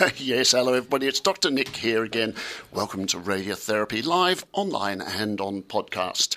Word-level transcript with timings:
yes, 0.16 0.52
hello 0.52 0.72
everybody. 0.72 1.06
It's 1.06 1.20
Dr. 1.20 1.50
Nick 1.50 1.76
here 1.76 2.02
again. 2.04 2.34
Welcome 2.72 3.06
to 3.08 3.18
Radiotherapy 3.18 4.04
live, 4.04 4.46
online, 4.52 5.02
and 5.02 5.40
on 5.42 5.62
podcast. 5.62 6.36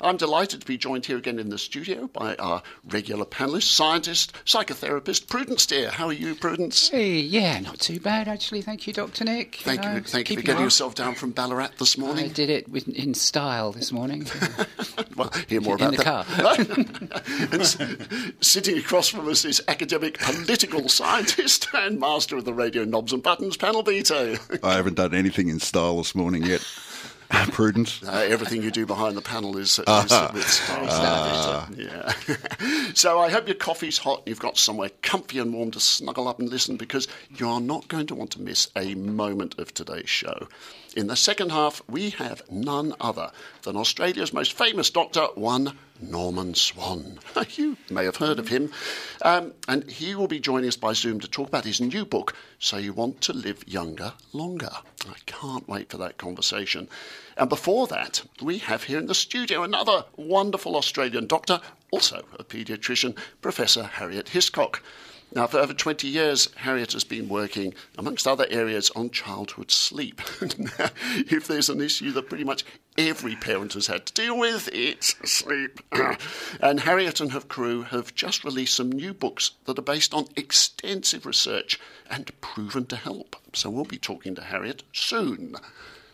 I'm 0.00 0.16
delighted 0.16 0.60
to 0.60 0.66
be 0.66 0.76
joined 0.76 1.06
here 1.06 1.16
again 1.16 1.38
in 1.38 1.48
the 1.48 1.58
studio 1.58 2.08
by 2.08 2.34
our 2.36 2.62
regular 2.84 3.24
panelist, 3.24 3.64
scientist, 3.64 4.32
psychotherapist, 4.44 5.28
Prudence 5.28 5.66
Dear. 5.66 5.90
How 5.90 6.06
are 6.06 6.12
you, 6.12 6.34
Prudence? 6.34 6.88
Hey, 6.88 7.16
yeah, 7.18 7.60
not 7.60 7.78
too 7.80 7.98
bad 8.00 8.28
actually. 8.28 8.62
Thank 8.62 8.86
you, 8.86 8.92
Dr. 8.92 9.24
Nick. 9.24 9.56
Thank 9.62 9.84
you, 9.84 9.90
know, 9.90 10.00
thank 10.00 10.30
you 10.30 10.36
for 10.36 10.42
getting 10.42 10.56
well. 10.56 10.64
yourself 10.64 10.94
down 10.94 11.14
from 11.14 11.30
Ballarat 11.30 11.70
this 11.78 11.96
morning. 11.96 12.26
I 12.26 12.28
did 12.28 12.50
it 12.50 12.68
with, 12.68 12.88
in 12.88 13.14
style 13.14 13.72
this 13.72 13.90
morning. 13.92 14.26
well, 15.16 15.32
hear 15.48 15.60
more 15.60 15.76
In 15.78 15.94
about 15.94 16.26
the 16.26 16.32
that. 16.34 17.50
and 17.52 17.62
s- 17.62 17.78
sitting 18.46 18.78
across 18.78 19.08
from 19.08 19.28
us 19.28 19.44
is 19.44 19.62
academic 19.68 20.18
political 20.18 20.88
scientist 20.88 21.68
and 21.74 21.98
master 21.98 22.36
of 22.36 22.44
the 22.44 22.54
radio 22.54 22.84
knobs 22.84 23.12
and 23.12 23.22
buttons 23.22 23.56
panel 23.56 23.82
beater. 23.82 24.36
I 24.62 24.74
haven't 24.74 24.94
done 24.94 25.14
anything 25.14 25.48
in 25.48 25.60
style 25.60 25.96
this 25.98 26.14
morning 26.14 26.44
yet. 26.44 26.66
Uh, 27.30 27.46
prudence. 27.50 28.02
Uh, 28.02 28.26
everything 28.28 28.62
you 28.62 28.70
do 28.70 28.86
behind 28.86 29.16
the 29.16 29.22
panel 29.22 29.56
is, 29.56 29.72
is 29.72 29.78
with 29.78 29.88
uh-huh. 29.88 30.08
style. 30.38 31.58
Uh-huh. 31.58 31.66
yeah. 31.76 32.92
so 32.94 33.18
I 33.18 33.30
hope 33.30 33.46
your 33.46 33.56
coffee's 33.56 33.98
hot 33.98 34.18
and 34.20 34.28
you've 34.28 34.40
got 34.40 34.58
somewhere 34.58 34.90
comfy 35.02 35.38
and 35.38 35.52
warm 35.52 35.70
to 35.72 35.80
snuggle 35.80 36.28
up 36.28 36.38
and 36.38 36.48
listen 36.48 36.76
because 36.76 37.08
you 37.36 37.48
are 37.48 37.60
not 37.60 37.88
going 37.88 38.06
to 38.08 38.14
want 38.14 38.30
to 38.32 38.40
miss 38.40 38.68
a 38.76 38.94
moment 38.94 39.58
of 39.58 39.74
today's 39.74 40.08
show. 40.08 40.48
In 40.96 41.08
the 41.08 41.16
second 41.16 41.50
half, 41.50 41.82
we 41.88 42.10
have 42.10 42.42
none 42.50 42.94
other 43.00 43.30
than 43.62 43.76
Australia's 43.76 44.32
most 44.32 44.52
famous 44.54 44.88
doctor, 44.88 45.26
one 45.34 45.76
Norman 46.00 46.54
Swan. 46.54 47.18
You 47.56 47.76
may 47.90 48.04
have 48.04 48.16
heard 48.16 48.38
of 48.38 48.48
him. 48.48 48.70
Um, 49.22 49.54
and 49.68 49.88
he 49.88 50.14
will 50.14 50.26
be 50.26 50.40
joining 50.40 50.68
us 50.68 50.76
by 50.76 50.92
Zoom 50.92 51.20
to 51.20 51.28
talk 51.28 51.48
about 51.48 51.64
his 51.64 51.80
new 51.80 52.04
book, 52.04 52.34
So 52.58 52.76
You 52.76 52.92
Want 52.92 53.20
to 53.22 53.32
Live 53.32 53.66
Younger 53.66 54.12
Longer. 54.32 54.70
I 55.08 55.14
can't 55.26 55.68
wait 55.68 55.90
for 55.90 55.96
that 55.98 56.18
conversation. 56.18 56.88
And 57.36 57.48
before 57.48 57.86
that, 57.86 58.22
we 58.42 58.58
have 58.58 58.84
here 58.84 58.98
in 58.98 59.06
the 59.06 59.14
studio 59.14 59.62
another 59.62 60.04
wonderful 60.16 60.76
Australian 60.76 61.26
doctor, 61.26 61.60
also 61.90 62.24
a 62.38 62.44
paediatrician, 62.44 63.16
Professor 63.40 63.84
Harriet 63.84 64.30
Hiscock. 64.30 64.82
Now, 65.34 65.46
for 65.46 65.58
over 65.58 65.74
20 65.74 66.06
years, 66.06 66.48
Harriet 66.54 66.92
has 66.92 67.04
been 67.04 67.28
working, 67.28 67.74
amongst 67.98 68.26
other 68.26 68.46
areas, 68.48 68.90
on 68.96 69.10
childhood 69.10 69.70
sleep. 69.70 70.20
if 70.40 71.46
there's 71.46 71.68
an 71.68 71.80
issue 71.80 72.12
that 72.12 72.28
pretty 72.28 72.44
much 72.44 72.64
every 72.96 73.34
parent 73.34 73.74
has 73.74 73.88
had 73.88 74.06
to 74.06 74.12
deal 74.14 74.38
with, 74.38 74.68
it's 74.72 75.16
sleep. 75.30 75.80
and 76.60 76.80
Harriet 76.80 77.20
and 77.20 77.32
her 77.32 77.40
crew 77.40 77.82
have 77.82 78.14
just 78.14 78.44
released 78.44 78.74
some 78.74 78.90
new 78.90 79.12
books 79.12 79.50
that 79.64 79.78
are 79.78 79.82
based 79.82 80.14
on 80.14 80.26
extensive 80.36 81.26
research 81.26 81.80
and 82.08 82.40
proven 82.40 82.86
to 82.86 82.96
help. 82.96 83.36
So 83.52 83.68
we'll 83.68 83.84
be 83.84 83.98
talking 83.98 84.34
to 84.36 84.42
Harriet 84.42 84.84
soon. 84.92 85.56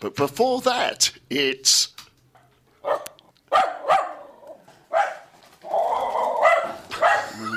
But 0.00 0.16
before 0.16 0.62
that, 0.62 1.12
it's 1.30 1.88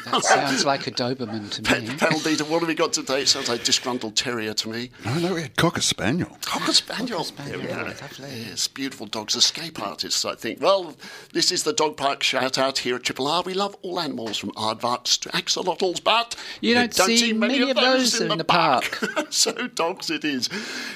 That 0.05 0.23
sounds 0.23 0.65
like 0.65 0.87
a 0.87 0.91
Doberman 0.91 1.49
to 1.51 1.61
me. 1.81 1.95
panel 1.97 2.19
beater. 2.23 2.43
What 2.45 2.59
have 2.59 2.67
we 2.67 2.75
got 2.75 2.93
today? 2.93 3.21
It 3.21 3.27
sounds 3.27 3.49
like 3.49 3.61
a 3.61 3.63
disgruntled 3.63 4.15
terrier 4.15 4.53
to 4.53 4.69
me. 4.69 4.91
No, 5.03 5.13
no, 5.19 5.33
we 5.33 5.41
had 5.43 5.55
Cocker 5.55 5.81
Spaniel. 5.81 6.29
Cocker 6.41 6.73
Spaniel. 6.73 7.23
Spaniel, 7.23 7.59
There 7.59 7.67
we 7.67 7.73
go. 7.73 7.81
lovely. 7.83 8.29
Yes, 8.47 8.67
beautiful 8.67 9.05
dogs, 9.07 9.35
escape 9.35 9.81
artists, 9.81 10.23
I 10.25 10.35
think. 10.35 10.61
Well, 10.61 10.95
this 11.33 11.51
is 11.51 11.63
the 11.63 11.73
Dog 11.73 11.97
Park 11.97 12.23
shout 12.23 12.57
out 12.57 12.79
here 12.79 12.95
at 12.95 13.03
Triple 13.03 13.27
R. 13.27 13.43
We 13.43 13.53
love 13.53 13.75
all 13.81 13.99
animals 13.99 14.37
from 14.37 14.51
aardvarks 14.51 15.19
to 15.21 15.29
axolotls, 15.29 16.03
but 16.03 16.35
You 16.61 16.73
don't 16.75 16.93
see 16.93 17.33
many 17.33 17.61
of 17.61 17.75
those 17.75 18.19
in 18.19 18.37
the 18.37 18.43
park. 18.43 18.99
so, 19.29 19.67
dogs 19.67 20.09
it 20.09 20.23
is. 20.25 20.49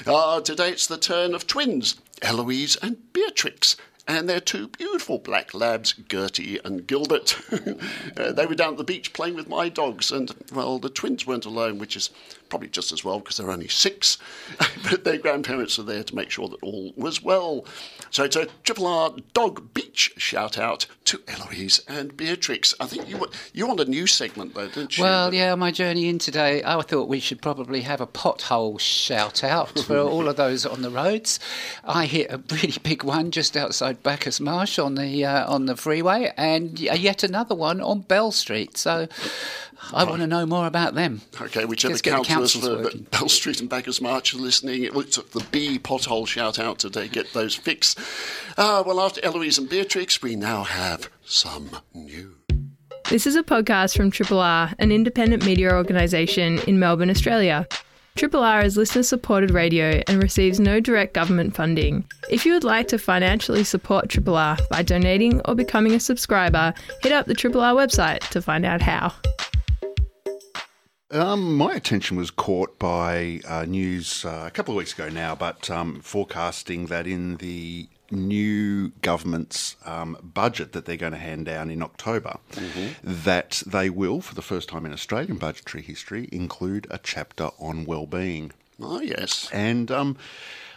Uh, 0.06 0.40
today 0.40 0.70
it's 0.70 0.86
the 0.86 0.98
turn 0.98 1.34
of 1.34 1.46
twins, 1.46 1.96
Eloise 2.22 2.76
and 2.76 2.96
Beatrix. 3.12 3.76
And 4.10 4.28
their 4.28 4.40
two 4.40 4.66
beautiful 4.66 5.18
black 5.18 5.54
labs, 5.54 5.92
Gertie 5.92 6.58
and 6.64 6.84
Gilbert. 6.84 7.38
Uh, 8.16 8.32
they 8.32 8.44
were 8.44 8.54
down 8.54 8.72
at 8.72 8.78
the 8.78 8.84
beach 8.84 9.12
playing 9.12 9.34
with 9.36 9.48
my 9.48 9.68
dogs, 9.68 10.10
and, 10.10 10.34
well, 10.52 10.78
the 10.78 10.90
twins 10.90 11.26
weren't 11.26 11.44
alone, 11.44 11.78
which 11.78 11.96
is 11.96 12.10
probably 12.50 12.68
just 12.68 12.92
as 12.92 13.04
well 13.04 13.20
because 13.20 13.38
there 13.38 13.46
are 13.46 13.52
only 13.52 13.68
six. 13.68 14.18
but 14.90 15.04
their 15.04 15.18
grandparents 15.18 15.78
are 15.78 15.84
there 15.84 16.02
to 16.04 16.14
make 16.14 16.30
sure 16.30 16.48
that 16.48 16.62
all 16.62 16.92
was 16.96 17.22
well. 17.22 17.64
So 18.10 18.24
it's 18.24 18.36
a 18.36 18.46
Triple 18.64 18.86
R 18.86 19.14
Dog 19.32 19.72
Beach 19.72 20.12
shout 20.16 20.58
out 20.58 20.86
to 21.04 21.22
Eloise 21.28 21.80
and 21.88 22.16
Beatrix. 22.16 22.74
I 22.80 22.86
think 22.86 23.08
you 23.08 23.26
you 23.52 23.66
want 23.66 23.80
a 23.80 23.84
new 23.84 24.06
segment, 24.06 24.54
though, 24.54 24.68
didn't 24.68 24.98
you? 24.98 25.04
Well, 25.04 25.32
yeah, 25.32 25.54
my 25.54 25.70
journey 25.70 26.08
in 26.08 26.18
today, 26.18 26.62
I 26.64 26.82
thought 26.82 27.08
we 27.08 27.20
should 27.20 27.40
probably 27.40 27.82
have 27.82 28.00
a 28.00 28.06
pothole 28.06 28.78
shout 28.78 29.44
out 29.44 29.78
for 29.80 29.98
all 30.00 30.28
of 30.28 30.36
those 30.36 30.66
on 30.66 30.82
the 30.82 30.90
roads. 30.90 31.38
I 31.84 32.06
hit 32.06 32.30
a 32.30 32.38
really 32.50 32.78
big 32.82 33.04
one 33.04 33.30
just 33.30 33.56
outside 33.56 34.02
Bacchus 34.02 34.40
Marsh 34.40 34.78
on 34.78 34.96
the 34.96 35.24
uh, 35.24 35.50
on 35.50 35.66
the 35.66 35.76
freeway, 35.76 36.32
and 36.36 36.78
yet 36.78 37.22
another 37.22 37.54
one 37.54 37.80
on 37.80 38.00
Bell 38.00 38.32
Street. 38.32 38.76
So 38.76 39.08
I 39.92 40.04
want 40.04 40.20
to 40.20 40.26
know 40.26 40.46
more 40.46 40.66
about 40.66 40.94
them. 40.94 41.20
Okay, 41.40 41.64
whichever 41.64 41.94
Just 41.94 42.04
get 42.04 42.18
the 42.18 42.24
councillors 42.24 42.84
councils 42.84 42.92
for. 42.92 43.18
Bell 43.18 43.28
Street 43.28 43.60
and 43.60 43.68
Bacchus 43.68 44.00
Marsh 44.00 44.34
are 44.34 44.38
listening, 44.38 44.84
it 44.84 44.94
looks 44.94 45.18
at 45.18 45.30
the 45.32 45.44
B 45.50 45.78
pothole 45.78 46.26
shout 46.26 46.58
out 46.58 46.78
today, 46.78 47.08
get 47.08 47.32
those 47.32 47.54
fixed. 47.54 47.98
Ah, 48.56 48.82
well, 48.86 49.00
after 49.00 49.24
Eloise 49.24 49.58
and 49.58 49.68
Beatrix, 49.68 50.22
we 50.22 50.36
now 50.36 50.62
have 50.64 51.10
some 51.24 51.70
new. 51.94 52.36
This 53.08 53.26
is 53.26 53.34
a 53.34 53.42
podcast 53.42 53.96
from 53.96 54.10
Triple 54.10 54.38
R, 54.38 54.72
an 54.78 54.92
independent 54.92 55.44
media 55.44 55.74
organisation 55.74 56.60
in 56.68 56.78
Melbourne, 56.78 57.10
Australia. 57.10 57.66
Triple 58.16 58.42
R 58.42 58.62
is 58.62 58.76
listener 58.76 59.02
supported 59.02 59.50
radio 59.50 60.02
and 60.06 60.22
receives 60.22 60.60
no 60.60 60.78
direct 60.78 61.14
government 61.14 61.56
funding. 61.56 62.04
If 62.28 62.44
you 62.44 62.52
would 62.52 62.64
like 62.64 62.86
to 62.88 62.98
financially 62.98 63.64
support 63.64 64.08
Triple 64.08 64.36
R 64.36 64.58
by 64.68 64.82
donating 64.82 65.40
or 65.46 65.54
becoming 65.54 65.94
a 65.94 66.00
subscriber, 66.00 66.74
hit 67.02 67.12
up 67.12 67.26
the 67.26 67.34
Triple 67.34 67.62
R 67.62 67.74
website 67.74 68.20
to 68.30 68.42
find 68.42 68.64
out 68.64 68.82
how. 68.82 69.12
Um, 71.12 71.56
my 71.56 71.74
attention 71.74 72.16
was 72.16 72.30
caught 72.30 72.78
by 72.78 73.40
uh, 73.48 73.64
news 73.64 74.24
uh, 74.24 74.44
a 74.46 74.50
couple 74.50 74.74
of 74.74 74.78
weeks 74.78 74.92
ago 74.92 75.08
now, 75.08 75.34
but 75.34 75.68
um, 75.68 76.00
forecasting 76.00 76.86
that 76.86 77.06
in 77.06 77.36
the 77.38 77.88
new 78.12 78.90
government's 79.02 79.74
um, 79.84 80.16
budget 80.22 80.70
that 80.72 80.84
they're 80.84 80.96
going 80.96 81.12
to 81.12 81.18
hand 81.18 81.46
down 81.46 81.68
in 81.68 81.82
October, 81.82 82.38
that 83.02 83.62
they 83.66 83.90
will, 83.90 84.20
for 84.20 84.36
the 84.36 84.42
first 84.42 84.68
time 84.68 84.86
in 84.86 84.92
Australian 84.92 85.36
budgetary 85.36 85.82
history, 85.82 86.28
include 86.30 86.86
a 86.90 86.98
chapter 86.98 87.50
on 87.58 87.84
well-being. 87.84 88.52
Oh, 88.80 89.00
yes. 89.00 89.48
And 89.52 89.90
um, 89.90 90.16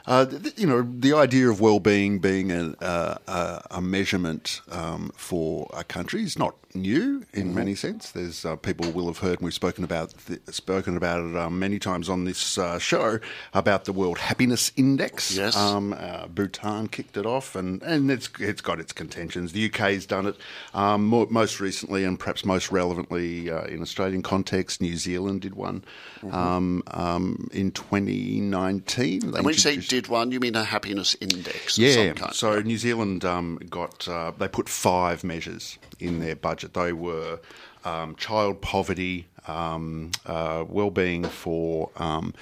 uh, 0.06 0.26
th- 0.26 0.54
you 0.58 0.68
know, 0.68 0.82
the 0.82 1.14
idea 1.14 1.50
of 1.50 1.62
well-being 1.62 2.20
being 2.20 2.52
a, 2.52 2.74
a, 2.82 3.20
a- 3.28 3.62
a 3.72 3.82
measurement 3.82 4.62
um, 4.72 5.12
for 5.16 5.70
a 5.74 5.84
country 5.84 6.24
is 6.24 6.38
not 6.38 6.56
new 6.76 7.24
in 7.34 7.54
many 7.54 7.76
sense. 7.76 8.10
There's 8.12 8.44
uh, 8.46 8.56
people 8.56 8.92
will 8.92 9.06
have 9.06 9.20
heard, 9.20 9.38
and 9.40 9.42
we've 9.42 9.54
spoken 9.54 9.84
about 9.84 10.14
th- 10.28 10.42
spoken 10.50 10.98
about 10.98 11.20
it 11.24 11.38
um, 11.38 11.60
many 11.60 11.78
times 11.78 12.10
on 12.10 12.26
this 12.26 12.58
uh, 12.58 12.80
show 12.80 13.20
about 13.54 13.86
the 13.86 13.94
World 13.94 14.18
Happiness 14.18 14.72
Index. 14.76 15.36
Yes. 15.38 15.56
Um, 15.56 15.94
uh, 15.94 16.26
Bhutan 16.28 16.88
kicked 16.88 17.16
it 17.16 17.28
off, 17.28 17.56
and, 17.56 17.82
and 17.84 18.10
it's 18.12 18.28
it's 18.40 18.62
got 18.62 18.80
its 18.80 18.92
contentions. 18.92 19.52
The 19.54 19.68
UK's 19.68 20.06
done 20.08 20.26
it 20.26 20.36
um, 20.74 21.06
more, 21.06 21.28
most 21.30 21.60
recently, 21.60 22.04
and 22.06 22.20
perhaps 22.20 22.44
most 22.44 22.72
relevantly 22.72 23.52
uh, 23.52 23.66
in 23.66 23.82
Australian 23.84 24.24
context. 24.24 24.82
New 24.82 24.98
Zealand 24.98 25.42
did 25.42 25.54
one 25.54 25.84
um, 26.32 26.82
um, 26.88 27.50
in 27.54 27.72
2019. 27.72 29.20
They 29.20 29.28
And 29.38 29.46
when 29.46 29.54
you 29.54 29.60
say 29.60 29.78
did 29.94 30.08
one, 30.08 30.32
you 30.32 30.40
mean 30.40 30.56
a 30.56 30.64
happiness 30.64 31.16
index 31.22 31.78
of 31.78 31.84
yeah, 31.84 31.94
some 31.94 32.14
kind? 32.16 32.34
so 32.34 32.60
New 32.62 32.80
Zealand 32.80 33.24
um, 33.24 33.60
got 33.70 34.08
uh, 34.08 34.32
they 34.36 34.48
put 34.48 34.68
five 34.68 35.24
measures 35.24 35.78
in 36.00 36.20
their 36.20 36.36
budget. 36.36 36.74
They 36.74 36.94
were 36.94 37.40
um, 37.86 38.16
child 38.16 38.60
poverty, 38.60 39.28
um, 39.48 40.10
uh, 40.26 40.66
well-being 40.68 41.26
for 41.26 41.92
um, 41.98 42.34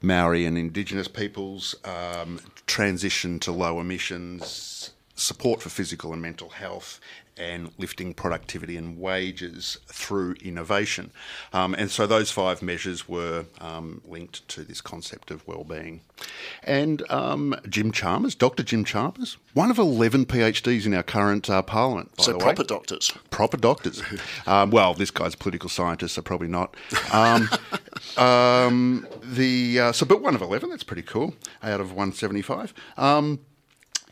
Maori 0.00 0.46
and 0.46 0.56
Indigenous 0.56 1.06
peoples, 1.06 1.74
um, 1.84 2.40
transition 2.66 3.38
to 3.40 3.52
low 3.52 3.80
emissions, 3.80 4.92
support 5.24 5.62
for 5.62 5.68
physical 5.68 6.12
and 6.12 6.22
mental 6.22 6.50
health, 6.50 7.00
and 7.36 7.70
lifting 7.78 8.14
productivity 8.14 8.76
and 8.76 8.98
wages 8.98 9.78
through 9.86 10.34
innovation. 10.34 11.10
Um, 11.52 11.74
and 11.74 11.90
so 11.90 12.06
those 12.06 12.30
five 12.30 12.62
measures 12.62 13.08
were 13.08 13.46
um, 13.60 14.00
linked 14.04 14.46
to 14.48 14.62
this 14.62 14.80
concept 14.80 15.30
of 15.30 15.46
well-being. 15.46 16.02
And 16.62 17.02
um, 17.10 17.54
Jim 17.68 17.90
Chalmers, 17.92 18.34
Dr. 18.34 18.62
Jim 18.62 18.84
Chalmers, 18.84 19.36
one 19.52 19.70
of 19.70 19.78
11 19.78 20.26
PhDs 20.26 20.86
in 20.86 20.94
our 20.94 21.02
current 21.02 21.50
uh, 21.50 21.62
parliament. 21.62 22.10
so 22.20 22.38
proper 22.38 22.62
way. 22.62 22.66
doctors. 22.66 23.12
Proper 23.30 23.56
doctors. 23.56 24.02
Um, 24.46 24.70
well, 24.70 24.94
this 24.94 25.10
guy's 25.10 25.34
a 25.34 25.36
political 25.38 25.68
scientist, 25.70 26.14
so 26.14 26.22
probably 26.22 26.48
not. 26.48 26.76
Um, 27.12 27.48
um, 28.16 29.06
the 29.22 29.80
uh, 29.80 29.92
so, 29.92 30.04
but 30.04 30.20
one 30.20 30.34
of 30.34 30.42
11, 30.42 30.68
that's 30.68 30.82
pretty 30.82 31.02
cool, 31.02 31.34
out 31.62 31.80
of 31.80 31.88
175. 31.90 32.74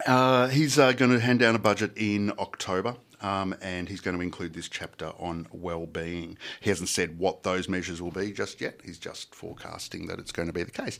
Uh, 0.07 0.49
he's 0.49 0.79
uh, 0.79 0.93
going 0.93 1.11
to 1.11 1.21
hand 1.21 1.41
down 1.41 1.55
a 1.55 1.59
budget 1.59 1.93
in 1.97 2.33
October. 2.39 2.97
Um, 3.21 3.55
and 3.63 3.89
he's 3.89 4.01
going 4.01 4.17
to 4.17 4.23
include 4.23 4.53
this 4.53 4.69
chapter 4.69 5.13
on 5.17 5.47
well-being. 5.53 6.37
He 6.61 6.71
hasn't 6.71 6.89
said 6.89 7.21
what 7.21 7.45
those 7.45 7.69
measures 7.69 8.03
will 8.03 8.11
be 8.11 8.33
just 8.33 8.61
yet. 8.61 8.81
He's 8.85 8.99
just 8.99 9.33
forecasting 9.33 10.09
that 10.09 10.19
it's 10.19 10.33
going 10.33 10.49
to 10.49 10.53
be 10.53 10.65
the 10.65 10.73
case 10.73 10.99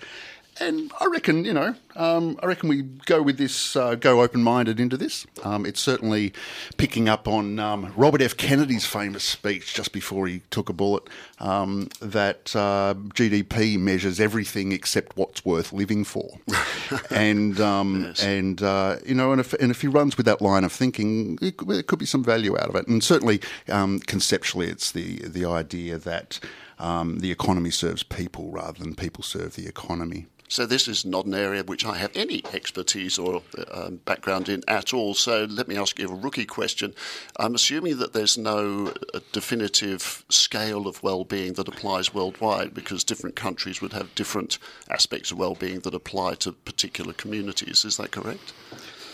and 0.61 0.93
I 1.01 1.07
reckon, 1.07 1.45
you 1.45 1.55
know, 1.55 1.75
um, 1.97 2.39
I 2.43 2.47
reckon 2.47 2.69
we 2.69 2.83
go 2.83 3.23
with 3.23 3.39
this, 3.39 3.75
uh, 3.75 3.95
go 3.95 4.21
open 4.21 4.43
minded 4.43 4.79
into 4.79 4.97
this. 4.97 5.27
Um, 5.43 5.65
it's 5.65 5.81
certainly 5.81 6.33
picking 6.77 7.09
up 7.09 7.27
on 7.27 7.59
um, 7.59 7.93
Robert 7.97 8.21
F. 8.21 8.37
Kennedy's 8.37 8.85
famous 8.85 9.25
speech 9.25 9.73
just 9.73 9.93
before 9.93 10.27
he 10.27 10.41
took 10.51 10.69
a 10.69 10.73
bullet 10.73 11.05
um, 11.39 11.89
that 12.01 12.55
uh, 12.55 12.95
GDP 13.15 13.79
measures 13.79 14.21
everything 14.21 14.73
except 14.73 15.17
what's 15.17 15.45
worth 15.45 15.73
living 15.73 16.05
for. 16.05 16.39
and, 17.11 17.59
um, 17.59 18.05
yes. 18.05 18.23
and 18.23 18.63
uh, 18.63 18.97
you 19.07 19.15
know, 19.15 19.33
and 19.33 19.41
if, 19.41 19.55
and 19.55 19.71
if 19.71 19.81
he 19.81 19.89
runs 19.89 20.17
with 20.19 20.27
that 20.27 20.43
line 20.43 20.65
of 20.65 20.73
thinking, 20.73 21.39
it, 21.41 21.67
there 21.67 21.83
could 21.83 21.99
be 21.99 22.07
some 22.07 22.23
value 22.23 22.59
out 22.59 22.69
of 22.69 22.77
it. 22.77 22.87
And 22.89 23.03
certainly, 23.03 23.41
um, 23.69 24.01
conceptually, 24.01 24.67
it's 24.67 24.93
the, 24.93 25.17
the 25.27 25.47
idea 25.47 25.97
that. 25.99 26.41
the 27.23 27.31
economy 27.31 27.71
serves 27.71 28.03
people 28.03 28.51
rather 28.51 28.79
than 28.83 28.95
people 28.95 29.23
serve 29.23 29.55
the 29.55 29.67
economy. 29.69 30.27
So 30.53 30.67
this 30.67 30.87
is 30.87 31.07
not 31.07 31.25
an 31.25 31.33
area 31.33 31.65
which 31.65 31.87
I 31.87 31.97
have 31.97 32.15
any 32.15 32.43
expertise 32.53 33.19
or 33.19 33.41
um, 33.71 34.01
background 34.05 34.51
in 34.51 34.63
at 34.69 34.93
all. 34.93 35.15
So 35.15 35.47
let 35.49 35.67
me 35.67 35.79
ask 35.79 35.99
you 35.99 36.07
a 36.07 36.15
rookie 36.15 36.45
question. 36.45 36.95
I'm 37.39 37.55
assuming 37.55 37.97
that 38.01 38.13
there's 38.13 38.37
no 38.37 38.93
uh, 39.15 39.21
definitive 39.33 40.27
scale 40.29 40.87
of 40.87 41.03
well-being 41.03 41.55
that 41.55 41.69
applies 41.69 42.13
worldwide 42.13 42.75
because 42.75 43.03
different 43.03 43.35
countries 43.35 43.81
would 43.81 43.95
have 43.95 44.15
different 44.15 44.59
aspects 44.91 45.31
of 45.31 45.39
well-being 45.39 45.81
that 45.81 45.95
apply 45.95 46.35
to 46.35 46.53
particular 46.53 47.15
communities. 47.15 47.87
Is 47.87 47.97
that 47.97 48.11
correct? 48.11 48.53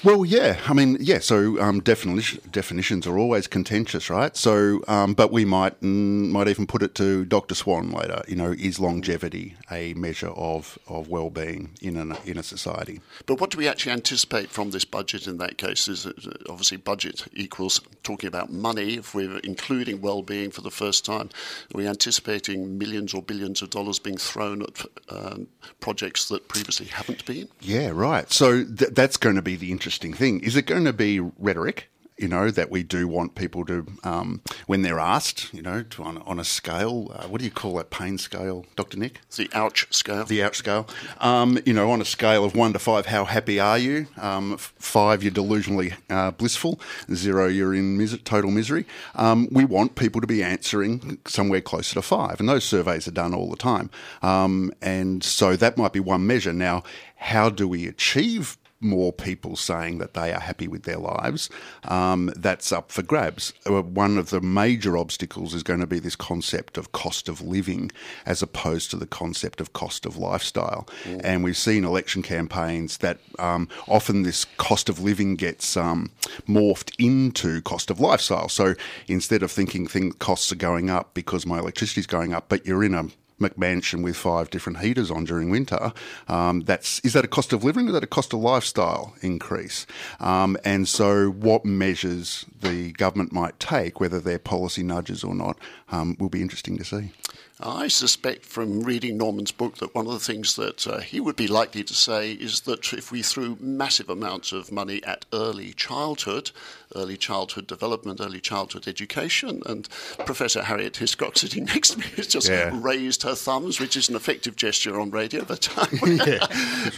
Well, 0.04 0.24
yeah. 0.24 0.60
I 0.66 0.74
mean, 0.74 0.96
yeah. 1.00 1.18
So 1.18 1.60
um, 1.60 1.80
definition, 1.80 2.40
definitions 2.52 3.06
are 3.06 3.18
always 3.18 3.48
contentious, 3.48 4.08
right? 4.08 4.36
So, 4.36 4.80
um, 4.86 5.14
but 5.14 5.32
we 5.32 5.44
might 5.44 5.80
mm, 5.80 6.30
might 6.30 6.46
even 6.46 6.68
put 6.68 6.82
it 6.82 6.94
to 6.96 7.24
Dr. 7.24 7.56
Swan 7.56 7.90
later. 7.90 8.22
You 8.28 8.36
know, 8.36 8.52
is 8.52 8.78
longevity 8.78 9.56
a 9.72 9.94
measure 9.94 10.28
of, 10.28 10.78
of 10.86 11.08
well 11.08 11.30
being 11.30 11.70
in 11.82 11.96
an, 11.96 12.16
in 12.24 12.38
a 12.38 12.44
society? 12.44 13.00
But 13.26 13.40
what 13.40 13.50
do 13.50 13.58
we 13.58 13.66
actually 13.66 13.92
anticipate 13.92 14.50
from 14.50 14.70
this 14.70 14.84
budget? 14.84 15.26
In 15.26 15.38
that 15.38 15.58
case, 15.58 15.88
is 15.88 16.06
obviously 16.48 16.76
budget 16.76 17.24
equals 17.32 17.80
talking 18.04 18.28
about 18.28 18.52
money. 18.52 18.98
If 18.98 19.14
we're 19.14 19.38
including 19.38 20.00
well 20.00 20.22
being 20.22 20.52
for 20.52 20.60
the 20.60 20.70
first 20.70 21.04
time, 21.04 21.30
are 21.74 21.78
we 21.78 21.88
anticipating 21.88 22.78
millions 22.78 23.14
or 23.14 23.22
billions 23.22 23.62
of 23.62 23.70
dollars 23.70 23.98
being 23.98 24.16
thrown 24.16 24.62
at 24.62 24.86
um, 25.08 25.48
projects 25.80 26.28
that 26.28 26.46
previously 26.46 26.86
haven't 26.86 27.26
been? 27.26 27.48
Yeah, 27.60 27.90
right. 27.92 28.30
So 28.32 28.64
th- 28.64 28.92
that's 28.92 29.16
going 29.16 29.34
to 29.34 29.42
be 29.42 29.56
the 29.56 29.72
interesting 29.72 29.88
interesting 29.88 30.12
thing. 30.12 30.40
Is 30.40 30.55
it 30.55 30.67
going 30.67 30.85
to 30.85 30.93
be 30.93 31.19
rhetoric? 31.19 31.88
you 32.19 32.26
know, 32.26 32.50
that 32.50 32.70
we 32.70 32.82
do 32.82 33.06
want 33.06 33.37
people 33.37 33.64
to, 33.64 33.87
um, 34.02 34.43
when 34.67 34.82
they're 34.82 34.99
asked, 34.99 35.55
you 35.55 35.62
know, 35.62 35.85
to, 35.85 36.02
on, 36.02 36.19
on 36.23 36.40
a 36.40 36.44
scale, 36.44 37.12
uh, 37.14 37.29
what 37.29 37.38
do 37.38 37.44
you 37.44 37.50
call 37.50 37.75
that 37.76 37.90
pain 37.90 38.19
scale, 38.19 38.67
Dr. 38.75 38.99
Nick? 38.99 39.20
It's 39.29 39.37
the 39.37 39.49
ouch 39.55 39.87
scale. 39.94 40.25
The 40.25 40.43
ouch 40.43 40.56
scale. 40.56 40.88
Um, 41.20 41.61
you 41.64 41.73
know, 41.73 41.90
on 41.93 42.00
a 42.00 42.05
scale 42.05 42.44
of 42.44 42.56
one 42.56 42.73
to 42.73 42.81
five, 42.81 43.06
how 43.06 43.25
happy 43.25 43.61
are 43.61 43.79
you? 43.79 44.08
Um, 44.17 44.56
five, 44.58 45.23
you're 45.23 45.32
delusionally 45.32 45.94
uh, 46.11 46.32
blissful. 46.32 46.81
Zero, 47.14 47.46
you're 47.46 47.75
in 47.75 47.96
mis- 47.96 48.19
total 48.25 48.50
misery. 48.50 48.84
Um, 49.14 49.46
we 49.52 49.64
want 49.64 49.94
people 49.94 50.20
to 50.20 50.26
be 50.26 50.43
answering 50.43 51.19
somewhere 51.25 51.61
closer 51.61 51.94
to 51.94 52.02
five, 52.02 52.41
and 52.41 52.49
those 52.49 52.64
surveys 52.64 53.06
are 53.06 53.12
done 53.12 53.32
all 53.32 53.49
the 53.49 53.56
time. 53.56 53.91
Um, 54.23 54.73
and 54.82 55.23
so 55.23 55.55
that 55.55 55.79
might 55.79 55.93
be 55.93 56.00
one 56.00 56.26
measure. 56.26 56.52
Now, 56.52 56.82
how 57.17 57.49
do 57.49 57.69
we 57.69 57.87
achieve 57.87 58.56
more 58.80 59.12
people 59.12 59.56
saying 59.56 59.98
that 59.98 60.14
they 60.14 60.32
are 60.32 60.40
happy 60.40 60.69
with 60.69 60.84
their 60.84 60.98
lives, 60.98 61.50
um, 61.84 62.32
that's 62.36 62.70
up 62.72 62.92
for 62.92 63.02
grabs. 63.02 63.52
Uh, 63.69 63.82
one 63.82 64.19
of 64.19 64.30
the 64.30 64.40
major 64.40 64.96
obstacles 64.96 65.54
is 65.54 65.62
going 65.62 65.80
to 65.80 65.86
be 65.86 65.98
this 65.98 66.16
concept 66.16 66.78
of 66.78 66.92
cost 66.92 67.28
of 67.28 67.40
living 67.40 67.90
as 68.25 68.42
opposed 68.42 68.90
to 68.90 68.96
the 68.96 69.06
concept 69.06 69.60
of 69.60 69.72
cost 69.72 70.06
of 70.06 70.16
lifestyle. 70.16 70.86
Mm. 71.04 71.20
And 71.25 71.44
we've 71.44 71.56
seen 71.56 71.84
election 71.84 72.22
campaigns 72.22 72.98
that 72.98 73.19
um, 73.38 73.69
often 73.88 74.22
this 74.22 74.44
cost 74.56 74.88
of 74.88 75.00
living 75.00 75.36
gets 75.36 75.76
um, 75.76 76.10
morphed 76.46 76.92
into 76.98 77.60
cost 77.62 77.90
of 77.90 78.00
lifestyle. 78.00 78.48
So 78.48 78.74
instead 79.08 79.42
of 79.42 79.50
thinking 79.50 79.86
thing, 79.86 80.12
costs 80.12 80.52
are 80.52 80.56
going 80.56 80.90
up 80.90 81.14
because 81.14 81.46
my 81.46 81.58
electricity 81.58 82.00
is 82.00 82.06
going 82.06 82.32
up, 82.32 82.48
but 82.48 82.64
you're 82.66 82.84
in 82.84 82.94
a 82.94 83.08
McMansion 83.40 84.02
with 84.02 84.17
five 84.17 84.50
different 84.50 84.81
heaters 84.81 85.11
on 85.11 85.25
during 85.25 85.50
winter. 85.50 85.93
Um, 86.29 86.61
that's 86.61 87.00
is 87.00 87.12
that 87.12 87.25
a 87.25 87.29
cost 87.29 87.52
of 87.52 87.64
living? 87.64 87.87
Or 87.87 87.88
is 87.88 87.94
that 87.94 88.05
a 88.05 88.08
cost 88.08 88.32
of 88.32 88.40
lifestyle 88.40 89.14
increase? 89.23 89.87
Um, 90.20 90.56
and 90.64 90.88
so, 90.88 91.31
what 91.31 91.64
measures 91.64 92.46
the 92.61 92.93
government 92.93 93.32
might 93.32 93.58
take, 93.61 94.00
whether 94.00 94.20
they're 94.20 94.38
policy 94.38 94.82
nudges 94.82 95.25
or 95.25 95.35
not, 95.35 95.58
um, 95.90 96.17
will 96.19 96.29
be 96.29 96.43
interesting 96.43 96.76
to 96.79 96.85
see. 96.85 97.12
I 97.60 97.88
suspect 97.88 98.44
from 98.44 98.82
reading 98.82 99.16
Norman's 99.16 99.50
book 99.50 99.78
that 99.78 99.93
one 99.93 100.06
of 100.06 100.12
the 100.12 100.20
things 100.20 100.55
that 100.56 100.87
uh, 100.87 101.00
he 101.00 101.19
would 101.19 101.34
be 101.34 101.49
likely 101.49 101.82
to 101.82 101.94
say 101.94 102.32
is 102.32 102.60
that 102.62 102.93
if 102.93 103.10
we 103.10 103.20
threw 103.20 103.56
massive 103.58 104.08
amounts 104.08 104.52
of 104.52 104.70
money 104.70 105.02
at 105.02 105.25
early 105.32 105.72
childhood, 105.72 106.52
early 106.94 107.16
childhood 107.16 107.66
development, 107.66 108.20
early 108.20 108.40
childhood 108.40 108.87
education, 108.87 109.60
and 109.66 109.88
Professor 110.25 110.62
Harriet 110.62 110.96
Hiscock 110.99 111.37
sitting 111.37 111.64
next 111.64 111.90
to 111.90 111.99
me 111.99 112.06
has 112.16 112.28
just 112.28 112.49
yeah. 112.49 112.70
raised 112.72 113.25
her 113.25 113.34
thumbs, 113.34 113.81
which 113.81 113.96
is 113.96 114.08
an 114.08 114.14
effective 114.14 114.55
gesture 114.55 115.00
on 115.00 115.10
radio, 115.10 115.44
but 115.44 115.69
yeah, 116.06 116.46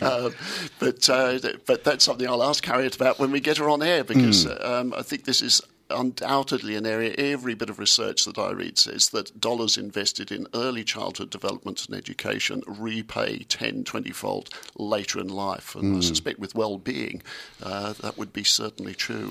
uh, 0.02 0.30
but 0.78 1.08
uh, 1.08 1.38
but 1.64 1.84
that's 1.84 2.04
something 2.04 2.28
I'll 2.28 2.42
ask 2.42 2.62
Harriet 2.66 2.96
about 2.96 3.18
when 3.18 3.30
we 3.30 3.40
get 3.40 3.56
her 3.56 3.70
on 3.70 3.82
air 3.82 4.04
because 4.04 4.44
mm. 4.44 4.64
um, 4.64 4.92
I 4.94 5.00
think 5.00 5.24
this 5.24 5.40
is 5.40 5.62
undoubtedly 5.90 6.76
an 6.76 6.86
area, 6.86 7.14
every 7.18 7.54
bit 7.54 7.70
of 7.70 7.78
research 7.78 8.24
that 8.24 8.38
I 8.38 8.50
read 8.50 8.78
says 8.78 9.10
that 9.10 9.40
dollars 9.40 9.76
invested 9.76 10.32
in 10.32 10.46
early 10.54 10.84
childhood 10.84 11.30
development 11.30 11.86
and 11.86 11.96
education 11.96 12.62
repay 12.66 13.40
10, 13.40 13.84
20 13.84 14.10
fold 14.10 14.50
later 14.76 15.20
in 15.20 15.28
life. 15.28 15.74
And 15.74 15.84
mm. 15.84 15.92
I 15.92 15.94
hmm. 15.96 16.00
suspect 16.00 16.38
with 16.38 16.54
well 16.54 16.78
being, 16.78 17.22
uh, 17.62 17.94
that 17.94 18.18
would 18.18 18.32
be 18.32 18.44
certainly 18.44 18.94
true. 18.94 19.30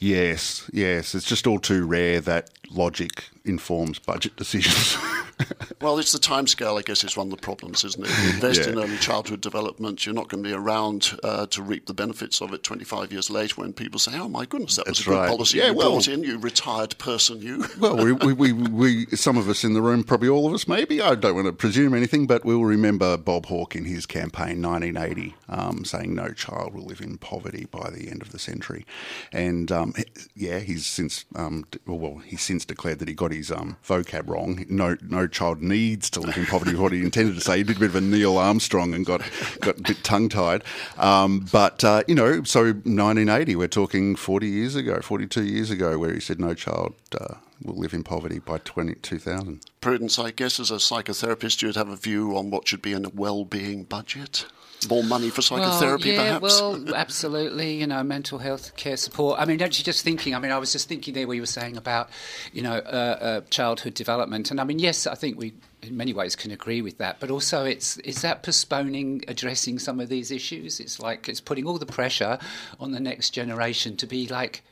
Yes, 0.00 0.68
yes. 0.72 1.14
It's 1.14 1.26
just 1.26 1.46
all 1.46 1.58
too 1.58 1.86
rare 1.86 2.20
that 2.20 2.50
logic 2.70 3.24
informs 3.48 3.98
budget 3.98 4.36
decisions. 4.36 4.96
well, 5.80 5.98
it's 5.98 6.12
the 6.12 6.18
timescale, 6.18 6.78
I 6.78 6.82
guess, 6.82 7.04
is 7.04 7.16
one 7.16 7.28
of 7.28 7.30
the 7.30 7.42
problems, 7.42 7.84
isn't 7.84 8.04
it? 8.04 8.10
You 8.22 8.30
invest 8.30 8.60
yeah. 8.62 8.72
in 8.72 8.78
early 8.78 8.96
childhood 8.98 9.40
development, 9.40 10.04
you're 10.04 10.14
not 10.14 10.28
going 10.28 10.42
to 10.42 10.48
be 10.48 10.54
around 10.54 11.18
uh, 11.22 11.46
to 11.46 11.62
reap 11.62 11.86
the 11.86 11.94
benefits 11.94 12.40
of 12.40 12.52
it 12.52 12.62
25 12.62 13.12
years 13.12 13.30
later 13.30 13.60
when 13.60 13.72
people 13.72 13.98
say, 13.98 14.12
oh 14.18 14.28
my 14.28 14.44
goodness, 14.44 14.76
that 14.76 14.86
was 14.86 14.98
That's 14.98 15.06
a 15.06 15.10
good 15.10 15.28
policy 15.28 15.58
yeah, 15.58 15.68
you 15.68 15.74
well, 15.74 15.92
brought 15.92 16.08
in, 16.08 16.22
you 16.22 16.38
retired 16.38 16.98
person, 16.98 17.40
you. 17.40 17.64
well, 17.78 17.96
we, 17.96 18.12
we, 18.12 18.32
we, 18.32 18.52
we, 18.52 19.06
some 19.16 19.36
of 19.36 19.48
us 19.48 19.64
in 19.64 19.74
the 19.74 19.82
room, 19.82 20.04
probably 20.04 20.28
all 20.28 20.46
of 20.46 20.54
us 20.54 20.66
maybe, 20.66 21.00
I 21.00 21.14
don't 21.14 21.34
want 21.34 21.46
to 21.46 21.52
presume 21.52 21.94
anything, 21.94 22.26
but 22.26 22.44
we'll 22.44 22.64
remember 22.64 23.16
Bob 23.16 23.46
Hawke 23.46 23.76
in 23.76 23.84
his 23.84 24.06
campaign 24.06 24.60
1980 24.62 25.34
um, 25.48 25.84
saying 25.84 26.14
no 26.14 26.32
child 26.32 26.74
will 26.74 26.84
live 26.84 27.00
in 27.00 27.18
poverty 27.18 27.66
by 27.70 27.90
the 27.90 28.10
end 28.10 28.22
of 28.22 28.32
the 28.32 28.38
century. 28.38 28.84
And 29.32 29.70
um, 29.70 29.94
yeah, 30.34 30.58
he's 30.58 30.86
since, 30.86 31.24
um, 31.34 31.66
well, 31.86 32.18
he's 32.18 32.42
since 32.42 32.64
declared 32.64 32.98
that 32.98 33.08
he 33.08 33.14
got 33.14 33.32
his 33.32 33.37
um, 33.52 33.76
vocab 33.84 34.28
wrong. 34.28 34.64
No, 34.68 34.96
no 35.08 35.26
child 35.26 35.62
needs 35.62 36.10
to 36.10 36.20
live 36.20 36.36
in 36.36 36.46
poverty. 36.46 36.74
what 36.74 36.92
he 36.92 37.02
intended 37.02 37.34
to 37.34 37.40
say. 37.40 37.58
He 37.58 37.62
did 37.62 37.76
a 37.76 37.80
bit 37.80 37.90
of 37.90 37.96
a 37.96 38.00
Neil 38.00 38.36
Armstrong 38.38 38.94
and 38.94 39.04
got 39.06 39.22
got 39.60 39.78
a 39.78 39.82
bit 39.82 40.02
tongue 40.04 40.28
tied. 40.28 40.62
Um, 40.96 41.46
but 41.52 41.84
uh, 41.84 42.02
you 42.08 42.14
know, 42.14 42.42
so 42.44 42.64
1980, 42.64 43.56
we're 43.56 43.68
talking 43.68 44.16
40 44.16 44.48
years 44.48 44.74
ago, 44.74 45.00
42 45.00 45.44
years 45.44 45.70
ago, 45.70 45.98
where 45.98 46.12
he 46.12 46.20
said 46.20 46.40
no 46.40 46.54
child. 46.54 46.94
Uh, 47.18 47.34
will 47.62 47.74
live 47.74 47.92
in 47.92 48.04
poverty 48.04 48.38
by 48.38 48.58
20, 48.58 48.94
2000. 48.96 49.60
Prudence, 49.80 50.18
I 50.18 50.30
guess, 50.30 50.60
as 50.60 50.70
a 50.70 50.74
psychotherapist, 50.74 51.60
you'd 51.60 51.74
have 51.74 51.88
a 51.88 51.96
view 51.96 52.36
on 52.36 52.50
what 52.50 52.68
should 52.68 52.82
be 52.82 52.92
in 52.92 53.04
a 53.04 53.08
well-being 53.08 53.82
budget. 53.82 54.46
More 54.88 55.02
money 55.02 55.30
for 55.30 55.42
psychotherapy, 55.42 56.16
well, 56.16 56.24
yeah, 56.24 56.38
perhaps? 56.38 56.60
Well, 56.60 56.94
absolutely. 56.94 57.74
You 57.74 57.86
know, 57.86 58.02
mental 58.02 58.38
health 58.38 58.76
care 58.76 58.96
support. 58.96 59.40
I 59.40 59.44
mean, 59.44 59.60
actually, 59.60 59.84
just 59.84 60.04
thinking. 60.04 60.34
I 60.34 60.38
mean, 60.38 60.52
I 60.52 60.58
was 60.58 60.72
just 60.72 60.88
thinking 60.88 61.14
there. 61.14 61.26
Where 61.26 61.34
you 61.34 61.42
were 61.42 61.46
saying 61.46 61.76
about, 61.76 62.10
you 62.52 62.62
know, 62.62 62.74
uh, 62.74 63.18
uh, 63.20 63.40
childhood 63.50 63.94
development, 63.94 64.50
and 64.50 64.60
I 64.60 64.64
mean, 64.64 64.78
yes, 64.78 65.06
I 65.06 65.14
think 65.14 65.38
we 65.38 65.54
in 65.82 65.96
many 65.96 66.12
ways 66.12 66.36
can 66.36 66.50
agree 66.50 66.82
with 66.82 66.98
that. 66.98 67.18
But 67.20 67.30
also, 67.30 67.64
it's 67.64 67.96
is 67.98 68.22
that 68.22 68.42
postponing 68.42 69.24
addressing 69.28 69.78
some 69.78 70.00
of 70.00 70.08
these 70.08 70.30
issues. 70.30 70.80
It's 70.80 71.00
like 71.00 71.28
it's 71.28 71.40
putting 71.40 71.66
all 71.66 71.78
the 71.78 71.86
pressure 71.86 72.38
on 72.78 72.92
the 72.92 73.00
next 73.00 73.30
generation 73.30 73.96
to 73.96 74.06
be 74.06 74.26
like 74.28 74.62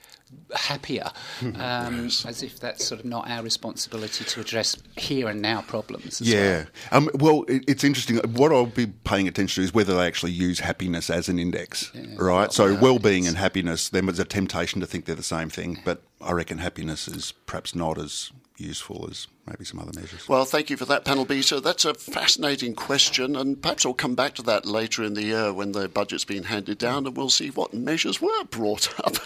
happier, 0.54 1.11
um, 1.56 2.04
yes. 2.04 2.25
as 2.26 2.42
if 2.42 2.59
that's 2.59 2.85
sort 2.85 3.00
of 3.00 3.06
not 3.06 3.28
our 3.28 3.42
responsibility 3.42 4.25
to 4.25 4.40
address 4.40 4.76
here 4.97 5.28
and 5.28 5.40
now 5.40 5.62
problems. 5.62 6.21
yeah. 6.21 6.64
Well. 6.90 6.99
Um, 6.99 7.11
well, 7.14 7.45
it, 7.49 7.64
it's 7.68 7.85
interesting. 7.85 8.18
What 8.33 8.52
I'll 8.52 8.66
be 8.66 8.87
paying 8.87 9.28
attention 9.28 9.62
to 9.62 9.64
is 9.64 9.75
whether 9.75 9.95
they 9.95 10.06
actually 10.06 10.33
use 10.33 10.61
happiness 10.61 11.11
as 11.11 11.28
an 11.28 11.38
index, 11.38 11.90
yeah, 11.95 12.04
right? 12.18 12.52
So, 12.52 12.75
well 12.75 12.99
being 12.99 13.26
and 13.26 13.37
happiness, 13.37 13.88
there 13.88 14.02
was 14.02 14.18
a 14.18 14.25
temptation 14.25 14.80
to 14.80 14.87
think 14.87 15.04
they're 15.04 15.14
the 15.14 15.23
same 15.23 15.49
thing, 15.49 15.80
but 15.85 16.02
I 16.21 16.33
reckon 16.33 16.59
happiness 16.59 17.09
is 17.09 17.33
perhaps 17.47 17.75
not 17.75 17.99
as 17.99 18.33
useful 18.58 19.08
as 19.10 19.26
maybe 19.46 19.64
some 19.64 19.80
other 19.80 19.92
measures. 19.98 20.28
Well, 20.28 20.44
thank 20.44 20.70
you 20.70 20.76
for 20.76 20.84
that, 20.86 21.04
panel 21.04 21.25
B. 21.25 21.42
So 21.42 21.60
that's 21.60 21.84
a 21.84 21.94
fascinating 21.94 22.75
question, 22.75 23.36
and 23.36 23.60
perhaps 23.60 23.86
I'll 23.86 23.94
come 23.94 24.14
back 24.14 24.34
to 24.36 24.42
that 24.42 24.66
later 24.66 25.02
in 25.04 25.14
the 25.14 25.25
year 25.25 25.52
when 25.52 25.72
the 25.72 25.88
budget's 25.88 26.25
been 26.25 26.44
handed 26.44 26.78
down, 26.78 27.06
and 27.06 27.16
we'll 27.16 27.30
see 27.30 27.50
what 27.50 27.75
measures 27.75 28.20
were 28.20 28.44
brought 28.44 28.88
up. 29.04 29.16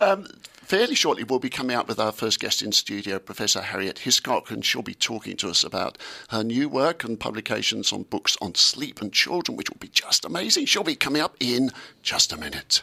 um, 0.00 0.26
fairly 0.52 0.94
shortly, 0.94 1.24
we'll 1.24 1.38
be 1.38 1.50
coming 1.50 1.74
out 1.74 1.88
with 1.88 1.98
our 1.98 2.12
first 2.12 2.40
guest 2.40 2.62
in 2.62 2.72
studio, 2.72 3.18
Professor 3.18 3.62
Harriet 3.62 4.00
Hiscock, 4.00 4.50
and 4.50 4.64
she'll 4.64 4.82
be 4.82 4.94
talking 4.94 5.36
to 5.38 5.48
us 5.48 5.64
about 5.64 5.98
her 6.28 6.42
new 6.44 6.68
work 6.68 7.04
and 7.04 7.18
publications 7.18 7.92
on 7.92 8.02
books 8.02 8.36
on 8.40 8.54
sleep 8.54 9.00
and 9.00 9.12
children, 9.12 9.56
which 9.56 9.70
will 9.70 9.78
be 9.78 9.88
just 9.88 10.24
amazing. 10.24 10.66
She'll 10.66 10.84
be 10.84 10.94
coming 10.94 11.22
up 11.22 11.36
in 11.40 11.70
just 12.02 12.32
a 12.32 12.36
minute. 12.36 12.82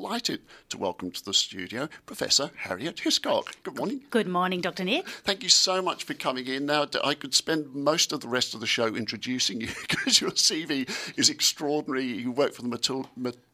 delighted 0.00 0.40
to 0.70 0.78
welcome 0.78 1.10
to 1.10 1.22
the 1.22 1.34
studio 1.34 1.86
Professor 2.06 2.50
Harriet 2.56 3.00
Hiscock. 3.00 3.54
Good 3.62 3.76
morning. 3.76 4.00
Good 4.08 4.26
morning, 4.26 4.62
Dr. 4.62 4.82
Nick. 4.82 5.06
Thank 5.06 5.42
you 5.42 5.50
so 5.50 5.82
much 5.82 6.04
for 6.04 6.14
coming 6.14 6.46
in. 6.46 6.64
Now, 6.64 6.86
I 7.04 7.12
could 7.12 7.34
spend 7.34 7.74
most 7.74 8.10
of 8.10 8.20
the 8.20 8.28
rest 8.28 8.54
of 8.54 8.60
the 8.60 8.66
show 8.66 8.86
introducing 8.86 9.60
you 9.60 9.66
because 9.88 10.18
your 10.18 10.30
CV 10.30 10.88
is 11.18 11.28
extraordinary. 11.28 12.04
You 12.04 12.32
work 12.32 12.54
for 12.54 12.62
the 12.62 12.68
Matil- 12.68 13.08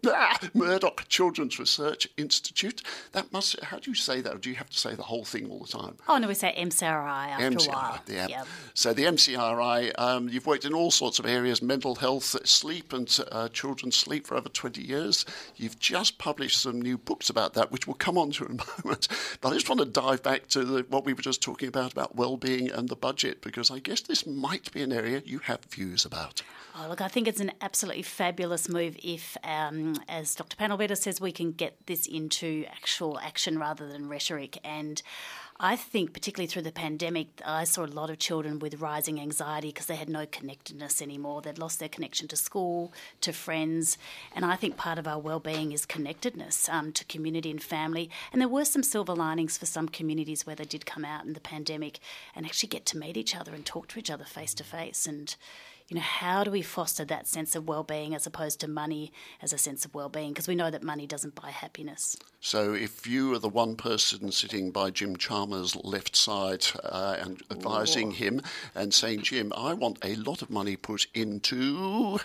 ah, 0.06 0.38
Murdoch 0.54 1.08
Children's 1.08 1.58
Research 1.58 2.06
Institute. 2.16 2.80
That 3.10 3.32
must, 3.32 3.60
how 3.64 3.80
do 3.80 3.90
you 3.90 3.96
say 3.96 4.20
that? 4.20 4.32
Or 4.32 4.38
do 4.38 4.48
you 4.48 4.54
have 4.54 4.70
to 4.70 4.78
say 4.78 4.94
the 4.94 5.02
whole 5.02 5.24
thing 5.24 5.50
all 5.50 5.58
the 5.58 5.78
time? 5.78 5.96
Oh, 6.08 6.18
no, 6.18 6.28
we 6.28 6.34
say 6.34 6.54
MCRI 6.56 7.28
after 7.28 7.50
MCRI, 7.50 7.66
a 7.66 7.70
while. 7.72 8.00
Yeah. 8.06 8.28
Yep. 8.28 8.46
So 8.74 8.92
the 8.92 9.02
MCRI, 9.02 9.98
um, 9.98 10.28
you've 10.28 10.46
worked 10.46 10.64
in 10.64 10.74
all 10.74 10.92
sorts 10.92 11.18
of 11.18 11.26
areas, 11.26 11.60
mental 11.60 11.96
health, 11.96 12.36
sleep 12.46 12.92
and 12.92 13.18
uh, 13.32 13.48
children's 13.48 13.96
sleep 13.96 14.28
for 14.28 14.36
over 14.36 14.48
20 14.48 14.80
years. 14.80 15.26
You've 15.56 15.80
just 15.80 16.18
published 16.18 16.35
some 16.48 16.80
new 16.80 16.98
books 16.98 17.30
about 17.30 17.54
that, 17.54 17.70
which 17.70 17.86
we'll 17.86 17.94
come 17.94 18.18
on 18.18 18.30
to 18.32 18.44
in 18.44 18.60
a 18.60 18.82
moment. 18.84 19.08
But 19.40 19.50
I 19.50 19.54
just 19.54 19.68
want 19.68 19.80
to 19.80 19.86
dive 19.86 20.22
back 20.22 20.46
to 20.48 20.64
the, 20.64 20.86
what 20.88 21.04
we 21.04 21.12
were 21.12 21.22
just 21.22 21.42
talking 21.42 21.68
about, 21.68 21.92
about 21.92 22.16
well-being 22.16 22.70
and 22.70 22.88
the 22.88 22.96
budget, 22.96 23.42
because 23.42 23.70
I 23.70 23.78
guess 23.78 24.00
this 24.00 24.26
might 24.26 24.72
be 24.72 24.82
an 24.82 24.92
area 24.92 25.22
you 25.24 25.40
have 25.40 25.64
views 25.64 26.04
about. 26.04 26.42
Oh, 26.78 26.88
look, 26.88 27.00
I 27.00 27.08
think 27.08 27.26
it's 27.26 27.40
an 27.40 27.52
absolutely 27.60 28.02
fabulous 28.02 28.68
move 28.68 28.96
if, 29.02 29.36
um, 29.42 29.96
as 30.08 30.34
Dr. 30.34 30.56
Panel 30.56 30.76
Beater 30.76 30.94
says, 30.94 31.20
we 31.20 31.32
can 31.32 31.52
get 31.52 31.86
this 31.86 32.06
into 32.06 32.66
actual 32.70 33.18
action 33.18 33.58
rather 33.58 33.88
than 33.88 34.08
rhetoric. 34.08 34.58
And 34.62 35.00
I 35.58 35.74
think, 35.76 36.12
particularly 36.12 36.48
through 36.48 36.62
the 36.62 36.72
pandemic, 36.72 37.40
I 37.44 37.64
saw 37.64 37.84
a 37.84 37.86
lot 37.86 38.10
of 38.10 38.18
children 38.18 38.58
with 38.58 38.80
rising 38.80 39.18
anxiety 39.18 39.68
because 39.68 39.86
they 39.86 39.96
had 39.96 40.10
no 40.10 40.26
connectedness 40.26 41.00
anymore. 41.00 41.40
They'd 41.40 41.58
lost 41.58 41.78
their 41.78 41.88
connection 41.88 42.28
to 42.28 42.36
school, 42.36 42.92
to 43.22 43.32
friends. 43.32 43.96
And 44.34 44.44
I 44.44 44.56
think 44.56 44.76
part 44.76 44.98
of 44.98 45.08
our 45.08 45.18
well-being 45.18 45.72
is 45.72 45.86
connectedness 45.86 46.68
um, 46.68 46.92
to 46.92 47.06
community 47.06 47.50
and 47.50 47.62
family. 47.62 48.10
And 48.32 48.40
there 48.42 48.48
were 48.48 48.66
some 48.66 48.82
silver 48.82 49.14
linings 49.14 49.56
for 49.56 49.64
some 49.64 49.88
communities 49.88 50.46
where 50.46 50.56
they 50.56 50.64
did 50.64 50.84
come 50.84 51.06
out 51.06 51.24
in 51.24 51.32
the 51.32 51.40
pandemic 51.40 52.00
and 52.34 52.44
actually 52.44 52.68
get 52.68 52.84
to 52.86 52.98
meet 52.98 53.16
each 53.16 53.34
other 53.34 53.54
and 53.54 53.64
talk 53.64 53.88
to 53.88 53.98
each 53.98 54.10
other 54.10 54.24
face 54.24 54.52
to 54.54 54.64
face. 54.64 55.06
And 55.06 55.34
you 55.88 55.94
know, 55.94 56.02
how 56.02 56.42
do 56.42 56.50
we 56.50 56.62
foster 56.62 57.04
that 57.04 57.28
sense 57.28 57.54
of 57.54 57.68
well-being 57.68 58.14
as 58.14 58.26
opposed 58.26 58.58
to 58.60 58.68
money 58.68 59.12
as 59.40 59.52
a 59.52 59.58
sense 59.58 59.84
of 59.84 59.94
well-being? 59.94 60.30
Because 60.30 60.48
we 60.48 60.56
know 60.56 60.70
that 60.70 60.82
money 60.82 61.06
doesn't 61.06 61.40
buy 61.40 61.50
happiness. 61.50 62.16
So, 62.40 62.74
if 62.74 63.06
you 63.06 63.34
are 63.34 63.38
the 63.38 63.48
one 63.48 63.76
person 63.76 64.32
sitting 64.32 64.72
by 64.72 64.90
Jim 64.90 65.16
Chalmers' 65.16 65.76
left 65.76 66.16
side 66.16 66.66
uh, 66.82 67.16
and 67.20 67.40
advising 67.50 68.08
Ooh. 68.08 68.14
him 68.14 68.42
and 68.74 68.92
saying, 68.92 69.22
"Jim, 69.22 69.52
I 69.56 69.74
want 69.74 69.98
a 70.04 70.16
lot 70.16 70.42
of 70.42 70.50
money 70.50 70.76
put 70.76 71.06
into." 71.14 72.18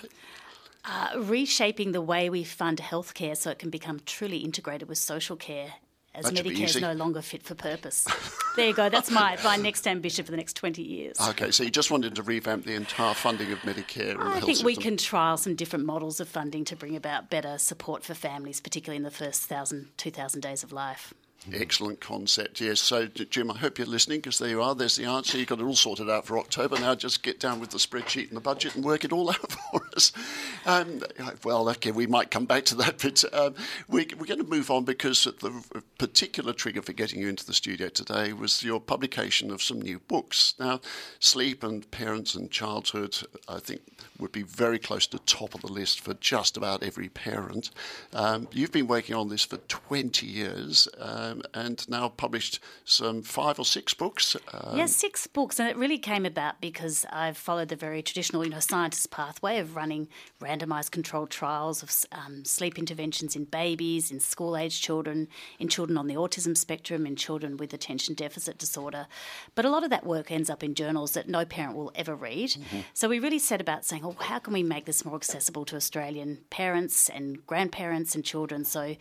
Uh, 0.84 1.12
reshaping 1.20 1.91
the 1.91 2.01
way 2.01 2.27
we 2.27 2.44
fund 2.44 2.80
healthcare 2.80 3.38
so 3.38 3.51
it 3.51 3.60
can 3.60 3.70
become 3.70 4.00
truly 4.03 4.38
integrated 4.38 4.89
with 4.89 4.98
social 4.98 5.36
care 5.36 5.74
as 6.13 6.25
that 6.25 6.34
Medicare 6.34 6.65
is 6.65 6.82
no 6.82 6.94
longer 6.94 7.22
fit 7.22 7.44
for 7.44 7.56
purpose. 7.56 8.06
there 8.56 8.68
you 8.68 8.74
go. 8.74 8.89
That's 8.89 9.10
my, 9.10 9.38
my 9.44 9.56
next 9.56 9.88
ambition 9.88 10.25
for 10.25 10.32
the 10.32 10.38
next 10.38 10.56
20 10.56 10.82
years. 10.82 11.18
Okay, 11.30 11.51
so 11.51 11.63
you 11.63 11.70
just 11.70 11.89
wanted 11.89 12.15
to 12.15 12.24
revamp 12.24 12.65
the 12.65 12.74
entire 12.74 13.13
funding 13.13 13.51
of 13.51 13.60
Medicare 13.60 14.18
I 14.20 14.39
think 14.39 14.58
system. 14.58 14.65
we 14.65 14.75
can 14.75 14.98
trial 14.98 15.38
some 15.38 15.56
different 15.56 15.86
models 15.86 16.20
of 16.20 16.27
funding 16.27 16.65
to 16.65 16.75
bring 16.75 16.96
about 16.96 17.30
better 17.30 17.58
support 17.58 18.03
for 18.03 18.13
families, 18.13 18.60
particularly 18.60 18.98
in 18.98 19.03
the 19.03 19.12
first 19.12 19.50
1,000, 19.50 19.89
2,000 19.98 20.41
days 20.41 20.63
of 20.63 20.72
life. 20.74 21.13
Excellent 21.51 22.00
concept, 22.00 22.62
yes. 22.62 22.79
So, 22.79 23.07
Jim, 23.07 23.50
I 23.50 23.57
hope 23.57 23.79
you're 23.79 23.88
listening 23.88 24.19
because 24.19 24.38
there 24.38 24.50
you 24.50 24.62
are. 24.62 24.75
There's 24.75 24.95
the 24.95 25.05
answer. 25.05 25.39
You've 25.39 25.48
got 25.48 25.60
it 25.60 25.63
all 25.63 25.75
sorted 25.75 26.07
out 26.07 26.27
for 26.27 26.38
October. 26.38 26.79
Now 26.79 26.93
just 26.93 27.24
get 27.24 27.39
down 27.39 27.60
with 27.60 27.71
the 27.71 27.79
spreadsheet 27.79 28.27
and 28.27 28.38
the 28.38 28.41
budget 28.41 28.75
and 28.75 28.86
work 28.86 29.03
it 29.03 29.12
all 29.12 29.29
out 29.31 29.51
for 29.51 29.81
us. 29.95 30.12
Um, 30.67 31.01
well, 31.43 31.67
okay, 31.69 31.91
we 31.91 32.05
might 32.05 32.29
come 32.29 32.45
back 32.45 32.65
to 32.65 32.75
that, 32.75 33.00
but 33.00 33.24
um, 33.33 33.55
we, 33.88 34.03
are 34.03 34.25
going 34.25 34.38
to 34.38 34.43
move 34.43 34.69
on 34.69 34.86
because 34.86 35.24
the 35.24 35.81
particular 35.98 36.53
trigger 36.53 36.83
for 36.83 36.93
getting 36.93 37.19
you 37.19 37.27
into 37.27 37.45
the 37.45 37.55
studio 37.55 37.89
today 37.89 38.33
was 38.33 38.62
your 38.62 38.79
publication 38.79 39.50
of 39.50 39.63
some 39.63 39.81
new 39.81 39.98
books. 39.98 40.53
Now, 40.60 40.79
sleep 41.19 41.63
and 41.63 41.89
parents 41.89 42.36
and 42.36 42.51
childhood, 42.51 43.17
I 43.48 43.57
think, 43.57 43.81
would 44.19 44.31
be 44.31 44.43
very 44.43 44.77
close 44.77 45.07
to 45.07 45.17
top 45.19 45.55
of 45.55 45.62
the 45.62 45.71
list 45.71 46.01
for 46.01 46.13
just 46.15 46.55
about 46.55 46.83
every 46.83 47.10
parent. 47.10 47.71
Um, 48.13 48.48
you've 48.51 48.71
been 48.71 48.88
working 48.88 49.15
on 49.15 49.29
this 49.29 49.43
for 49.43 49.57
20 49.57 50.27
years. 50.27 50.88
Uh, 51.00 51.31
um, 51.32 51.42
and 51.54 51.88
now 51.90 52.10
published 52.10 52.60
some 52.86 53.22
five 53.22 53.60
or 53.60 53.66
six 53.66 53.94
books. 53.94 54.36
Um, 54.54 54.78
yes, 54.78 54.96
six 54.96 55.28
books, 55.28 55.60
and 55.60 55.70
it 55.70 55.78
really 55.78 55.98
came 55.98 56.26
about 56.26 56.62
because 56.62 57.06
I've 57.12 57.38
followed 57.38 57.70
the 57.70 57.76
very 57.76 58.02
traditional, 58.02 58.44
you 58.44 58.50
know, 58.50 58.60
scientist 58.60 59.10
pathway 59.12 59.60
of 59.60 59.76
running 59.76 60.08
randomised 60.42 60.92
controlled 60.92 61.30
trials 61.30 61.84
of 61.84 61.92
um, 62.12 62.46
sleep 62.46 62.78
interventions 62.78 63.36
in 63.36 63.46
babies, 63.46 64.12
in 64.12 64.20
school-age 64.20 64.82
children, 64.82 65.28
in 65.60 65.68
children 65.68 65.98
on 65.98 66.08
the 66.08 66.16
autism 66.16 66.56
spectrum, 66.58 67.06
in 67.06 67.16
children 67.16 67.58
with 67.58 67.74
attention 67.74 68.16
deficit 68.16 68.58
disorder. 68.58 69.08
But 69.56 69.66
a 69.66 69.70
lot 69.70 69.84
of 69.84 69.90
that 69.90 70.06
work 70.06 70.32
ends 70.32 70.50
up 70.50 70.64
in 70.64 70.76
journals 70.76 71.14
that 71.14 71.30
no 71.30 71.46
parent 71.46 71.76
will 71.76 71.92
ever 71.96 72.16
read. 72.16 72.50
Mm-hmm. 72.50 72.80
So 72.94 73.10
we 73.10 73.20
really 73.20 73.40
set 73.40 73.62
about 73.62 73.86
saying, 73.86 74.04
oh, 74.06 74.16
how 74.20 74.40
can 74.40 74.54
we 74.54 74.64
make 74.64 74.86
this 74.86 75.06
more 75.06 75.16
accessible 75.16 75.66
to 75.66 75.76
Australian 75.76 76.40
parents 76.50 77.10
and 77.10 77.46
grandparents 77.46 78.16
and 78.16 78.24
children? 78.24 78.66
So 78.66 78.96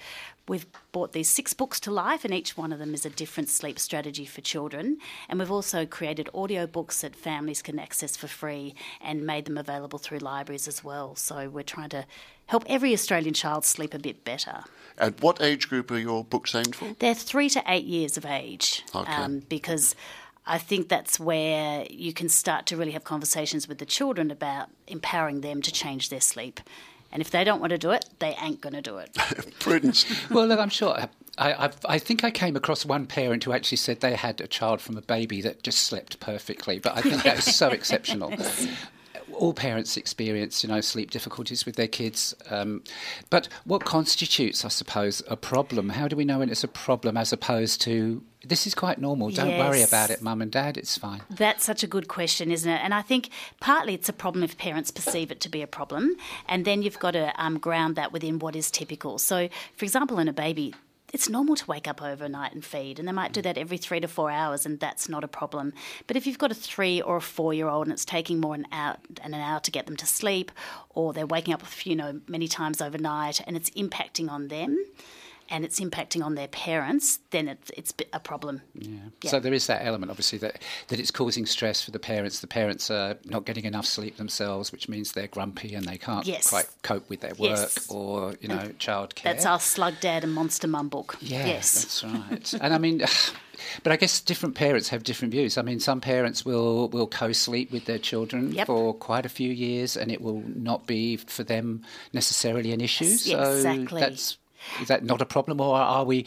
We've 0.50 0.66
brought 0.90 1.12
these 1.12 1.30
six 1.30 1.54
books 1.54 1.78
to 1.78 1.92
life, 1.92 2.24
and 2.24 2.34
each 2.34 2.56
one 2.56 2.72
of 2.72 2.80
them 2.80 2.92
is 2.92 3.06
a 3.06 3.10
different 3.10 3.48
sleep 3.48 3.78
strategy 3.78 4.24
for 4.24 4.40
children. 4.40 4.98
And 5.28 5.38
we've 5.38 5.48
also 5.48 5.86
created 5.86 6.28
audio 6.34 6.66
books 6.66 7.02
that 7.02 7.14
families 7.14 7.62
can 7.62 7.78
access 7.78 8.16
for 8.16 8.26
free 8.26 8.74
and 9.00 9.24
made 9.24 9.44
them 9.44 9.56
available 9.56 10.00
through 10.00 10.18
libraries 10.18 10.66
as 10.66 10.82
well. 10.82 11.14
So 11.14 11.48
we're 11.48 11.62
trying 11.62 11.90
to 11.90 12.04
help 12.46 12.64
every 12.66 12.92
Australian 12.92 13.32
child 13.32 13.64
sleep 13.64 13.94
a 13.94 14.00
bit 14.00 14.24
better. 14.24 14.64
At 14.98 15.22
what 15.22 15.40
age 15.40 15.68
group 15.68 15.88
are 15.92 15.98
your 15.98 16.24
books 16.24 16.52
aimed 16.56 16.74
for? 16.74 16.96
They're 16.98 17.14
three 17.14 17.48
to 17.50 17.62
eight 17.68 17.84
years 17.84 18.16
of 18.16 18.26
age. 18.26 18.84
Okay. 18.92 19.12
Um, 19.12 19.44
because 19.48 19.94
I 20.46 20.58
think 20.58 20.88
that's 20.88 21.20
where 21.20 21.86
you 21.88 22.12
can 22.12 22.28
start 22.28 22.66
to 22.66 22.76
really 22.76 22.90
have 22.90 23.04
conversations 23.04 23.68
with 23.68 23.78
the 23.78 23.86
children 23.86 24.32
about 24.32 24.68
empowering 24.88 25.42
them 25.42 25.62
to 25.62 25.70
change 25.70 26.08
their 26.08 26.20
sleep 26.20 26.58
and 27.12 27.20
if 27.20 27.30
they 27.30 27.44
don't 27.44 27.60
want 27.60 27.70
to 27.70 27.78
do 27.78 27.90
it, 27.90 28.04
they 28.18 28.36
ain't 28.40 28.60
going 28.60 28.74
to 28.74 28.82
do 28.82 28.98
it. 28.98 29.16
Prudence. 29.60 30.06
well, 30.30 30.46
look, 30.46 30.60
I'm 30.60 30.68
sure. 30.68 31.08
I, 31.38 31.52
I, 31.52 31.70
I, 31.88 31.98
think 31.98 32.22
I 32.22 32.30
came 32.30 32.56
across 32.56 32.84
one 32.84 33.06
parent 33.06 33.44
who 33.44 33.52
actually 33.52 33.78
said 33.78 34.00
they 34.00 34.14
had 34.14 34.40
a 34.40 34.46
child 34.46 34.80
from 34.80 34.96
a 34.96 35.02
baby 35.02 35.40
that 35.42 35.62
just 35.62 35.80
slept 35.82 36.20
perfectly, 36.20 36.78
but 36.78 36.96
I 36.96 37.00
think 37.00 37.22
that 37.22 37.36
was 37.36 37.56
so 37.56 37.68
exceptional. 37.70 38.32
All 39.40 39.54
parents 39.54 39.96
experience, 39.96 40.62
you 40.62 40.68
know, 40.68 40.80
sleep 40.82 41.10
difficulties 41.10 41.64
with 41.64 41.76
their 41.76 41.88
kids. 41.88 42.34
Um, 42.50 42.84
but 43.30 43.48
what 43.64 43.84
constitutes, 43.84 44.64
I 44.64 44.68
suppose, 44.68 45.22
a 45.28 45.36
problem? 45.36 45.88
How 45.88 46.08
do 46.08 46.14
we 46.14 46.26
know 46.26 46.40
when 46.40 46.50
it's 46.50 46.62
a 46.62 46.68
problem 46.68 47.16
as 47.16 47.32
opposed 47.32 47.80
to 47.82 48.22
this 48.42 48.66
is 48.66 48.74
quite 48.74 48.98
normal. 48.98 49.28
Don't 49.28 49.50
yes. 49.50 49.58
worry 49.58 49.82
about 49.82 50.08
it, 50.08 50.22
mum 50.22 50.40
and 50.40 50.50
dad. 50.50 50.78
It's 50.78 50.96
fine. 50.96 51.20
That's 51.28 51.62
such 51.62 51.82
a 51.82 51.86
good 51.86 52.08
question, 52.08 52.50
isn't 52.50 52.70
it? 52.70 52.80
And 52.82 52.94
I 52.94 53.02
think 53.02 53.28
partly 53.60 53.92
it's 53.92 54.08
a 54.08 54.14
problem 54.14 54.42
if 54.42 54.56
parents 54.56 54.90
perceive 54.90 55.30
it 55.30 55.40
to 55.40 55.50
be 55.50 55.60
a 55.60 55.66
problem, 55.66 56.16
and 56.48 56.64
then 56.64 56.80
you've 56.80 56.98
got 56.98 57.10
to 57.10 57.32
um, 57.36 57.58
ground 57.58 57.96
that 57.96 58.12
within 58.12 58.38
what 58.38 58.56
is 58.56 58.70
typical. 58.70 59.18
So, 59.18 59.50
for 59.76 59.84
example, 59.84 60.18
in 60.18 60.26
a 60.26 60.32
baby, 60.32 60.74
it's 61.12 61.28
normal 61.28 61.56
to 61.56 61.66
wake 61.66 61.88
up 61.88 62.02
overnight 62.02 62.52
and 62.52 62.64
feed, 62.64 62.98
and 62.98 63.06
they 63.06 63.12
might 63.12 63.32
do 63.32 63.40
mm. 63.40 63.44
that 63.44 63.58
every 63.58 63.78
three 63.78 64.00
to 64.00 64.08
four 64.08 64.30
hours, 64.30 64.66
and 64.66 64.78
that's 64.80 65.08
not 65.08 65.24
a 65.24 65.28
problem. 65.28 65.72
But 66.06 66.16
if 66.16 66.26
you've 66.26 66.38
got 66.38 66.52
a 66.52 66.54
three 66.54 67.00
or 67.00 67.16
a 67.16 67.20
four 67.20 67.52
year 67.52 67.68
old 67.68 67.86
and 67.86 67.92
it's 67.92 68.04
taking 68.04 68.40
more 68.40 68.56
than 68.56 68.64
an 68.66 68.72
hour, 68.72 68.96
an 69.22 69.34
hour 69.34 69.60
to 69.60 69.70
get 69.70 69.86
them 69.86 69.96
to 69.96 70.06
sleep, 70.06 70.52
or 70.90 71.12
they're 71.12 71.26
waking 71.26 71.54
up, 71.54 71.62
you 71.84 71.96
know, 71.96 72.20
many 72.26 72.48
times 72.48 72.80
overnight, 72.80 73.40
and 73.46 73.56
it's 73.56 73.70
impacting 73.70 74.30
on 74.30 74.48
them, 74.48 74.78
and 75.50 75.64
it's 75.64 75.80
impacting 75.80 76.24
on 76.24 76.36
their 76.36 76.48
parents, 76.48 77.18
then 77.30 77.48
it's, 77.48 77.70
it's 77.76 77.92
a 78.12 78.20
problem. 78.20 78.62
Yeah. 78.74 78.98
yeah. 79.22 79.30
So 79.30 79.40
there 79.40 79.52
is 79.52 79.66
that 79.66 79.84
element, 79.84 80.10
obviously, 80.10 80.38
that, 80.38 80.62
that 80.88 81.00
it's 81.00 81.10
causing 81.10 81.44
stress 81.44 81.82
for 81.82 81.90
the 81.90 81.98
parents. 81.98 82.40
The 82.40 82.46
parents 82.46 82.90
are 82.90 83.16
not 83.24 83.44
getting 83.44 83.64
enough 83.64 83.84
sleep 83.84 84.16
themselves, 84.16 84.70
which 84.70 84.88
means 84.88 85.12
they're 85.12 85.26
grumpy 85.26 85.74
and 85.74 85.86
they 85.86 85.98
can't 85.98 86.26
yes. 86.26 86.48
quite 86.48 86.68
cope 86.82 87.08
with 87.10 87.20
their 87.20 87.34
work 87.34 87.58
yes. 87.58 87.90
or, 87.90 88.34
you 88.40 88.48
know, 88.48 88.70
childcare. 88.78 89.24
That's 89.24 89.44
our 89.44 89.58
Slug 89.58 89.94
Dad 90.00 90.22
and 90.22 90.32
Monster 90.32 90.68
Mum 90.68 90.88
book. 90.88 91.16
Yeah, 91.20 91.46
yes. 91.46 91.72
that's 91.72 92.04
right. 92.04 92.54
and 92.62 92.72
I 92.72 92.78
mean... 92.78 93.02
But 93.82 93.92
I 93.92 93.96
guess 93.96 94.20
different 94.22 94.54
parents 94.54 94.88
have 94.88 95.02
different 95.02 95.32
views. 95.32 95.58
I 95.58 95.62
mean, 95.62 95.80
some 95.80 96.00
parents 96.00 96.46
will, 96.46 96.88
will 96.88 97.06
co-sleep 97.06 97.70
with 97.70 97.84
their 97.84 97.98
children 97.98 98.52
yep. 98.52 98.66
for 98.66 98.94
quite 98.94 99.26
a 99.26 99.28
few 99.28 99.50
years, 99.50 99.98
and 99.98 100.10
it 100.10 100.22
will 100.22 100.42
not 100.46 100.86
be 100.86 101.18
for 101.18 101.44
them 101.44 101.82
necessarily 102.14 102.72
an 102.72 102.80
issue. 102.80 103.04
So 103.04 103.52
exactly. 103.52 104.00
that's 104.00 104.38
is 104.80 104.88
that 104.88 105.04
not 105.04 105.20
a 105.20 105.26
problem, 105.26 105.60
or 105.60 105.76
are 105.76 106.04
we 106.04 106.26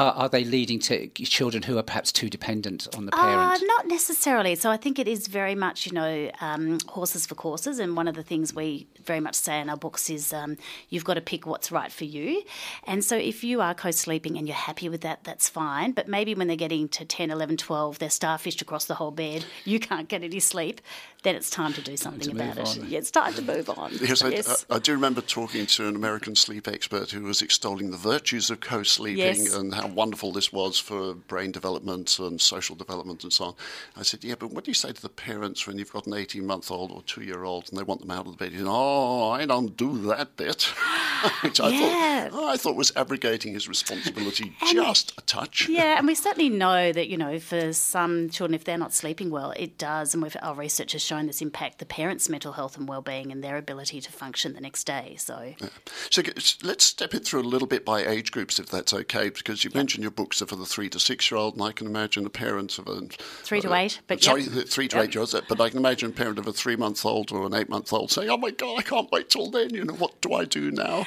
are, 0.00 0.12
are, 0.12 0.28
they 0.30 0.44
leading 0.44 0.78
to 0.78 1.08
children 1.08 1.62
who 1.62 1.76
are 1.76 1.82
perhaps 1.82 2.10
too 2.10 2.30
dependent 2.30 2.88
on 2.96 3.04
the 3.04 3.12
parent? 3.12 3.62
Uh, 3.62 3.66
not 3.66 3.86
necessarily. 3.86 4.54
So 4.54 4.70
I 4.70 4.78
think 4.78 4.98
it 4.98 5.06
is 5.06 5.26
very 5.26 5.54
much, 5.54 5.86
you 5.86 5.92
know, 5.92 6.30
um, 6.40 6.78
horses 6.88 7.26
for 7.26 7.34
courses. 7.34 7.78
And 7.78 7.94
one 7.96 8.08
of 8.08 8.14
the 8.14 8.22
things 8.22 8.54
we 8.54 8.86
very 9.04 9.20
much 9.20 9.34
say 9.34 9.60
in 9.60 9.68
our 9.68 9.76
books 9.76 10.08
is 10.08 10.32
um, 10.32 10.56
you've 10.88 11.04
got 11.04 11.14
to 11.14 11.20
pick 11.20 11.46
what's 11.46 11.70
right 11.70 11.92
for 11.92 12.04
you. 12.04 12.42
And 12.84 13.04
so 13.04 13.16
if 13.16 13.44
you 13.44 13.60
are 13.60 13.74
co 13.74 13.90
sleeping 13.90 14.38
and 14.38 14.48
you're 14.48 14.56
happy 14.56 14.88
with 14.88 15.02
that, 15.02 15.24
that's 15.24 15.50
fine. 15.50 15.92
But 15.92 16.08
maybe 16.08 16.34
when 16.34 16.46
they're 16.46 16.56
getting 16.56 16.88
to 16.88 17.04
10, 17.04 17.30
11, 17.30 17.58
12, 17.58 17.98
they're 17.98 18.08
starfished 18.08 18.62
across 18.62 18.86
the 18.86 18.94
whole 18.94 19.10
bed, 19.10 19.44
you 19.66 19.78
can't 19.78 20.08
get 20.08 20.22
any 20.22 20.40
sleep, 20.40 20.80
then 21.22 21.34
it's 21.34 21.50
time 21.50 21.72
to 21.74 21.82
do 21.82 21.96
something 21.96 22.30
to 22.30 22.30
about 22.30 22.56
it. 22.58 22.84
Yeah, 22.84 22.98
it's 22.98 23.10
time 23.10 23.34
to 23.34 23.42
move 23.42 23.68
on. 23.68 23.90
Yes, 24.00 24.22
yes. 24.22 24.64
I, 24.70 24.76
I, 24.76 24.78
do 24.78 24.92
remember 24.92 25.20
talking 25.20 25.66
to 25.66 25.86
an 25.86 25.94
American 25.94 26.34
sleep 26.34 26.66
expert 26.66 27.10
who 27.10 27.22
was 27.22 27.42
extolling 27.42 27.90
the 27.90 27.96
virtues 27.96 28.50
of 28.50 28.60
co 28.60 28.82
sleeping 28.82 29.18
yes. 29.18 29.54
and 29.54 29.74
how 29.74 29.88
wonderful 29.94 30.32
this 30.32 30.52
was 30.52 30.78
for 30.78 31.14
brain 31.14 31.52
development 31.52 32.18
and 32.18 32.40
social 32.40 32.76
development 32.76 33.22
and 33.22 33.32
so 33.32 33.44
on. 33.46 33.54
I 33.96 34.02
said, 34.02 34.24
Yeah, 34.24 34.34
but 34.38 34.50
what 34.50 34.64
do 34.64 34.70
you 34.70 34.74
say 34.74 34.92
to 34.92 35.02
the 35.02 35.08
parents 35.08 35.66
when 35.66 35.78
you've 35.78 35.92
got 35.92 36.06
an 36.06 36.14
18 36.14 36.46
month 36.46 36.70
old 36.70 36.90
or 36.90 37.02
two 37.02 37.22
year 37.22 37.44
old 37.44 37.68
and 37.68 37.78
they 37.78 37.82
want 37.82 38.00
them 38.00 38.10
out 38.10 38.26
of 38.26 38.32
the 38.32 38.44
bed? 38.44 38.52
You 38.52 38.66
oh, 38.68 39.30
I 39.30 39.46
don't 39.46 39.76
do 39.76 39.98
that 40.06 40.36
bit. 40.36 40.62
Which 41.42 41.60
I, 41.60 41.68
yeah. 41.68 42.28
thought, 42.28 42.50
I 42.50 42.56
thought 42.56 42.76
was 42.76 42.92
abrogating 42.96 43.52
his 43.52 43.68
responsibility 43.68 44.54
just 44.72 45.12
a 45.18 45.22
touch. 45.22 45.68
Yeah, 45.68 45.98
and 45.98 46.06
we 46.06 46.14
certainly 46.20 46.48
know 46.48 46.92
that, 46.92 47.08
you 47.08 47.16
know, 47.16 47.38
for 47.38 47.72
some 47.72 48.30
children, 48.30 48.54
if 48.54 48.64
they're 48.64 48.78
not 48.78 48.94
sleeping 48.94 49.30
well, 49.30 49.52
it 49.56 49.76
does. 49.76 50.14
And 50.14 50.36
our 50.42 50.54
research 50.54 50.92
has 50.92 51.02
shown 51.02 51.26
this 51.26 51.42
impact 51.42 51.78
the 51.78 51.86
parents' 51.86 52.28
mental 52.28 52.52
health 52.52 52.76
and 52.76 52.88
well-being 52.88 53.30
and 53.30 53.44
their 53.44 53.56
ability 53.56 54.00
to 54.00 54.12
function 54.12 54.54
the 54.54 54.60
next 54.60 54.84
day. 54.84 55.16
So, 55.18 55.54
yeah. 55.58 55.68
so 56.10 56.22
let's 56.62 56.84
step 56.84 57.14
it 57.14 57.24
through 57.24 57.40
a 57.40 57.42
little 57.42 57.68
bit 57.68 57.84
by 57.84 58.04
age 58.04 58.30
groups, 58.30 58.58
if 58.58 58.66
that's 58.66 58.92
okay, 58.92 59.28
because 59.28 59.64
you 59.64 59.69
yep. 59.74 59.80
mentioned 59.80 60.02
your 60.02 60.10
books 60.10 60.40
are 60.42 60.46
for 60.46 60.56
the 60.56 60.66
three 60.66 60.88
to 60.90 61.00
six-year-old, 61.00 61.54
and 61.54 61.62
I 61.62 61.72
can 61.72 61.86
imagine 61.86 62.26
a 62.26 62.30
parent 62.30 62.78
of 62.78 62.88
a 62.88 63.00
three 63.42 63.60
to 63.60 63.74
eight, 63.74 64.00
but 64.06 64.22
sorry, 64.22 64.42
yep. 64.42 64.66
three 64.68 64.88
to 64.88 64.96
yep. 64.96 65.06
eight 65.06 65.14
year 65.14 65.20
olds. 65.20 65.34
But 65.48 65.60
I 65.60 65.68
can 65.68 65.78
imagine 65.78 66.10
a 66.10 66.12
parent 66.12 66.38
of 66.38 66.46
a 66.46 66.52
three-month-old 66.52 67.32
or 67.32 67.46
an 67.46 67.54
eight-month-old 67.54 68.10
saying, 68.10 68.30
"Oh 68.30 68.36
my 68.36 68.50
God, 68.50 68.78
I 68.78 68.82
can't 68.82 69.10
wait 69.10 69.30
till 69.30 69.50
then. 69.50 69.74
You 69.74 69.84
know, 69.84 69.94
what 69.94 70.20
do 70.20 70.34
I 70.34 70.44
do 70.44 70.70
now?" 70.70 71.06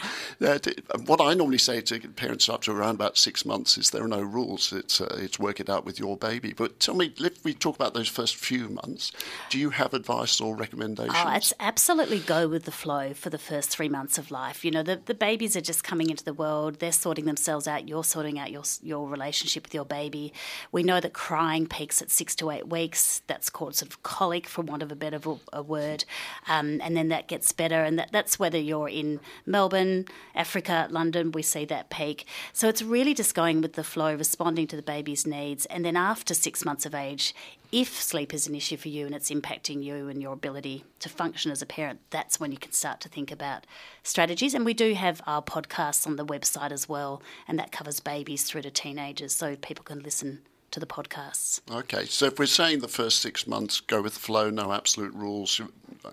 what 1.06 1.22
I 1.22 1.34
normally 1.34 1.58
say 1.58 1.82
to 1.82 2.00
parents 2.10 2.50
up 2.50 2.62
to 2.64 2.72
around 2.72 2.96
about 2.96 3.18
six 3.18 3.46
months 3.46 3.78
is 3.78 3.90
there 3.90 4.04
are 4.04 4.08
no 4.08 4.22
rules. 4.22 4.74
It's 4.74 5.02
uh, 5.02 5.18
it's 5.20 5.40
work 5.40 5.60
it 5.60 5.70
out 5.70 5.86
with 5.86 6.00
your 6.00 6.18
baby. 6.18 6.54
But 6.54 6.80
tell 6.80 6.96
me, 6.96 7.14
if 7.18 7.44
we 7.44 7.54
talk 7.54 7.76
about 7.76 7.94
those 7.94 8.08
first 8.08 8.36
few 8.36 8.70
months, 8.70 9.12
do 9.50 9.60
you 9.60 9.72
have 9.72 9.94
advice 9.94 10.40
or 10.40 10.56
recommendations? 10.56 11.16
Oh, 11.16 11.34
it's 11.34 11.54
absolutely 11.60 12.20
go 12.20 12.48
with 12.48 12.66
the 12.66 12.72
flow 12.72 13.14
for 13.14 13.30
the 13.30 13.38
first 13.38 13.70
three 13.70 13.90
months 13.90 14.18
of 14.18 14.32
life. 14.32 14.64
You 14.64 14.72
know, 14.72 14.84
the, 14.84 15.02
the 15.04 15.14
babies 15.14 15.56
are 15.56 15.62
just 15.62 15.84
coming 15.84 16.10
into 16.10 16.24
the 16.24 16.34
world, 16.34 16.80
they're 16.80 16.92
sorting 16.92 17.26
themselves 17.26 17.68
out, 17.68 17.88
you're 17.88 18.04
sorting 18.04 18.40
out 18.40 18.52
your, 18.54 18.64
your 18.82 19.10
relationship 19.10 19.64
with 19.64 19.74
your 19.74 19.84
baby. 19.84 20.32
We 20.72 20.84
know 20.84 21.00
that 21.02 21.14
crying 21.14 21.68
peaks 21.68 22.02
at 22.02 22.12
six 22.12 22.36
to 22.36 22.52
eight 22.52 22.70
weeks. 22.70 23.22
That's 23.28 23.50
called 23.50 23.76
sort 23.76 23.92
of 23.92 24.04
colic, 24.04 24.48
for 24.48 24.62
want 24.62 24.84
of 24.84 24.92
a 24.92 24.96
better 24.96 25.20
a 25.52 25.62
word. 25.62 26.06
Um, 26.48 26.80
and 26.82 26.96
then 26.96 27.10
that 27.10 27.28
gets 27.28 27.52
better, 27.52 27.84
and 27.84 28.00
that, 28.00 28.12
that's 28.12 28.40
whether 28.40 28.58
you're 28.58 28.90
in 28.90 29.20
Melbourne, 29.46 30.06
Africa, 30.36 30.88
London, 30.90 31.32
we 31.32 31.42
see 31.42 31.66
that 31.66 31.90
peak. 31.90 32.26
So 32.54 32.70
it's 32.70 32.82
really 32.82 33.14
just 33.14 33.36
going 33.36 33.62
with 33.62 33.74
the 33.74 33.84
flow, 33.84 34.16
responding 34.16 34.68
to 34.68 34.76
the 34.76 34.82
baby's 34.82 35.26
needs. 35.26 35.66
And 35.66 35.84
then 35.84 35.98
after 35.98 36.34
six 36.34 36.64
months 36.64 36.86
of 36.86 36.96
age, 36.96 37.34
if 37.74 38.00
sleep 38.00 38.36
is 38.36 38.46
an 38.46 38.54
issue 38.54 38.78
for 38.78 38.90
you 38.90 39.08
and 39.08 39.16
it's 39.16 39.32
impacting 39.32 39.84
you 39.84 40.08
and 40.08 40.22
your 40.22 40.34
ability 40.34 40.86
to 41.00 41.10
function 41.10 41.52
as 41.52 41.64
a 41.64 41.66
parent, 41.66 42.00
that's 42.12 42.40
when 42.40 42.52
you 42.52 42.58
can 42.60 42.72
start 42.72 43.02
to 43.02 43.10
think 43.10 43.32
about 43.32 43.66
strategies. 44.04 44.54
And 44.54 44.64
we 44.64 44.76
do 44.76 44.94
have 44.94 45.24
our 45.26 45.42
podcasts 45.42 46.06
on 46.06 46.16
the 46.16 46.26
website 46.26 46.72
as 46.72 46.88
well, 46.88 47.24
and 47.48 47.58
that 47.58 47.72
covers 47.72 48.00
babies 48.00 48.44
through 48.44 48.62
to 48.62 48.70
teenagers, 48.70 49.34
so 49.34 49.56
people 49.56 49.84
can 49.84 50.02
listen 50.04 50.44
to 50.74 50.80
the 50.80 50.86
podcasts. 50.86 51.62
Okay, 51.72 52.06
so 52.06 52.26
if 52.26 52.40
we're 52.40 52.46
saying 52.46 52.80
the 52.80 52.88
first 52.88 53.20
six 53.20 53.48
months 53.48 53.80
go 53.80 54.02
with 54.02 54.16
the 54.16 54.20
flow, 54.20 54.50
no 54.50 54.74
absolute 54.74 55.14
rules, 55.14 55.62
uh, 56.06 56.10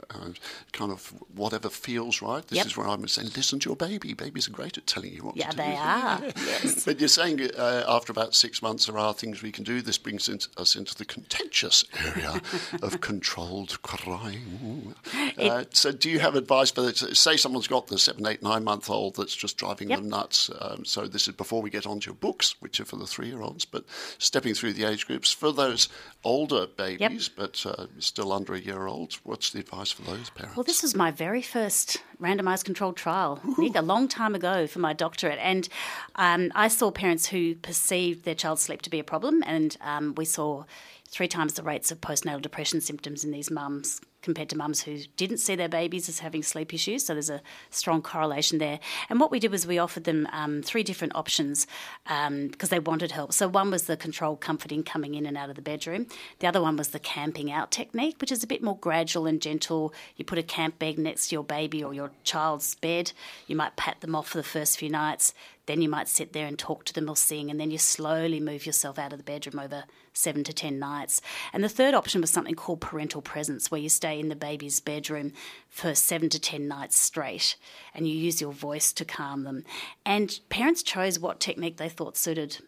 kind 0.73 0.93
of 0.93 1.13
whatever 1.35 1.69
feels 1.69 2.23
right. 2.23 2.47
This 2.47 2.59
yep. 2.59 2.67
is 2.67 2.77
where 2.77 2.87
I'm 2.87 3.07
saying, 3.09 3.31
listen 3.37 3.59
to 3.61 3.71
your 3.71 3.77
baby. 3.77 4.15
Babies 4.15 4.49
are 4.49 4.53
great 4.53 4.77
at 4.79 4.87
telling 4.87 5.13
you 5.13 5.25
what 5.25 5.37
yeah, 5.37 5.51
to 5.51 5.57
do. 5.57 5.63
Yeah, 5.63 6.21
they 6.21 6.27
are. 6.37 6.47
yes. 6.47 6.85
But 6.85 7.01
you're 7.01 7.09
saying 7.09 7.41
uh, 7.57 7.85
after 7.89 8.13
about 8.13 8.35
six 8.35 8.63
months 8.63 8.87
there 8.87 8.99
are 8.99 9.13
things 9.13 9.43
we 9.43 9.51
can 9.51 9.65
do. 9.65 9.81
This 9.81 9.99
brings 9.99 10.29
us 10.57 10.77
into 10.77 10.95
the 10.95 11.05
contentious 11.05 11.85
area 12.07 12.41
of 12.83 13.01
controlled 13.01 13.81
crying. 13.83 14.95
Uh, 15.39 15.65
so 15.71 15.91
do 15.91 16.11
you 16.11 16.19
have 16.19 16.35
advice 16.35 16.71
for, 16.71 16.93
say 16.93 17.37
someone's 17.37 17.67
got 17.69 17.87
the 17.87 17.99
seven, 17.99 18.27
eight, 18.27 18.43
nine 18.43 18.65
month 18.65 18.91
old 18.91 19.17
that's 19.17 19.35
just 19.35 19.57
driving 19.57 19.91
yep. 19.91 20.01
them 20.01 20.09
nuts. 20.09 20.51
Um, 20.61 20.85
so 20.85 21.07
this 21.07 21.27
is 21.27 21.35
before 21.35 21.63
we 21.63 21.71
get 21.71 21.87
on 21.87 22.01
to 22.01 22.07
your 22.07 22.15
books, 22.15 22.55
which 22.61 22.79
are 22.81 22.85
for 22.85 22.97
the 22.97 23.07
three 23.07 23.29
year 23.29 23.41
olds, 23.41 23.65
but 23.65 23.85
stepping 24.19 24.50
through 24.55 24.75
the 24.75 24.85
age 24.85 25.07
groups. 25.07 25.33
For 25.33 25.53
those 25.53 25.89
older 26.25 26.67
babies, 26.67 27.01
yep. 27.01 27.37
but 27.37 27.67
uh, 27.67 27.87
still 27.99 28.33
under 28.33 28.55
a 28.55 28.61
year 28.61 28.87
old, 28.87 29.15
what's 29.25 29.51
the 29.51 29.61
advice 29.61 29.91
for 29.91 30.03
those 30.03 30.31
parents? 30.31 30.57
Well, 30.57 30.65
this 30.65 30.83
was 30.83 30.95
my 30.95 31.11
very 31.11 31.43
first 31.43 31.99
randomised 32.21 32.65
controlled 32.65 32.97
trial, 32.97 33.41
Nick, 33.59 33.75
a 33.75 33.83
long 33.83 34.09
time 34.09 34.35
ago 34.35 34.67
for 34.67 34.79
my 34.79 34.93
doctorate. 34.93 35.39
And 35.41 35.69
um, 36.17 36.53
I 36.55 36.69
saw 36.69 36.91
parents 36.91 37.27
who 37.27 37.55
perceived 37.55 38.25
their 38.25 38.35
child's 38.35 38.63
sleep 38.63 38.83
to 38.83 38.91
be 38.91 38.99
a 38.99 39.05
problem, 39.05 39.43
and 39.47 39.77
um, 39.81 40.15
we 40.17 40.25
saw 40.25 40.65
three 41.09 41.29
times 41.29 41.55
the 41.55 41.63
rates 41.63 41.91
of 41.91 42.01
postnatal 42.01 42.41
depression 42.41 42.81
symptoms 42.81 43.25
in 43.25 43.31
these 43.33 43.51
mums 43.51 44.01
compared 44.23 44.49
to 44.51 44.57
mums 44.57 44.83
who 44.83 44.99
didn't 45.17 45.39
see 45.39 45.55
their 45.55 45.69
babies 45.69 46.09
as 46.09 46.19
having 46.19 46.43
sleep 46.43 46.75
issues. 46.75 47.05
So 47.05 47.15
there's 47.15 47.31
a 47.31 47.41
strong 47.71 48.03
correlation 48.03 48.59
there. 48.59 48.81
And 49.09 49.21
what 49.21 49.31
we 49.31 49.39
did 49.39 49.51
was 49.51 49.67
we 49.67 49.79
offered 49.79 50.05
them 50.05 50.29
um, 50.33 50.63
three 50.63 50.83
different 50.83 51.15
options 51.15 51.67
because 52.05 52.29
um, 52.29 52.51
they 52.69 52.79
wanted 52.79 53.13
help. 53.13 53.33
So 53.33 53.49
one 53.49 53.71
was 53.71 53.85
the 53.85 53.97
controlled 53.97 54.41
comforting 54.41 54.83
coming 54.83 55.15
in 55.15 55.27
and 55.27 55.37
out 55.37 55.51
of 55.51 55.57
the 55.57 55.63
bedroom. 55.63 56.07
The 56.41 56.47
other 56.47 56.61
one 56.61 56.77
was 56.77 56.89
the 56.89 56.99
camping 56.99 57.51
out 57.51 57.71
technique, 57.71 58.17
which 58.21 58.33
is 58.33 58.43
a 58.43 58.47
bit 58.47 58.63
more 58.63 58.77
gradual 58.77 59.27
and 59.27 59.41
gentle. 59.41 59.95
You 60.17 60.25
put 60.25 60.39
a 60.39 60.43
camp 60.43 60.79
bed 60.79 60.99
next 60.99 61.29
to 61.29 61.37
your 61.37 61.45
baby 61.45 61.83
or 61.83 61.95
your 61.95 62.11
child's 62.25 62.75
bed. 62.77 63.13
You 63.47 63.57
might 63.57 63.77
pat 63.77 64.01
them 64.01 64.15
off 64.15 64.29
for 64.29 64.39
the 64.39 64.45
first 64.45 64.79
few 64.79 64.91
nights. 64.91 65.35
Then 65.71 65.83
you 65.83 65.89
might 65.89 66.09
sit 66.09 66.33
there 66.33 66.49
and 66.49 66.59
talk 66.59 66.85
to 66.87 66.93
them 66.93 67.09
or 67.09 67.15
sing, 67.15 67.49
and 67.49 67.61
then 67.61 67.71
you 67.71 67.79
slowly 67.79 68.41
move 68.41 68.67
yourself 68.67 68.99
out 68.99 69.13
of 69.13 69.21
the 69.21 69.25
bedroom 69.25 69.61
over 69.61 69.85
seven 70.13 70.43
to 70.43 70.53
ten 70.53 70.81
nights. 70.81 71.23
And 71.53 71.63
the 71.63 71.69
third 71.69 71.95
option 71.95 72.21
was 72.21 72.31
something 72.31 72.57
called 72.57 72.81
parental 72.81 73.23
presence, 73.23 73.71
where 73.71 73.81
you 73.81 73.89
stay 73.89 74.19
in 74.19 74.31
the 74.31 74.35
baby's 74.35 74.81
bedroom 74.81 75.33
for 75.69 75.95
seven 75.95 76.29
to 76.31 76.41
ten 76.41 76.67
nights 76.67 76.99
straight 76.99 77.55
and 77.95 78.09
you 78.09 78.17
use 78.17 78.41
your 78.41 78.51
voice 78.51 78.93
to 78.95 79.05
calm 79.05 79.45
them. 79.45 79.63
And 80.05 80.41
parents 80.49 80.83
chose 80.83 81.21
what 81.21 81.39
technique 81.39 81.77
they 81.77 81.89
thought 81.89 82.17
suited 82.17 82.59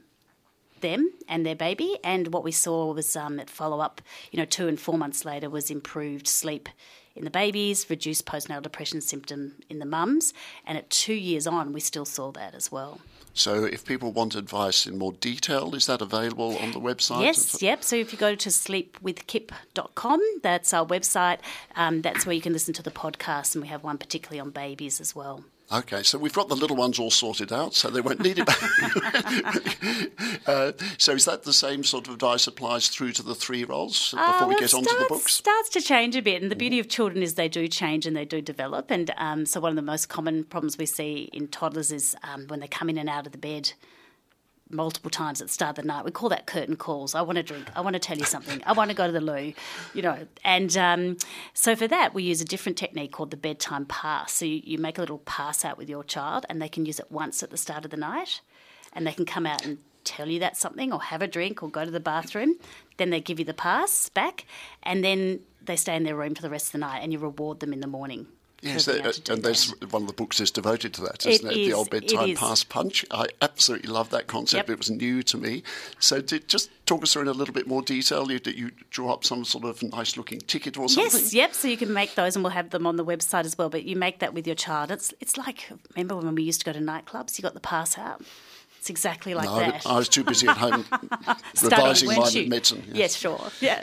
them 0.80 1.10
and 1.26 1.44
their 1.44 1.56
baby. 1.56 1.98
And 2.04 2.32
what 2.32 2.44
we 2.44 2.52
saw 2.52 2.92
was 2.92 3.16
um, 3.16 3.40
at 3.40 3.50
follow 3.50 3.80
up, 3.80 4.00
you 4.30 4.38
know, 4.38 4.44
two 4.44 4.68
and 4.68 4.78
four 4.78 4.96
months 4.96 5.24
later, 5.24 5.50
was 5.50 5.72
improved 5.72 6.28
sleep 6.28 6.68
in 7.14 7.24
the 7.24 7.30
babies, 7.30 7.88
reduced 7.88 8.26
postnatal 8.26 8.62
depression 8.62 9.00
symptom 9.00 9.56
in 9.68 9.78
the 9.78 9.86
mums, 9.86 10.32
and 10.66 10.78
at 10.78 10.90
two 10.90 11.14
years 11.14 11.46
on, 11.46 11.72
we 11.72 11.80
still 11.80 12.04
saw 12.04 12.32
that 12.32 12.54
as 12.54 12.72
well. 12.72 13.00
So, 13.34 13.64
if 13.64 13.86
people 13.86 14.12
want 14.12 14.34
advice 14.34 14.86
in 14.86 14.98
more 14.98 15.12
detail, 15.14 15.74
is 15.74 15.86
that 15.86 16.02
available 16.02 16.58
on 16.58 16.72
the 16.72 16.80
website? 16.80 17.22
Yes, 17.22 17.62
yep. 17.62 17.82
So, 17.82 17.96
if 17.96 18.12
you 18.12 18.18
go 18.18 18.34
to 18.34 18.48
sleepwithkip.com, 18.50 20.20
that's 20.42 20.74
our 20.74 20.86
website. 20.86 21.38
Um, 21.74 22.02
that's 22.02 22.26
where 22.26 22.34
you 22.34 22.42
can 22.42 22.52
listen 22.52 22.74
to 22.74 22.82
the 22.82 22.90
podcast, 22.90 23.54
and 23.54 23.62
we 23.62 23.68
have 23.68 23.82
one 23.82 23.96
particularly 23.96 24.40
on 24.40 24.50
babies 24.50 25.00
as 25.00 25.14
well. 25.14 25.44
Okay, 25.72 26.02
so 26.02 26.18
we've 26.18 26.34
got 26.34 26.48
the 26.48 26.54
little 26.54 26.76
ones 26.76 26.98
all 26.98 27.10
sorted 27.10 27.50
out, 27.50 27.74
so 27.74 27.88
they 27.88 28.02
won't 28.02 28.20
need 28.20 28.38
it. 28.38 28.48
uh, 30.46 30.72
so 30.98 31.12
is 31.12 31.24
that 31.24 31.44
the 31.44 31.52
same 31.52 31.82
sort 31.82 32.08
of 32.08 32.14
advice 32.14 32.46
applies 32.46 32.88
through 32.88 33.12
to 33.12 33.22
the 33.22 33.34
three-year-olds 33.34 34.10
before 34.10 34.26
uh, 34.26 34.46
we 34.48 34.56
get 34.56 34.74
onto 34.74 34.90
the 34.90 35.06
books? 35.08 35.32
starts 35.32 35.70
to 35.70 35.80
change 35.80 36.14
a 36.14 36.20
bit, 36.20 36.42
and 36.42 36.50
the 36.50 36.56
beauty 36.56 36.78
of 36.78 36.88
children 36.88 37.22
is 37.22 37.34
they 37.34 37.48
do 37.48 37.66
change 37.68 38.06
and 38.06 38.14
they 38.14 38.26
do 38.26 38.42
develop. 38.42 38.90
And 38.90 39.12
um, 39.16 39.46
so 39.46 39.60
one 39.60 39.70
of 39.70 39.76
the 39.76 39.82
most 39.82 40.10
common 40.10 40.44
problems 40.44 40.76
we 40.76 40.84
see 40.84 41.30
in 41.32 41.48
toddlers 41.48 41.90
is 41.90 42.14
um, 42.22 42.46
when 42.48 42.60
they 42.60 42.68
come 42.68 42.90
in 42.90 42.98
and 42.98 43.08
out 43.08 43.24
of 43.24 43.32
the 43.32 43.38
bed 43.38 43.72
multiple 44.72 45.10
times 45.10 45.40
at 45.40 45.48
the 45.48 45.52
start 45.52 45.78
of 45.78 45.82
the 45.82 45.88
night. 45.88 46.04
We 46.04 46.10
call 46.10 46.28
that 46.30 46.46
curtain 46.46 46.76
calls. 46.76 47.14
I 47.14 47.22
want 47.22 47.36
to 47.36 47.42
drink. 47.42 47.68
I 47.76 47.80
want 47.80 47.94
to 47.94 48.00
tell 48.00 48.18
you 48.18 48.24
something. 48.24 48.62
I 48.66 48.72
want 48.72 48.90
to 48.90 48.96
go 48.96 49.06
to 49.06 49.12
the 49.12 49.20
loo, 49.20 49.52
you 49.94 50.02
know. 50.02 50.26
And 50.44 50.76
um, 50.76 51.16
so 51.54 51.76
for 51.76 51.86
that, 51.88 52.14
we 52.14 52.22
use 52.22 52.40
a 52.40 52.44
different 52.44 52.78
technique 52.78 53.12
called 53.12 53.30
the 53.30 53.36
bedtime 53.36 53.86
pass. 53.86 54.32
So 54.32 54.44
you, 54.44 54.60
you 54.64 54.78
make 54.78 54.98
a 54.98 55.00
little 55.00 55.18
pass 55.18 55.64
out 55.64 55.78
with 55.78 55.88
your 55.88 56.04
child, 56.04 56.46
and 56.48 56.60
they 56.60 56.68
can 56.68 56.86
use 56.86 56.98
it 56.98 57.10
once 57.10 57.42
at 57.42 57.50
the 57.50 57.56
start 57.56 57.84
of 57.84 57.90
the 57.90 57.96
night, 57.96 58.40
and 58.92 59.06
they 59.06 59.12
can 59.12 59.26
come 59.26 59.46
out 59.46 59.64
and 59.64 59.78
tell 60.04 60.28
you 60.28 60.40
that 60.40 60.56
something 60.56 60.92
or 60.92 61.00
have 61.00 61.22
a 61.22 61.28
drink 61.28 61.62
or 61.62 61.70
go 61.70 61.84
to 61.84 61.90
the 61.90 62.00
bathroom. 62.00 62.56
Then 62.96 63.10
they 63.10 63.20
give 63.20 63.38
you 63.38 63.44
the 63.44 63.54
pass 63.54 64.08
back, 64.08 64.46
and 64.82 65.04
then 65.04 65.40
they 65.64 65.76
stay 65.76 65.94
in 65.94 66.02
their 66.02 66.16
room 66.16 66.34
for 66.34 66.42
the 66.42 66.50
rest 66.50 66.66
of 66.66 66.72
the 66.72 66.78
night, 66.78 67.00
and 67.02 67.12
you 67.12 67.18
reward 67.18 67.60
them 67.60 67.72
in 67.72 67.80
the 67.80 67.86
morning. 67.86 68.26
Yes, 68.62 68.86
being 68.86 68.98
uh, 68.98 69.02
able 69.02 69.12
to 69.12 69.20
do 69.20 69.32
and 69.32 69.42
there's 69.42 69.70
one 69.90 70.02
of 70.02 70.08
the 70.08 70.14
books 70.14 70.40
is 70.40 70.50
devoted 70.50 70.94
to 70.94 71.00
that, 71.02 71.26
It 71.26 71.32
isn't 71.32 71.50
it? 71.50 71.56
is, 71.56 71.66
The 71.68 71.72
old 71.74 71.90
bedtime 71.90 72.30
is. 72.30 72.38
pass 72.38 72.62
punch. 72.64 73.04
I 73.10 73.26
absolutely 73.40 73.90
love 73.90 74.10
that 74.10 74.28
concept. 74.28 74.68
Yep. 74.68 74.70
It 74.74 74.78
was 74.78 74.90
new 74.90 75.22
to 75.24 75.36
me. 75.36 75.62
So, 75.98 76.20
did, 76.20 76.48
just 76.48 76.70
talk 76.86 77.02
us 77.02 77.12
through 77.12 77.22
in 77.22 77.28
a 77.28 77.32
little 77.32 77.54
bit 77.54 77.66
more 77.66 77.82
detail. 77.82 78.30
You, 78.30 78.38
did 78.38 78.56
you 78.56 78.70
draw 78.90 79.12
up 79.12 79.24
some 79.24 79.44
sort 79.44 79.64
of 79.64 79.82
nice 79.82 80.16
looking 80.16 80.38
ticket 80.40 80.78
or 80.78 80.88
something? 80.88 81.20
Yes, 81.20 81.34
yep. 81.34 81.54
So 81.54 81.66
you 81.68 81.76
can 81.76 81.92
make 81.92 82.14
those, 82.14 82.36
and 82.36 82.44
we'll 82.44 82.52
have 82.52 82.70
them 82.70 82.86
on 82.86 82.96
the 82.96 83.04
website 83.04 83.44
as 83.44 83.58
well. 83.58 83.68
But 83.68 83.82
you 83.84 83.96
make 83.96 84.20
that 84.20 84.32
with 84.32 84.46
your 84.46 84.56
child. 84.56 84.90
It's 84.92 85.12
it's 85.20 85.36
like 85.36 85.68
remember 85.96 86.16
when 86.16 86.34
we 86.34 86.42
used 86.44 86.60
to 86.60 86.64
go 86.66 86.72
to 86.72 86.78
nightclubs? 86.80 87.38
You 87.38 87.42
got 87.42 87.54
the 87.54 87.60
pass 87.60 87.98
out. 87.98 88.22
It's 88.78 88.90
exactly 88.90 89.32
like 89.34 89.44
No, 89.48 89.58
that. 89.58 89.86
I 89.86 89.96
was 89.96 90.08
too 90.08 90.24
busy 90.24 90.48
at 90.48 90.56
home 90.56 90.84
revising 91.62 92.08
my 92.16 92.28
you? 92.28 92.48
medicine. 92.48 92.82
Yes. 92.92 93.14
sure. 93.16 93.40
Yeah. 93.60 93.80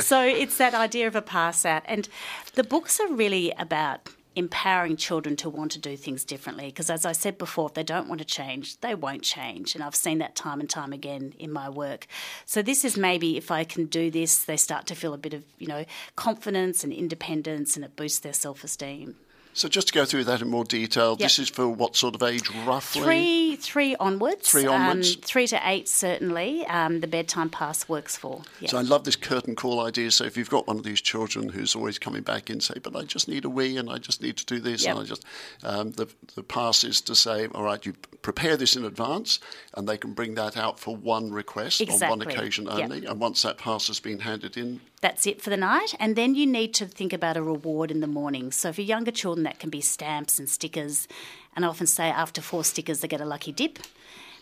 so 0.00 0.22
it's 0.22 0.56
that 0.58 0.74
idea 0.74 1.06
of 1.06 1.14
a 1.14 1.22
pass 1.22 1.64
out. 1.64 1.82
And 1.86 2.08
the 2.54 2.64
books 2.64 2.98
are 2.98 3.08
really 3.12 3.52
about 3.58 4.08
empowering 4.36 4.96
children 4.96 5.36
to 5.36 5.50
want 5.50 5.72
to 5.72 5.78
do 5.78 5.96
things 5.96 6.24
differently. 6.24 6.66
Because 6.66 6.90
as 6.90 7.04
I 7.04 7.12
said 7.12 7.38
before, 7.38 7.68
if 7.68 7.74
they 7.74 7.82
don't 7.82 8.08
want 8.08 8.20
to 8.20 8.24
change, 8.24 8.78
they 8.80 8.94
won't 8.94 9.22
change. 9.22 9.74
And 9.74 9.82
I've 9.82 9.96
seen 9.96 10.18
that 10.18 10.36
time 10.36 10.60
and 10.60 10.70
time 10.70 10.92
again 10.92 11.34
in 11.38 11.52
my 11.52 11.68
work. 11.68 12.06
So 12.44 12.62
this 12.62 12.84
is 12.84 12.96
maybe 12.96 13.36
if 13.36 13.50
I 13.50 13.64
can 13.64 13.86
do 13.86 14.10
this, 14.10 14.44
they 14.44 14.56
start 14.56 14.86
to 14.86 14.94
feel 14.94 15.14
a 15.14 15.18
bit 15.18 15.34
of, 15.34 15.44
you 15.58 15.66
know, 15.66 15.84
confidence 16.16 16.84
and 16.84 16.92
independence 16.92 17.76
and 17.76 17.84
it 17.84 17.96
boosts 17.96 18.20
their 18.20 18.32
self 18.32 18.62
esteem. 18.62 19.16
So, 19.52 19.68
just 19.68 19.88
to 19.88 19.92
go 19.92 20.04
through 20.04 20.24
that 20.24 20.40
in 20.42 20.48
more 20.48 20.64
detail, 20.64 21.16
this 21.16 21.38
is 21.38 21.48
for 21.48 21.68
what 21.68 21.96
sort 21.96 22.14
of 22.14 22.22
age 22.22 22.48
roughly? 22.64 23.02
Three, 23.02 23.56
three 23.56 23.96
onwards. 23.96 24.48
Three 24.48 24.66
onwards. 24.66 25.16
Um, 25.16 25.22
three 25.22 25.46
to 25.48 25.60
eight, 25.68 25.88
certainly. 25.88 26.64
Um, 26.66 27.00
the 27.00 27.08
bedtime 27.08 27.50
pass 27.50 27.88
works 27.88 28.16
for. 28.16 28.42
Yeah. 28.60 28.68
So 28.70 28.78
I 28.78 28.82
love 28.82 29.04
this 29.04 29.16
curtain 29.16 29.56
call 29.56 29.80
idea. 29.80 30.12
So 30.12 30.24
if 30.24 30.36
you've 30.36 30.50
got 30.50 30.68
one 30.68 30.76
of 30.76 30.84
these 30.84 31.00
children 31.00 31.48
who's 31.48 31.74
always 31.74 31.98
coming 31.98 32.22
back 32.22 32.48
in, 32.48 32.60
say, 32.60 32.74
"But 32.80 32.94
I 32.94 33.02
just 33.02 33.26
need 33.28 33.44
a 33.44 33.50
wee, 33.50 33.76
and 33.76 33.90
I 33.90 33.98
just 33.98 34.22
need 34.22 34.36
to 34.36 34.46
do 34.46 34.60
this," 34.60 34.84
Yep. 34.84 34.94
and 34.96 35.04
I 35.04 35.06
just 35.08 35.24
um, 35.64 35.90
the 35.92 36.06
the 36.36 36.42
pass 36.44 36.84
is 36.84 37.00
to 37.02 37.14
say, 37.16 37.48
"All 37.48 37.64
right, 37.64 37.84
you 37.84 37.94
prepare 38.22 38.56
this 38.56 38.76
in 38.76 38.84
advance," 38.84 39.40
and 39.74 39.88
they 39.88 39.96
can 39.98 40.12
bring 40.12 40.34
that 40.36 40.56
out 40.56 40.78
for 40.78 40.94
one 40.94 41.32
request 41.32 41.80
on 41.82 41.88
one 41.88 42.22
Exactly. 42.22 42.34
occasion 42.34 42.64
Yep. 42.66 42.78
only. 42.78 43.04
And 43.06 43.18
once 43.20 43.42
that 43.42 43.58
pass 43.58 43.88
has 43.88 43.98
been 43.98 44.20
handed 44.20 44.56
in, 44.56 44.80
that's 45.00 45.26
it 45.26 45.40
for 45.40 45.50
the 45.50 45.56
night. 45.56 45.94
And 45.98 46.16
then 46.16 46.34
you 46.34 46.46
need 46.46 46.74
to 46.74 46.86
think 46.86 47.12
about 47.12 47.36
a 47.36 47.42
reward 47.42 47.90
in 47.90 48.00
the 48.00 48.06
morning. 48.06 48.52
So 48.52 48.72
for 48.72 48.82
younger 48.82 49.10
children, 49.10 49.44
that 49.44 49.58
can 49.58 49.70
be 49.70 49.80
stamps 49.80 50.38
and 50.38 50.48
stickers. 50.48 51.08
And 51.56 51.64
I 51.64 51.68
often 51.68 51.86
say 51.86 52.08
after 52.08 52.40
four 52.40 52.64
stickers, 52.64 53.00
they 53.00 53.08
get 53.08 53.20
a 53.20 53.24
lucky 53.24 53.52
dip. 53.52 53.78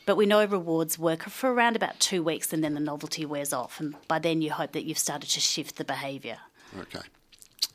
But 0.07 0.17
we 0.17 0.27
know 0.27 0.45
rewards 0.45 0.99
work 0.99 1.25
for 1.25 1.53
around 1.53 1.77
about 1.77 2.01
two 2.01 2.23
weeks 2.23 2.53
and 2.53 2.65
then 2.65 2.75
the 2.75 2.81
novelty 2.81 3.27
wears 3.27 3.53
off. 3.53 3.79
And 3.79 3.95
by 4.09 4.19
then, 4.19 4.41
you 4.41 4.51
hope 4.51 4.73
that 4.73 4.85
you've 4.85 4.99
started 4.99 5.29
to 5.31 5.41
shift 5.41 5.77
the 5.77 5.85
behaviour. 5.85 6.39
okay. 6.81 7.01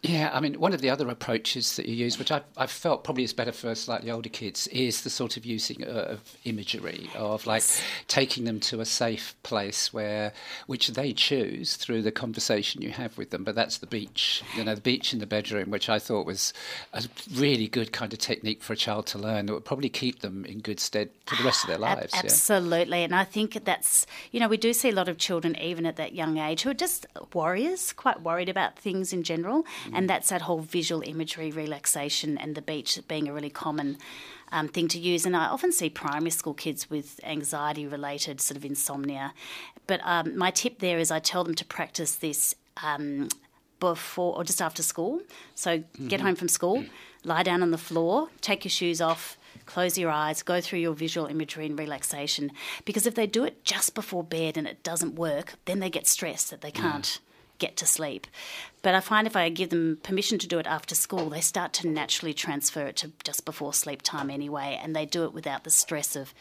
Yeah, 0.06 0.32
I 0.34 0.42
mean, 0.42 0.60
one 0.60 0.74
of 0.74 0.82
the 0.82 0.90
other 0.90 1.08
approaches 1.08 1.78
that 1.78 1.86
you 1.86 1.96
use, 1.96 2.20
which 2.20 2.30
I've, 2.30 2.44
I've 2.58 2.70
felt 2.70 3.06
probably 3.06 3.24
is 3.24 3.32
better 3.32 3.54
for 3.54 3.74
slightly 3.74 4.12
older 4.12 4.28
kids, 4.28 4.68
is 4.68 5.04
the 5.04 5.10
sort 5.10 5.38
of 5.38 5.46
using 5.46 5.82
uh, 5.82 6.08
of 6.10 6.38
imagery 6.44 7.10
of 7.16 7.48
like 7.48 7.64
taking 8.10 8.44
them 8.44 8.60
to 8.62 8.82
a 8.82 8.86
safe 8.86 9.34
place 9.44 9.94
where, 9.94 10.34
which 10.68 10.90
they 10.90 11.14
choose 11.14 11.78
through 11.78 12.02
the 12.02 12.12
conversation 12.12 12.82
you 12.82 12.90
have 12.90 13.18
with 13.18 13.30
them. 13.30 13.46
But 13.46 13.56
that's 13.56 13.78
the 13.78 13.88
beach, 13.88 14.44
you 14.58 14.66
know, 14.66 14.76
the 14.76 14.82
beach 14.82 15.14
in 15.14 15.20
the 15.20 15.26
bedroom, 15.26 15.72
which 15.72 15.88
I 15.88 16.00
thought 16.00 16.26
was 16.26 16.52
a 16.94 17.04
really 17.34 17.70
good 17.70 17.94
kind 17.94 18.12
of 18.12 18.20
technique 18.20 18.62
for 18.62 18.74
a 18.74 18.78
child 18.78 19.08
to 19.08 19.18
learn 19.18 19.46
that 19.46 19.54
would 19.54 19.64
probably 19.64 19.90
keep 19.90 20.20
them 20.20 20.44
in 20.44 20.60
good 20.60 20.82
stead 20.82 21.12
for 21.26 21.38
the 21.38 21.46
rest 21.46 21.64
of 21.64 21.70
their 21.70 21.78
lives. 21.78 22.12
yeah. 22.14 22.24
Absolutely. 22.26 23.04
And 23.04 23.16
I 23.16 23.24
think 23.24 23.64
that's, 23.64 24.06
you 24.34 24.42
know, 24.42 24.50
we 24.50 24.58
do 24.58 24.74
see 24.74 24.90
a 24.90 24.94
lot 24.94 25.08
of 25.08 25.18
children, 25.18 25.58
even 25.62 25.86
at 25.86 25.96
that 25.96 26.14
young 26.14 26.40
age, 26.40 26.64
who 26.64 26.72
are 26.72 26.74
just 26.74 27.06
warriors, 27.34 27.94
quite 27.94 28.22
worried 28.22 28.50
about 28.50 28.78
things 28.78 29.14
in 29.14 29.24
general. 29.24 29.66
Mm. 29.86 29.92
And 29.94 30.10
that's 30.10 30.30
that 30.30 30.44
whole 30.44 30.60
visual 30.60 31.02
imagery, 31.06 31.52
relaxation, 31.52 32.38
and 32.38 32.56
the 32.56 32.62
beach 32.62 33.00
being 33.08 33.28
a 33.28 33.34
really 33.34 33.50
common. 33.50 33.98
Um, 34.52 34.68
thing 34.68 34.88
to 34.90 35.00
use, 35.00 35.26
and 35.26 35.36
I 35.36 35.46
often 35.46 35.72
see 35.72 35.90
primary 35.90 36.30
school 36.30 36.54
kids 36.54 36.88
with 36.88 37.20
anxiety 37.24 37.88
related 37.88 38.40
sort 38.40 38.56
of 38.56 38.64
insomnia. 38.64 39.34
But 39.88 40.00
um, 40.04 40.38
my 40.38 40.52
tip 40.52 40.78
there 40.78 41.00
is 41.00 41.10
I 41.10 41.18
tell 41.18 41.44
them 41.44 41.56
to 41.56 41.66
practice 41.66 42.14
this 42.14 42.54
um, 42.84 43.30
before 43.80 44.36
or 44.36 44.44
just 44.44 44.62
after 44.62 44.84
school. 44.84 45.22
So 45.56 45.84
get 46.08 46.22
home 46.22 46.36
from 46.36 46.48
school, 46.48 46.86
lie 47.24 47.44
down 47.44 47.62
on 47.62 47.72
the 47.72 47.78
floor, 47.78 48.30
take 48.42 48.64
your 48.64 48.70
shoes 48.70 49.02
off, 49.02 49.38
close 49.66 49.98
your 49.98 50.10
eyes, 50.10 50.42
go 50.42 50.62
through 50.62 50.80
your 50.80 50.94
visual 50.94 51.28
imagery 51.28 51.66
and 51.66 51.78
relaxation. 51.78 52.52
Because 52.86 53.06
if 53.06 53.16
they 53.16 53.28
do 53.28 53.44
it 53.44 53.64
just 53.66 53.94
before 53.94 54.24
bed 54.24 54.58
and 54.58 54.68
it 54.68 54.84
doesn't 54.84 55.16
work, 55.16 55.56
then 55.66 55.80
they 55.80 55.90
get 55.90 56.08
stressed 56.08 56.50
that 56.50 56.62
they 56.62 56.72
can't 56.72 57.20
get 57.64 57.78
to 57.78 57.86
sleep. 57.86 58.28
But 58.82 58.94
I 58.96 59.00
find 59.00 59.26
if 59.26 59.38
I 59.38 59.48
give 59.48 59.70
them 59.70 59.98
permission 60.04 60.38
to 60.40 60.48
do 60.48 60.60
it 60.60 60.68
after 60.68 60.94
school, 60.94 61.30
they 61.30 61.40
start 61.40 61.72
to 61.74 61.88
naturally 61.88 62.34
transfer 62.34 62.86
it 62.88 62.98
to 62.98 63.12
just 63.24 63.46
before 63.46 63.74
sleep 63.74 64.02
time 64.02 64.30
anyway, 64.30 64.78
and 64.84 64.94
they 64.94 65.06
do 65.06 65.24
it 65.24 65.34
without 65.34 65.64
the 65.64 65.70
stress 65.70 66.18
of 66.18 66.34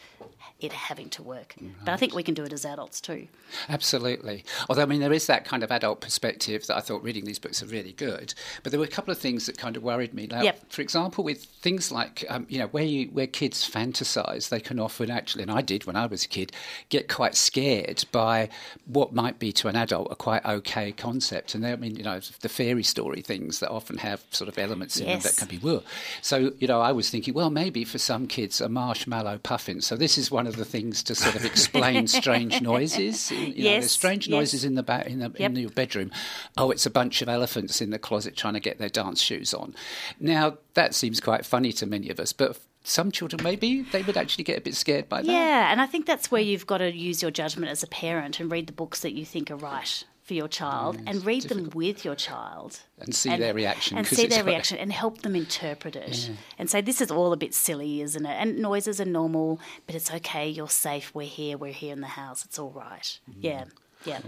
it 0.59 0.73
having 0.73 1.09
to 1.11 1.23
work. 1.23 1.55
But 1.85 1.93
I 1.93 1.97
think 1.97 2.13
we 2.13 2.21
can 2.23 2.33
do 2.33 2.43
it 2.43 2.51
as 2.51 2.65
adults 2.65 2.99
too. 2.99 3.27
Absolutely. 3.69 4.43
Although, 4.67 4.81
I 4.81 4.85
mean, 4.85 4.99
there 4.99 5.13
is 5.13 5.27
that 5.27 5.45
kind 5.45 5.63
of 5.63 5.71
adult 5.71 6.01
perspective 6.01 6.67
that 6.67 6.75
I 6.75 6.81
thought 6.81 7.01
reading 7.01 7.23
these 7.23 7.39
books 7.39 7.63
are 7.63 7.65
really 7.67 7.93
good. 7.93 8.33
But 8.61 8.71
there 8.71 8.79
were 8.79 8.85
a 8.85 8.89
couple 8.97 9.11
of 9.13 9.17
things 9.17 9.45
that 9.45 9.57
kind 9.57 9.77
of 9.77 9.83
worried 9.83 10.13
me. 10.13 10.27
Now, 10.27 10.41
Yep. 10.41 10.59
for 10.69 10.81
example, 10.81 11.23
with 11.23 11.45
things 11.45 11.93
like, 11.93 12.25
um, 12.29 12.45
you 12.49 12.59
know, 12.59 12.67
where 12.67 12.83
you, 12.83 13.07
where 13.07 13.27
kids 13.27 13.69
fantasize, 13.69 14.49
they 14.49 14.59
can 14.59 14.79
often 14.81 15.09
actually, 15.09 15.43
and 15.43 15.51
I 15.51 15.61
did 15.61 15.85
when 15.85 15.95
I 15.95 16.07
was 16.07 16.25
a 16.25 16.27
kid, 16.27 16.51
get 16.89 17.07
quite 17.07 17.35
scared 17.35 18.03
by 18.11 18.49
what 18.85 19.13
might 19.13 19.39
be 19.39 19.53
to 19.53 19.69
an 19.69 19.77
adult 19.77 20.09
a 20.11 20.15
quite 20.15 20.43
okay 20.45 20.91
concept. 20.91 21.12
And 21.21 21.63
they, 21.63 21.71
I 21.71 21.75
mean, 21.75 21.95
you 21.95 22.03
know, 22.03 22.19
the 22.41 22.49
fairy 22.49 22.83
story 22.83 23.21
things 23.21 23.59
that 23.59 23.69
often 23.69 23.97
have 23.97 24.23
sort 24.31 24.47
of 24.47 24.57
elements 24.57 24.97
in 24.99 25.05
them 25.07 25.19
that 25.21 25.35
can 25.37 25.47
be 25.47 25.57
woo. 25.57 25.83
So, 26.21 26.53
you 26.59 26.67
know, 26.67 26.81
I 26.81 26.91
was 26.91 27.09
thinking, 27.09 27.33
well, 27.33 27.49
maybe 27.49 27.83
for 27.85 27.97
some 27.97 28.27
kids, 28.27 28.61
a 28.61 28.69
marshmallow 28.69 29.39
puffin. 29.39 29.81
So 29.81 29.95
this 29.95 30.17
is 30.17 30.31
one 30.31 30.47
of 30.47 30.55
the 30.55 30.65
things 30.65 31.03
to 31.03 31.15
sort 31.15 31.35
of 31.35 31.45
explain 31.45 32.07
strange 32.21 32.61
noises. 32.61 33.31
You 33.31 33.37
know, 33.47 33.53
Yes, 33.55 33.81
there's 33.83 33.91
strange 33.91 34.27
yes. 34.27 34.31
noises 34.31 34.63
in 34.63 34.75
the 34.75 34.83
ba- 34.83 35.07
in, 35.07 35.19
the, 35.19 35.31
Yep. 35.37 35.51
in 35.51 35.55
your 35.57 35.69
bedroom. 35.71 36.11
Oh, 36.57 36.71
it's 36.71 36.85
a 36.85 36.89
bunch 36.91 37.21
of 37.21 37.29
elephants 37.29 37.81
in 37.81 37.89
the 37.89 37.99
closet 37.99 38.35
trying 38.35 38.53
to 38.55 38.59
get 38.59 38.77
their 38.77 38.89
dance 38.89 39.21
shoes 39.21 39.53
on. 39.53 39.75
Now 40.19 40.57
that 40.75 40.95
seems 40.95 41.19
quite 41.19 41.45
funny 41.45 41.71
to 41.73 41.85
many 41.85 42.09
of 42.09 42.19
us, 42.19 42.33
but 42.33 42.59
some 42.85 43.11
children 43.11 43.41
maybe 43.41 43.81
they 43.81 44.01
would 44.03 44.17
actually 44.17 44.43
get 44.43 44.57
a 44.57 44.61
bit 44.61 44.75
scared 44.75 45.07
by 45.07 45.21
that. 45.21 45.31
Yeah, 45.31 45.71
and 45.71 45.79
I 45.81 45.85
think 45.85 46.05
that's 46.05 46.29
where 46.29 46.41
you've 46.41 46.67
got 46.67 46.79
to 46.79 46.91
use 46.93 47.21
your 47.21 47.31
judgment 47.31 47.71
as 47.71 47.81
a 47.83 47.87
parent 47.87 48.39
and 48.41 48.51
read 48.51 48.67
the 48.67 48.73
books 48.73 48.99
that 49.01 49.13
you 49.13 49.23
think 49.25 49.49
are 49.49 49.55
right 49.55 50.03
for 50.23 50.33
your 50.33 50.47
child 50.47 50.97
and 51.05 51.25
read 51.25 51.43
them 51.43 51.69
with 51.73 52.05
your 52.05 52.15
child 52.15 52.79
And 52.99 53.13
see 53.13 53.35
their 53.35 53.53
reaction, 53.53 53.97
and 53.97 54.07
see 54.07 54.27
their 54.27 54.43
reaction 54.43 54.77
and 54.77 54.91
help 54.91 55.21
them 55.21 55.35
interpret 55.35 55.95
it. 55.97 56.31
And 56.57 56.69
say 56.69 56.79
this 56.81 57.01
is 57.01 57.11
all 57.11 57.33
a 57.33 57.37
bit 57.37 57.53
silly 57.53 58.01
isn't 58.01 58.25
it? 58.25 58.35
And 58.41 58.59
noises 58.59 59.01
are 59.01 59.05
normal 59.05 59.59
but 59.85 59.95
it's 59.95 60.11
okay 60.13 60.47
you're 60.49 60.69
safe 60.69 61.13
we're 61.13 61.27
here 61.27 61.57
we're 61.57 61.73
here 61.73 61.93
in 61.93 62.01
the 62.01 62.07
house 62.07 62.45
it's 62.45 62.57
all 62.57 62.71
right. 62.71 63.19
Mm. 63.29 63.33
yeah 63.39 63.65
yeah 64.05 64.19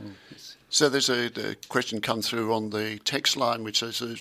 So 0.69 0.89
there's 0.89 1.10
a, 1.10 1.28
a, 1.28 1.56
question 1.69 2.01
come 2.01 2.21
through 2.21 2.54
on 2.54 2.71
the 2.71 2.99
text 3.06 3.38
line, 3.38 3.63
which 3.63 3.82
is, 3.82 4.01
a, 4.01 4.15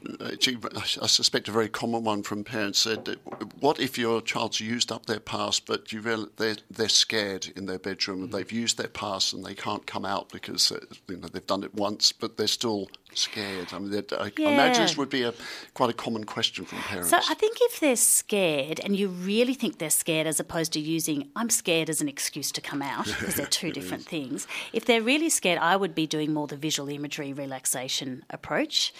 I 1.02 1.07
suspect, 1.07 1.48
a 1.48 1.52
very 1.52 1.68
common 1.68 2.04
one 2.04 2.22
from 2.22 2.44
parents. 2.44 2.80
Said, 2.80 3.16
"What 3.61 3.80
if 3.80 3.98
your 3.98 4.20
child's 4.20 4.61
used 4.61 4.92
up 4.92 5.07
their 5.07 5.20
pass, 5.20 5.59
but 5.59 5.90
you 5.92 6.02
they're, 6.37 6.57
they're 6.70 6.88
scared 6.88 7.52
in 7.57 7.66
their 7.66 7.78
bedroom 7.78 8.24
and 8.24 8.33
they've 8.33 8.52
used 8.52 8.78
their 8.78 8.88
pass 8.88 9.33
and 9.33 9.44
they 9.44 9.54
can't 9.54 9.87
come 9.87 10.04
out 10.04 10.30
because 10.30 10.70
uh, 10.70 10.80
you 11.09 11.16
know 11.16 11.28
they've 11.28 11.46
done 11.46 11.64
it 11.64 11.74
once, 11.74 12.12
but 12.12 12.37
they're 12.37 12.46
still 12.46 12.88
scared? 13.14 13.72
I 13.72 13.78
mean, 13.78 14.04
I 14.12 14.33
yeah. 14.37 14.50
imagine 14.50 14.83
this 14.83 14.96
would 14.96 15.11
be 15.11 15.22
a 15.22 15.33
quite 15.72 15.90
a 15.90 15.94
common 15.94 16.24
question 16.24 16.64
from 16.64 16.78
parents. 16.78 17.11
So 17.11 17.16
I 17.16 17.35
think 17.35 17.59
if 17.62 17.80
they're 17.80 17.96
scared, 17.96 18.80
and 18.85 18.96
you 18.96 19.09
really 19.09 19.54
think 19.54 19.78
they're 19.78 19.90
scared, 19.90 20.26
as 20.26 20.40
opposed 20.40 20.72
to 20.74 20.80
using 20.80 21.30
"I'm 21.35 21.50
scared" 21.50 21.88
as 21.90 22.00
an 22.00 22.09
excuse 22.09 22.52
to 22.52 22.61
come 22.61 22.83
out, 22.83 23.04
because 23.18 23.35
they're 23.35 23.46
two 23.46 23.72
different 23.72 24.04
things. 24.04 24.46
If 24.72 24.85
they're 24.85 25.02
really 25.02 25.30
scared, 25.30 25.59
I 25.59 25.76
would 25.76 25.94
be 25.94 26.07
doing 26.07 26.33
more 26.33 26.43
the 26.46 26.57
visual 26.57 26.88
imagery 26.88 27.33
relaxation 27.33 28.24
approach. 28.30 28.92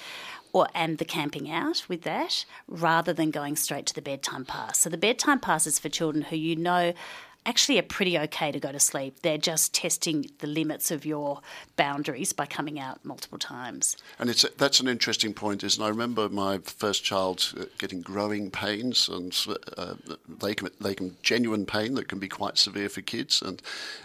Or, 0.53 0.69
and 0.73 0.99
the 0.99 1.05
camping 1.05 1.51
out 1.51 1.85
with 1.89 2.03
that 2.03 2.45
rather 2.69 3.13
than 3.13 3.33
going 3.33 3.57
straight 3.57 3.87
to 3.87 3.95
the 3.95 4.01
bedtime 4.01 4.45
pass. 4.45 4.79
So 4.79 4.89
the 4.89 4.97
bedtime 4.97 5.41
pass 5.41 5.67
is 5.67 5.81
for 5.81 5.89
children 5.89 6.27
who 6.27 6.37
you 6.37 6.55
know 6.55 6.95
actually 7.47 7.79
are 7.79 7.83
pretty 7.83 8.19
okay 8.19 8.51
to 8.51 8.59
go 8.59 8.73
to 8.73 8.81
sleep. 8.81 9.21
They're 9.23 9.39
just 9.39 9.75
testing 9.75 10.27
the 10.39 10.47
limits 10.47 10.91
of 10.91 11.05
your 11.05 11.41
boundaries 11.77 12.33
by 12.33 12.47
coming 12.47 12.79
out 12.79 13.05
multiple 13.05 13.39
times. 13.39 13.97
And 14.19 14.31
it's 14.31 14.45
that's 14.57 14.81
an 14.81 14.89
interesting 14.89 15.35
point, 15.35 15.63
isn't 15.63 15.83
it? 15.83 15.85
I 15.85 15.89
remember 15.89 16.29
my 16.29 16.59
first 16.59 17.05
child 17.05 17.53
uh, 17.59 17.65
getting 17.79 18.01
growing 18.01 18.51
pains, 18.51 19.09
and 19.09 19.37
uh, 19.77 19.95
they 20.41 20.55
can 20.55 20.71
they 20.81 20.95
can 20.95 21.17
genuine 21.23 21.67
pain 21.67 21.95
that 21.95 22.09
can 22.09 22.19
be 22.19 22.29
quite 22.29 22.59
severe 22.59 22.89
for 22.89 23.03
kids, 23.03 23.43
and 23.43 23.61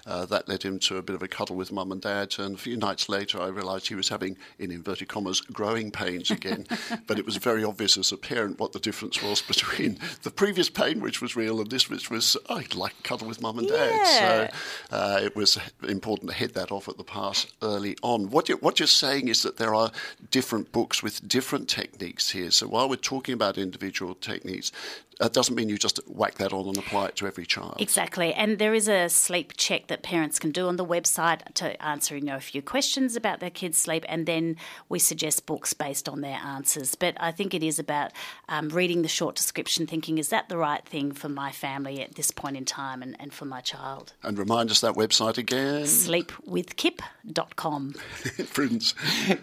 uh, 0.05 0.25
that 0.25 0.49
led 0.49 0.63
him 0.63 0.79
to 0.79 0.97
a 0.97 1.01
bit 1.01 1.15
of 1.15 1.23
a 1.23 1.27
cuddle 1.27 1.55
with 1.55 1.71
mum 1.71 1.91
and 1.91 2.01
dad. 2.01 2.35
And 2.39 2.55
a 2.55 2.57
few 2.57 2.77
nights 2.77 3.07
later, 3.09 3.39
I 3.41 3.47
realised 3.47 3.87
he 3.87 3.95
was 3.95 4.09
having, 4.09 4.37
in 4.57 4.71
inverted 4.71 5.07
commas, 5.07 5.41
growing 5.41 5.91
pains 5.91 6.31
again. 6.31 6.67
but 7.07 7.17
it 7.17 7.25
was 7.25 7.37
very 7.37 7.63
obvious 7.63 7.97
as 7.97 8.11
a 8.11 8.17
parent 8.17 8.59
what 8.59 8.73
the 8.73 8.79
difference 8.79 9.21
was 9.23 9.41
between 9.41 9.97
the 10.23 10.31
previous 10.31 10.69
pain, 10.69 10.99
which 10.99 11.21
was 11.21 11.35
real, 11.35 11.61
and 11.61 11.69
this, 11.69 11.89
which 11.89 12.09
was 12.09 12.35
I'd 12.49 12.75
like 12.75 13.01
cuddle 13.03 13.28
with 13.29 13.41
mum 13.41 13.59
and 13.59 13.67
dad. 13.67 13.91
Yeah. 13.93 14.49
So 14.89 14.95
uh, 14.95 15.19
it 15.23 15.35
was 15.35 15.57
important 15.87 16.31
to 16.31 16.35
head 16.35 16.53
that 16.55 16.71
off 16.71 16.89
at 16.89 16.97
the 16.97 17.03
pass 17.03 17.47
early 17.61 17.95
on. 18.01 18.29
What 18.29 18.49
you're, 18.49 18.57
what 18.57 18.79
you're 18.79 18.87
saying 18.87 19.27
is 19.29 19.43
that 19.43 19.57
there 19.57 19.73
are 19.73 19.91
different 20.31 20.71
books 20.71 21.01
with 21.01 21.25
different 21.27 21.69
techniques 21.69 22.31
here. 22.31 22.51
So 22.51 22.67
while 22.67 22.89
we're 22.89 22.95
talking 22.97 23.33
about 23.33 23.57
individual 23.57 24.15
techniques, 24.15 24.71
that 25.19 25.33
doesn't 25.33 25.55
mean 25.55 25.67
you 25.67 25.77
just 25.77 25.99
whack 26.07 26.35
that 26.35 26.53
on 26.53 26.65
and 26.67 26.77
apply 26.77 27.07
it 27.07 27.17
to 27.17 27.27
every 27.27 27.45
child. 27.45 27.75
Exactly. 27.77 28.33
And 28.33 28.57
there 28.57 28.73
is 28.73 28.87
a 28.87 29.09
sleep 29.09 29.51
check 29.57 29.87
that 29.87 30.01
parents 30.01 30.39
can 30.39 30.51
do 30.51 30.67
on 30.67 30.77
the 30.77 30.85
website 30.85 31.41
to 31.55 31.83
answer 31.83 32.15
you 32.15 32.23
know, 32.23 32.37
a 32.37 32.41
few 32.41 32.61
questions 32.61 33.17
about 33.17 33.41
their 33.41 33.49
kids' 33.49 33.77
sleep, 33.77 34.05
and 34.07 34.25
then 34.25 34.55
we 34.87 34.97
suggest 34.97 35.45
books 35.45 35.73
based 35.73 36.07
on 36.07 36.21
their 36.21 36.37
answers. 36.37 36.95
But 36.95 37.15
I 37.19 37.31
think 37.31 37.53
it 37.53 37.63
is 37.63 37.79
about 37.79 38.13
um, 38.47 38.69
reading 38.69 39.01
the 39.01 39.09
short 39.09 39.35
description, 39.35 39.87
thinking, 39.87 40.17
is 40.17 40.29
that 40.29 40.47
the 40.47 40.57
right 40.57 40.85
thing 40.85 41.11
for 41.11 41.27
my 41.27 41.51
family 41.51 42.01
at 42.01 42.15
this 42.15 42.31
point 42.31 42.55
in 42.55 42.63
time 42.63 43.01
and, 43.01 43.17
and 43.19 43.33
for 43.33 43.43
my 43.43 43.59
child? 43.59 44.13
And 44.23 44.39
remind 44.39 44.71
us 44.71 44.79
that 44.81 44.95
website 44.95 45.37
again 45.37 45.83
sleepwithkip.com. 45.83 47.95
Prudence. 48.53 48.93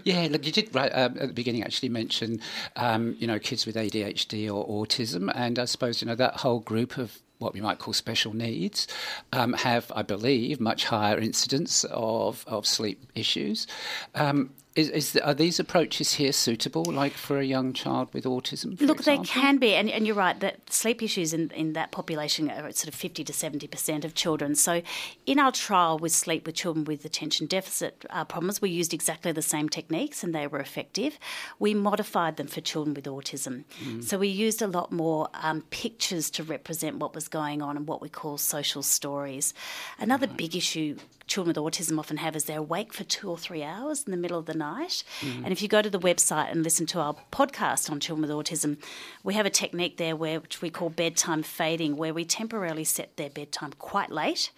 yeah, 0.05 0.27
look, 0.31 0.47
you 0.47 0.53
did 0.53 0.75
right 0.75 0.91
um, 0.91 1.19
at 1.19 1.29
the 1.29 1.35
beginning 1.35 1.63
actually 1.63 1.91
mention, 1.91 2.41
um, 2.77 3.15
you 3.19 3.27
know, 3.27 3.39
kids 3.39 3.67
with 3.67 3.77
ADHD 3.77 4.51
or 4.53 4.67
autism, 4.67 5.31
and 5.35 5.59
I 5.59 5.66
suppose 5.67 6.01
you 6.01 6.09
know 6.09 6.15
that 6.15 6.39
whole 6.39 6.61
group 6.61 6.99
of 6.99 7.21
what 7.39 7.53
we 7.53 7.61
might 7.61 7.79
call 7.79 7.93
special 7.93 8.35
needs 8.35 8.87
um, 9.33 9.53
have, 9.53 9.93
I 9.95 10.03
believe, 10.03 10.61
much 10.61 10.87
higher 10.87 11.19
incidence 11.19 11.85
of, 11.85 12.45
of 12.47 12.67
sleep 12.67 13.05
issues. 13.15 13.67
Um, 14.15 14.51
is, 14.77 14.91
is 14.91 15.13
the, 15.13 15.27
are 15.27 15.33
these 15.33 15.59
approaches 15.59 16.15
here 16.15 16.33
suitable, 16.33 16.85
like 16.85 17.15
for 17.15 17.39
a 17.39 17.45
young 17.45 17.73
child 17.73 18.13
with 18.13 18.25
autism? 18.25 18.79
Look, 18.81 18.99
example? 18.99 19.25
they 19.25 19.29
can 19.29 19.57
be, 19.57 19.75
and, 19.75 19.91
and 19.91 20.07
you're 20.07 20.15
right 20.15 20.39
that 20.41 20.71
sleep 20.71 21.03
issues 21.03 21.33
in, 21.33 21.51
in 21.53 21.73
that 21.73 21.93
population 21.93 22.51
are 22.51 22.71
sort 22.73 22.89
of 22.89 22.95
50 22.95 23.25
to 23.25 23.33
70 23.33 23.67
percent 23.69 24.05
of 24.05 24.15
children. 24.15 24.55
So, 24.55 24.83
in 25.25 25.39
our 25.39 25.51
trial 25.51 25.99
with 25.99 26.13
sleep 26.13 26.45
with 26.45 26.57
children 26.57 26.85
with 26.85 27.05
attention 27.07 27.47
deficit 27.47 28.05
uh, 28.11 28.25
problems, 28.27 28.61
we 28.61 28.69
used 28.69 28.93
exactly 28.93 29.33
the 29.33 29.43
same 29.43 29.71
techniques, 29.71 30.23
and 30.23 30.35
they 30.35 30.47
were 30.47 30.61
effective. 30.61 31.19
We 31.59 31.73
modified 31.73 32.37
them 32.37 32.47
for 32.47 32.61
children 32.61 32.93
with 32.93 33.07
autism, 33.07 33.65
mm. 33.83 34.05
so 34.05 34.19
we 34.19 34.29
used 34.29 34.61
a 34.61 34.67
lot 34.67 34.93
more 34.93 35.29
um, 35.35 35.63
pictures 35.71 36.31
to 36.33 36.45
represent 36.45 36.99
what 36.99 37.15
was 37.15 37.29
going 37.29 37.63
on 37.63 37.79
and 37.79 37.89
what 37.89 38.03
we 38.03 38.11
call 38.11 38.37
social 38.37 38.83
stories. 38.83 39.55
Another 39.99 40.27
right. 40.27 40.37
big 40.37 40.55
issue 40.55 40.99
children 41.27 41.55
with 41.55 41.75
autism 41.75 41.99
often 41.99 42.19
have 42.19 42.37
is 42.37 42.45
they're 42.45 42.59
awake 42.59 42.93
for 42.93 43.05
two 43.05 43.29
or 43.29 43.37
three 43.37 43.63
hours 43.63 44.05
in 44.05 44.11
the 44.11 44.17
middle 44.17 44.39
of 44.39 44.47
the 44.47 44.55
night. 44.55 45.03
Mm-hmm. 45.21 45.45
And 45.45 45.53
if 45.53 45.61
you 45.61 45.69
go 45.69 45.83
to 45.83 45.91
the 45.91 45.99
website 45.99 46.51
and 46.51 46.63
listen 46.63 46.87
to 46.87 47.01
our 47.01 47.17
podcast 47.33 47.91
on 47.91 48.01
children 48.01 48.29
with 48.29 48.47
autism, 48.47 48.79
we 49.25 49.35
have 49.35 49.47
a 49.47 49.51
technique 49.51 49.97
there 49.97 50.15
where 50.15 50.41
which 50.41 50.63
we 50.63 50.71
call 50.71 50.89
bedtime 50.91 51.43
fading, 51.43 51.97
where 51.97 52.15
we 52.15 52.25
temporarily 52.25 52.85
set 52.85 53.17
their 53.17 53.31
bedtime 53.31 53.73
quite 53.79 54.11
late, 54.11 54.51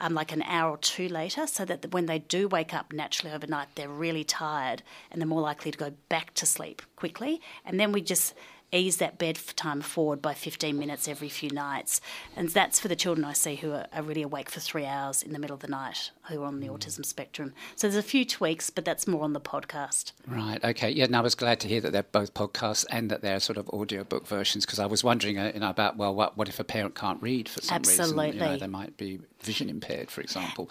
um, 0.00 0.14
like 0.14 0.32
an 0.32 0.42
hour 0.42 0.70
or 0.70 0.78
two 0.78 1.08
later, 1.08 1.46
so 1.46 1.64
that 1.64 1.92
when 1.92 2.06
they 2.06 2.18
do 2.18 2.48
wake 2.48 2.72
up 2.72 2.92
naturally 2.92 3.34
overnight, 3.34 3.68
they're 3.74 3.88
really 3.88 4.24
tired 4.24 4.82
and 5.10 5.20
they're 5.20 5.28
more 5.28 5.42
likely 5.42 5.70
to 5.70 5.78
go 5.78 5.92
back 6.08 6.34
to 6.34 6.46
sleep 6.46 6.82
quickly. 6.96 7.40
And 7.64 7.78
then 7.78 7.92
we 7.92 8.00
just 8.00 8.34
ease 8.72 8.96
that 8.96 9.18
bedtime 9.18 9.80
forward 9.80 10.20
by 10.20 10.34
15 10.34 10.76
minutes 10.78 11.06
every 11.06 11.28
few 11.28 11.50
nights. 11.50 12.00
And 12.36 12.48
that's 12.48 12.80
for 12.80 12.88
the 12.88 12.96
children 12.96 13.24
I 13.24 13.32
see 13.32 13.56
who 13.56 13.72
are, 13.72 13.86
are 13.92 14.02
really 14.02 14.22
awake 14.22 14.50
for 14.50 14.60
three 14.60 14.84
hours 14.84 15.22
in 15.22 15.32
the 15.32 15.38
middle 15.38 15.54
of 15.54 15.60
the 15.60 15.68
night, 15.68 16.10
who 16.28 16.42
are 16.42 16.46
on 16.46 16.60
the 16.60 16.68
mm. 16.68 16.76
autism 16.76 17.04
spectrum. 17.04 17.54
So 17.76 17.86
there's 17.86 18.02
a 18.04 18.06
few 18.06 18.24
tweaks, 18.24 18.70
but 18.70 18.84
that's 18.84 19.06
more 19.06 19.22
on 19.22 19.32
the 19.32 19.40
podcast. 19.40 20.12
Right, 20.26 20.62
okay. 20.64 20.90
Yeah, 20.90 21.06
no, 21.06 21.18
I 21.18 21.22
was 21.22 21.34
glad 21.34 21.60
to 21.60 21.68
hear 21.68 21.80
that 21.80 21.92
they're 21.92 22.02
both 22.02 22.34
podcasts 22.34 22.84
and 22.90 23.10
that 23.10 23.22
they're 23.22 23.40
sort 23.40 23.58
of 23.58 23.68
audiobook 23.70 24.26
versions 24.26 24.66
because 24.66 24.78
I 24.78 24.86
was 24.86 25.04
wondering 25.04 25.38
uh, 25.38 25.52
you 25.54 25.60
know, 25.60 25.70
about, 25.70 25.96
well, 25.96 26.14
what, 26.14 26.36
what 26.36 26.48
if 26.48 26.58
a 26.58 26.64
parent 26.64 26.94
can't 26.94 27.22
read 27.22 27.48
for 27.48 27.60
some 27.60 27.76
Absolutely. 27.76 28.26
reason? 28.26 28.40
You 28.40 28.46
know, 28.46 28.56
they 28.58 28.66
might 28.66 28.96
be 28.96 29.20
vision 29.40 29.68
impaired, 29.68 30.10
for 30.10 30.20
example. 30.20 30.70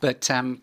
But 0.00 0.30
um, 0.30 0.62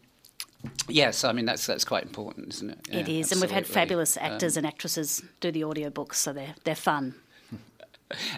Yes, 0.88 1.24
I 1.24 1.32
mean 1.32 1.46
that's 1.46 1.66
that's 1.66 1.86
quite 1.86 2.04
important, 2.04 2.54
isn't 2.54 2.70
it? 2.70 2.80
Yeah, 2.90 3.00
it 3.00 3.10
is, 3.10 3.26
absolutely. 3.32 3.34
and 3.34 3.42
we've 3.42 3.56
had 3.56 3.68
fabulous 3.68 4.18
actors 4.18 4.58
um, 4.58 4.62
and 4.62 4.68
actresses 4.68 5.24
do 5.40 5.52
the 5.52 5.62
audiobooks, 5.62 6.16
so 6.16 6.34
they're 6.34 6.56
they're 6.64 6.76
fun. 6.76 7.16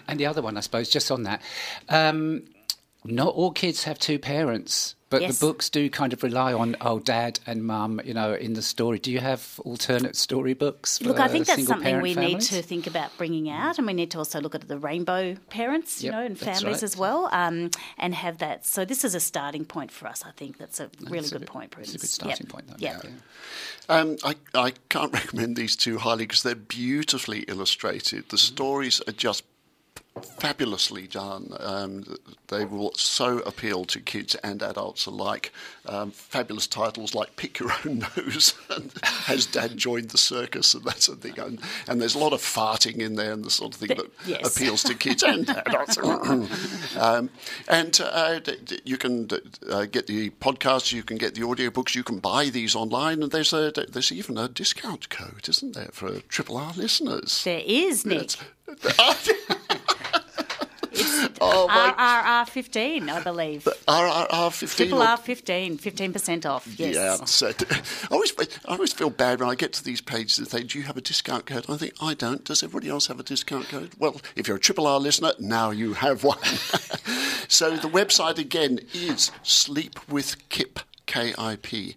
And 0.08 0.18
the 0.18 0.24
other 0.24 0.40
one, 0.40 0.56
I 0.56 0.60
suppose, 0.60 0.88
just 0.88 1.10
on 1.10 1.24
that, 1.24 1.42
um, 1.90 2.44
not 3.04 3.34
all 3.34 3.50
kids 3.50 3.84
have 3.84 3.98
two 3.98 4.18
parents. 4.18 4.94
But 5.10 5.22
yes. 5.22 5.38
the 5.38 5.46
books 5.46 5.70
do 5.70 5.88
kind 5.88 6.12
of 6.12 6.22
rely 6.22 6.52
on 6.52 6.76
oh, 6.82 6.98
dad 6.98 7.40
and 7.46 7.64
mum, 7.64 8.00
you 8.04 8.12
know, 8.12 8.34
in 8.34 8.52
the 8.52 8.60
story. 8.60 8.98
Do 8.98 9.10
you 9.10 9.20
have 9.20 9.58
alternate 9.64 10.16
story 10.16 10.52
books? 10.52 11.00
look, 11.00 11.18
I 11.18 11.28
think 11.28 11.46
that's 11.46 11.66
something 11.66 12.02
we 12.02 12.12
families? 12.12 12.52
need 12.52 12.56
to 12.56 12.62
think 12.62 12.86
about 12.86 13.16
bringing 13.16 13.48
out, 13.48 13.78
and 13.78 13.86
we 13.86 13.94
need 13.94 14.10
to 14.10 14.18
also 14.18 14.40
look 14.40 14.54
at 14.54 14.68
the 14.68 14.78
rainbow 14.78 15.34
parents, 15.48 16.02
you 16.02 16.10
yep, 16.10 16.14
know, 16.14 16.26
and 16.26 16.38
families 16.38 16.76
right. 16.76 16.82
as 16.82 16.96
well, 16.96 17.30
um, 17.32 17.70
and 17.96 18.14
have 18.14 18.38
that. 18.38 18.66
So 18.66 18.84
this 18.84 19.02
is 19.02 19.14
a 19.14 19.20
starting 19.20 19.64
point 19.64 19.90
for 19.90 20.06
us. 20.06 20.24
I 20.26 20.30
think 20.32 20.58
that's 20.58 20.78
a 20.78 20.90
really 21.00 21.20
that's 21.20 21.32
good 21.32 21.42
a 21.42 21.46
point, 21.46 21.70
Prudence. 21.70 21.94
It's 21.94 22.04
a 22.04 22.06
good 22.06 22.12
starting 22.12 22.46
yep. 22.46 22.52
point. 22.52 22.68
Though. 22.68 22.76
Yep. 22.78 23.04
Yeah. 23.04 23.10
Um, 23.88 24.16
I, 24.22 24.34
I 24.54 24.72
can't 24.90 25.12
recommend 25.20 25.56
these 25.56 25.74
two 25.74 25.98
highly 25.98 26.26
because 26.26 26.42
they're 26.42 26.54
beautifully 26.54 27.40
illustrated. 27.40 28.28
The 28.28 28.36
mm-hmm. 28.36 28.54
stories 28.54 29.00
are 29.08 29.12
just 29.12 29.44
fabulously 30.20 31.06
done. 31.06 31.52
Um, 31.60 32.16
they 32.48 32.64
will 32.64 32.92
so 32.94 33.38
appeal 33.40 33.84
to 33.86 34.00
kids 34.00 34.34
and 34.36 34.62
adults 34.62 35.06
alike. 35.06 35.52
Um, 35.86 36.10
fabulous 36.10 36.66
titles 36.66 37.14
like 37.14 37.36
"Pick 37.36 37.58
Your 37.58 37.70
Own 37.84 38.04
Nose" 38.16 38.54
and 38.70 38.92
"Has 39.02 39.46
Dad 39.46 39.76
Joined 39.76 40.10
the 40.10 40.18
Circus?" 40.18 40.74
and 40.74 40.84
that 40.84 41.02
sort 41.02 41.18
of 41.18 41.22
thing. 41.22 41.38
And, 41.38 41.60
and, 41.86 42.00
there's 42.00 42.14
a 42.14 42.18
lot 42.18 42.32
of 42.32 42.40
farting 42.40 42.98
in 42.98 43.16
there 43.16 43.32
and 43.32 43.44
the 43.44 43.50
sort 43.50 43.74
of 43.74 43.80
thing 43.80 43.96
that 43.96 44.10
yes. 44.26 44.56
appeals 44.56 44.82
to 44.84 44.94
kids 44.94 45.22
and 45.22 45.48
adults. 45.66 45.98
um, 46.96 47.30
and 47.68 48.00
uh, 48.00 48.40
you 48.84 48.96
can 48.96 49.28
uh, 49.70 49.84
get 49.86 50.06
the 50.06 50.30
podcasts, 50.30 50.92
you 50.92 51.02
can 51.02 51.16
get 51.16 51.34
the 51.34 51.42
audiobooks, 51.42 51.94
you 51.94 52.04
can 52.04 52.18
buy 52.18 52.46
these 52.46 52.74
online, 52.74 53.22
and 53.22 53.32
there's 53.32 53.52
a 53.52 53.72
there's 53.90 54.12
even 54.12 54.38
a 54.38 54.48
discount 54.48 55.08
code, 55.08 55.48
isn't 55.48 55.74
there, 55.74 55.90
for 55.92 56.20
Triple 56.28 56.56
R 56.56 56.72
listeners? 56.76 57.44
There 57.44 57.62
is, 57.64 58.04
Nick. 58.04 58.36
oh, 61.40 61.68
RRR 61.70 62.48
fifteen, 62.48 63.08
I 63.08 63.22
believe. 63.22 63.64
RRR 63.86 64.52
fifteen. 64.52 64.88
Triple 64.88 65.02
R 65.02 65.16
fifteen, 65.16 65.78
fifteen 65.78 66.12
percent 66.12 66.46
off. 66.46 66.66
Yes. 66.78 66.94
Yeah. 66.94 67.24
So 67.24 67.48
I 67.48 67.82
always, 68.10 68.32
I 68.66 68.72
always 68.72 68.92
feel 68.92 69.10
bad 69.10 69.40
when 69.40 69.48
I 69.48 69.54
get 69.54 69.72
to 69.74 69.84
these 69.84 70.00
pages 70.00 70.38
and 70.38 70.48
say, 70.48 70.62
"Do 70.62 70.78
you 70.78 70.84
have 70.84 70.96
a 70.96 71.00
discount 71.00 71.46
code?" 71.46 71.66
I 71.68 71.76
think 71.76 71.94
I 72.00 72.14
don't. 72.14 72.44
Does 72.44 72.62
everybody 72.62 72.90
else 72.90 73.06
have 73.06 73.20
a 73.20 73.22
discount 73.24 73.68
code? 73.68 73.92
Well, 73.98 74.20
if 74.36 74.48
you're 74.48 74.56
a 74.56 74.60
Triple 74.60 74.86
R 74.86 74.98
listener, 74.98 75.32
now 75.38 75.70
you 75.70 75.94
have 75.94 76.24
one. 76.24 76.42
so 77.48 77.76
the 77.76 77.88
website 77.88 78.38
again 78.38 78.80
is 78.92 79.30
sleepwithkip. 79.44 80.82
K-I-P 81.06 81.96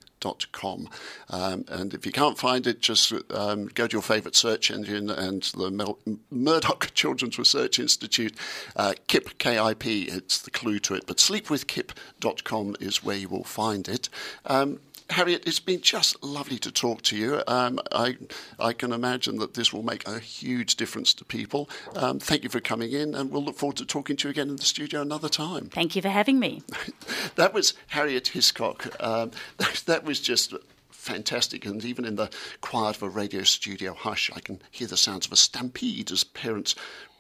Um, 1.30 1.66
and 1.68 1.94
if 1.94 2.06
you 2.06 2.12
can't 2.12 2.38
find 2.38 2.68
it, 2.68 2.82
just 2.82 3.14
um, 3.32 3.68
go 3.68 3.88
to 3.88 3.94
your 3.94 4.02
favourite 4.02 4.36
search 4.36 4.72
engine 4.72 5.10
and 5.10 5.44
the 5.44 5.72
Mel- 5.72 6.00
Murdoch 6.30 6.92
Children's 6.94 7.38
Research 7.38 7.80
Institute, 7.80 8.36
uh, 8.76 8.94
KIP, 9.08 9.38
K-I-P, 9.38 10.04
it's 10.04 10.40
the 10.42 10.52
clue 10.52 10.80
to 10.80 10.96
it. 10.96 11.06
But 11.08 11.18
sleepwithkip.com 11.18 12.76
is 12.80 13.04
where 13.04 13.18
you 13.18 13.30
will 13.30 13.44
find 13.44 13.88
it. 13.88 14.10
Um, 14.46 14.80
Harriet, 15.12 15.44
it's 15.46 15.60
been 15.60 15.82
just 15.82 16.22
lovely 16.24 16.58
to 16.60 16.72
talk 16.72 17.02
to 17.04 17.18
you. 17.18 17.42
Um, 17.48 17.80
I, 17.92 18.18
I 18.60 18.74
can 18.74 18.94
imagine 18.94 19.38
that 19.40 19.54
this 19.54 19.74
will 19.74 19.84
make 19.84 20.08
a 20.08 20.20
huge 20.20 20.76
difference 20.76 21.14
to 21.16 21.26
people. 21.26 21.70
Um, 21.96 22.20
thank 22.20 22.44
you 22.44 22.50
for 22.50 22.60
coming 22.60 22.92
in, 22.92 23.14
and 23.14 23.30
we'll 23.30 23.44
look 23.44 23.58
forward 23.58 23.78
to 23.78 23.86
talking 23.86 24.16
to 24.18 24.28
you 24.28 24.32
again 24.32 24.50
in 24.50 24.56
the 24.56 24.64
studio 24.64 25.02
another 25.02 25.30
time. 25.30 25.68
Thank 25.68 25.96
you 25.96 26.02
for 26.02 26.10
having 26.10 26.40
me. 26.40 26.64
that 27.36 27.54
was 27.54 27.74
Harriet 27.88 28.30
Hiscock. 28.30 28.96
Um, 29.04 29.32
that, 29.58 29.84
that 29.86 30.04
was 30.04 30.20
just 30.20 30.54
fantastic. 30.90 31.66
And 31.66 31.84
even 31.84 32.06
in 32.06 32.16
the 32.16 32.30
quiet 32.62 32.96
of 32.96 33.04
a 33.04 33.10
radio 33.10 33.44
studio 33.44 33.94
hush, 33.94 34.32
I 34.34 34.40
can 34.40 34.62
hear 34.72 34.88
the 34.88 34.98
sounds 34.98 35.26
of 35.26 35.32
a 35.34 35.38
stampede 35.38 36.12
as 36.12 36.24
parents 36.24 36.76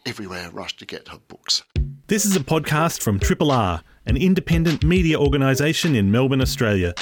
everywhere 0.06 0.50
rush 0.52 0.78
to 0.78 0.86
get 0.86 1.10
her 1.10 1.20
books. 1.28 1.64
This 2.08 2.26
is 2.26 2.36
a 2.36 2.42
podcast 2.42 3.02
from 3.02 3.20
Triple 3.20 3.52
R, 3.52 3.84
an 4.06 4.18
independent 4.18 4.84
media 4.84 5.20
organisation 5.20 5.96
in 5.96 6.12
Melbourne, 6.12 6.42
Australia. 6.42 6.94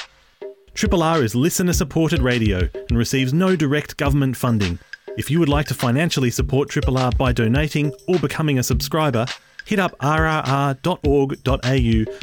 Triple 0.74 1.04
R 1.04 1.24
is 1.24 1.36
listener 1.36 1.74
supported 1.74 2.22
radio 2.22 2.70
and 2.90 2.98
receives 2.98 3.34
no 3.34 3.56
direct 3.56 3.98
government 3.98 4.38
funding. 4.38 4.80
If 5.18 5.30
you 5.30 5.40
would 5.40 5.50
like 5.50 5.68
to 5.68 5.74
financially 5.74 6.32
support 6.32 6.70
Triple 6.70 6.98
R 6.98 7.12
by 7.12 7.34
donating 7.34 7.94
or 8.08 8.20
becoming 8.20 8.60
a 8.60 8.64
subscriber, 8.64 9.26
hit 9.66 9.80
up 9.80 9.98
rrr.org.au 10.00 10.78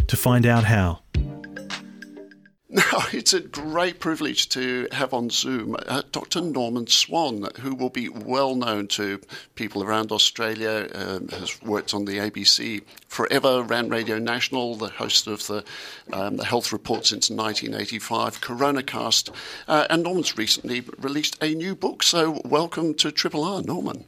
to 0.06 0.16
find 0.16 0.46
out 0.46 0.64
how. 0.64 1.00
Now, 2.68 2.82
it's 3.12 3.32
a 3.32 3.40
great 3.40 4.00
privilege 4.00 4.48
to 4.50 4.88
have 4.92 5.14
on 5.14 5.30
Zoom 5.30 5.76
uh, 5.86 6.02
Dr. 6.10 6.40
Norman 6.40 6.86
Swan, 6.86 7.48
who 7.60 7.74
will 7.74 7.90
be 7.90 8.08
well 8.08 8.54
known 8.54 8.88
to 8.88 9.20
people 9.54 9.82
around 9.82 10.10
Australia, 10.10 10.88
um, 10.94 11.28
has 11.28 11.62
worked 11.62 11.94
on 11.94 12.04
the 12.04 12.18
ABC 12.18 12.82
forever, 13.08 13.62
ran 13.62 13.88
Radio 13.88 14.18
National, 14.18 14.74
the 14.74 14.88
host 14.88 15.26
of 15.26 15.46
the, 15.46 15.64
um, 16.12 16.36
the 16.38 16.44
Health 16.44 16.72
Report 16.72 17.06
since 17.06 17.30
1985, 17.30 18.40
CoronaCast, 18.40 19.30
uh, 19.68 19.86
and 19.88 20.02
Norman's 20.02 20.36
recently 20.36 20.82
released 20.98 21.40
a 21.42 21.54
new 21.54 21.74
book. 21.74 22.02
So, 22.02 22.40
welcome 22.44 22.94
to 22.94 23.12
Triple 23.12 23.44
R, 23.44 23.62
Norman. 23.62 24.04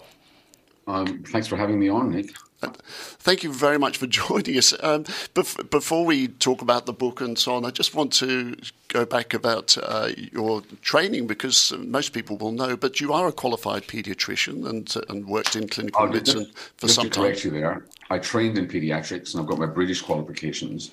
Um, 0.89 1.23
thanks 1.25 1.47
for 1.47 1.57
having 1.57 1.79
me 1.79 1.89
on, 1.89 2.11
Nick. 2.11 2.31
Thank 2.61 3.43
you 3.43 3.53
very 3.53 3.79
much 3.79 3.99
for 3.99 4.07
joining 4.09 4.57
us. 4.59 4.73
Um, 4.81 5.05
bef- 5.35 5.71
before 5.71 6.05
we 6.05 6.29
talk 6.29 6.63
about 6.63 6.87
the 6.87 6.93
book 6.93 7.21
and 7.21 7.39
so 7.39 7.55
on, 7.55 7.65
I 7.65 7.71
just 7.71 7.95
want 7.95 8.13
to 8.15 8.57
go 8.89 9.05
back 9.05 9.35
about 9.35 9.77
uh, 9.83 10.11
your 10.33 10.63
training 10.83 11.27
because 11.27 11.73
most 11.79 12.13
people 12.13 12.37
will 12.37 12.53
know, 12.53 12.77
but 12.77 13.01
you 13.01 13.13
are 13.13 13.29
a 13.29 13.33
qualified 13.33 13.87
paediatrician 13.87 14.69
and, 14.69 14.93
and 15.09 15.29
worked 15.29 15.57
in 15.57 15.69
clinical 15.69 16.05
oh, 16.05 16.09
medicine 16.09 16.47
just, 16.47 16.59
for 16.77 16.87
just 16.87 16.95
some 16.95 17.05
to 17.05 17.11
time. 17.11 17.25
correct 17.25 17.45
you 17.45 17.51
there, 17.51 17.85
I 18.11 18.19
trained 18.19 18.59
in 18.59 18.67
paediatrics 18.67 19.35
and 19.35 19.43
I've 19.43 19.49
got 19.49 19.59
my 19.59 19.67
British 19.67 20.03
qualifications. 20.03 20.91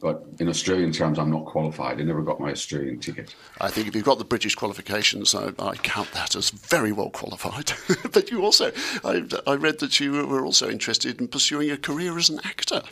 But 0.00 0.26
in 0.40 0.48
Australian 0.48 0.92
terms, 0.92 1.18
I'm 1.18 1.30
not 1.30 1.46
qualified. 1.46 2.00
I 2.00 2.04
never 2.04 2.22
got 2.22 2.38
my 2.38 2.50
Australian 2.50 2.98
ticket. 3.00 3.34
I 3.60 3.70
think 3.70 3.88
if 3.88 3.94
you've 3.94 4.04
got 4.04 4.18
the 4.18 4.24
British 4.24 4.54
qualifications, 4.54 5.34
I, 5.34 5.52
I 5.58 5.76
count 5.76 6.12
that 6.12 6.36
as 6.36 6.50
very 6.50 6.92
well 6.92 7.08
qualified. 7.10 7.72
but 8.12 8.30
you 8.30 8.44
also, 8.44 8.72
I, 9.04 9.24
I, 9.46 9.54
read 9.54 9.78
that 9.78 9.98
you 9.98 10.12
were 10.26 10.44
also 10.44 10.68
interested 10.68 11.18
in 11.18 11.28
pursuing 11.28 11.70
a 11.70 11.78
career 11.78 12.18
as 12.18 12.28
an 12.28 12.40
actor. 12.44 12.82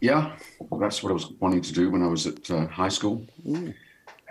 Yeah, 0.00 0.32
well, 0.58 0.80
that's 0.80 1.02
what 1.02 1.10
I 1.10 1.14
was 1.14 1.30
wanting 1.40 1.62
to 1.62 1.72
do 1.72 1.90
when 1.90 2.02
I 2.02 2.08
was 2.08 2.26
at 2.26 2.50
uh, 2.50 2.66
high 2.66 2.88
school. 2.88 3.24
Mm. 3.46 3.74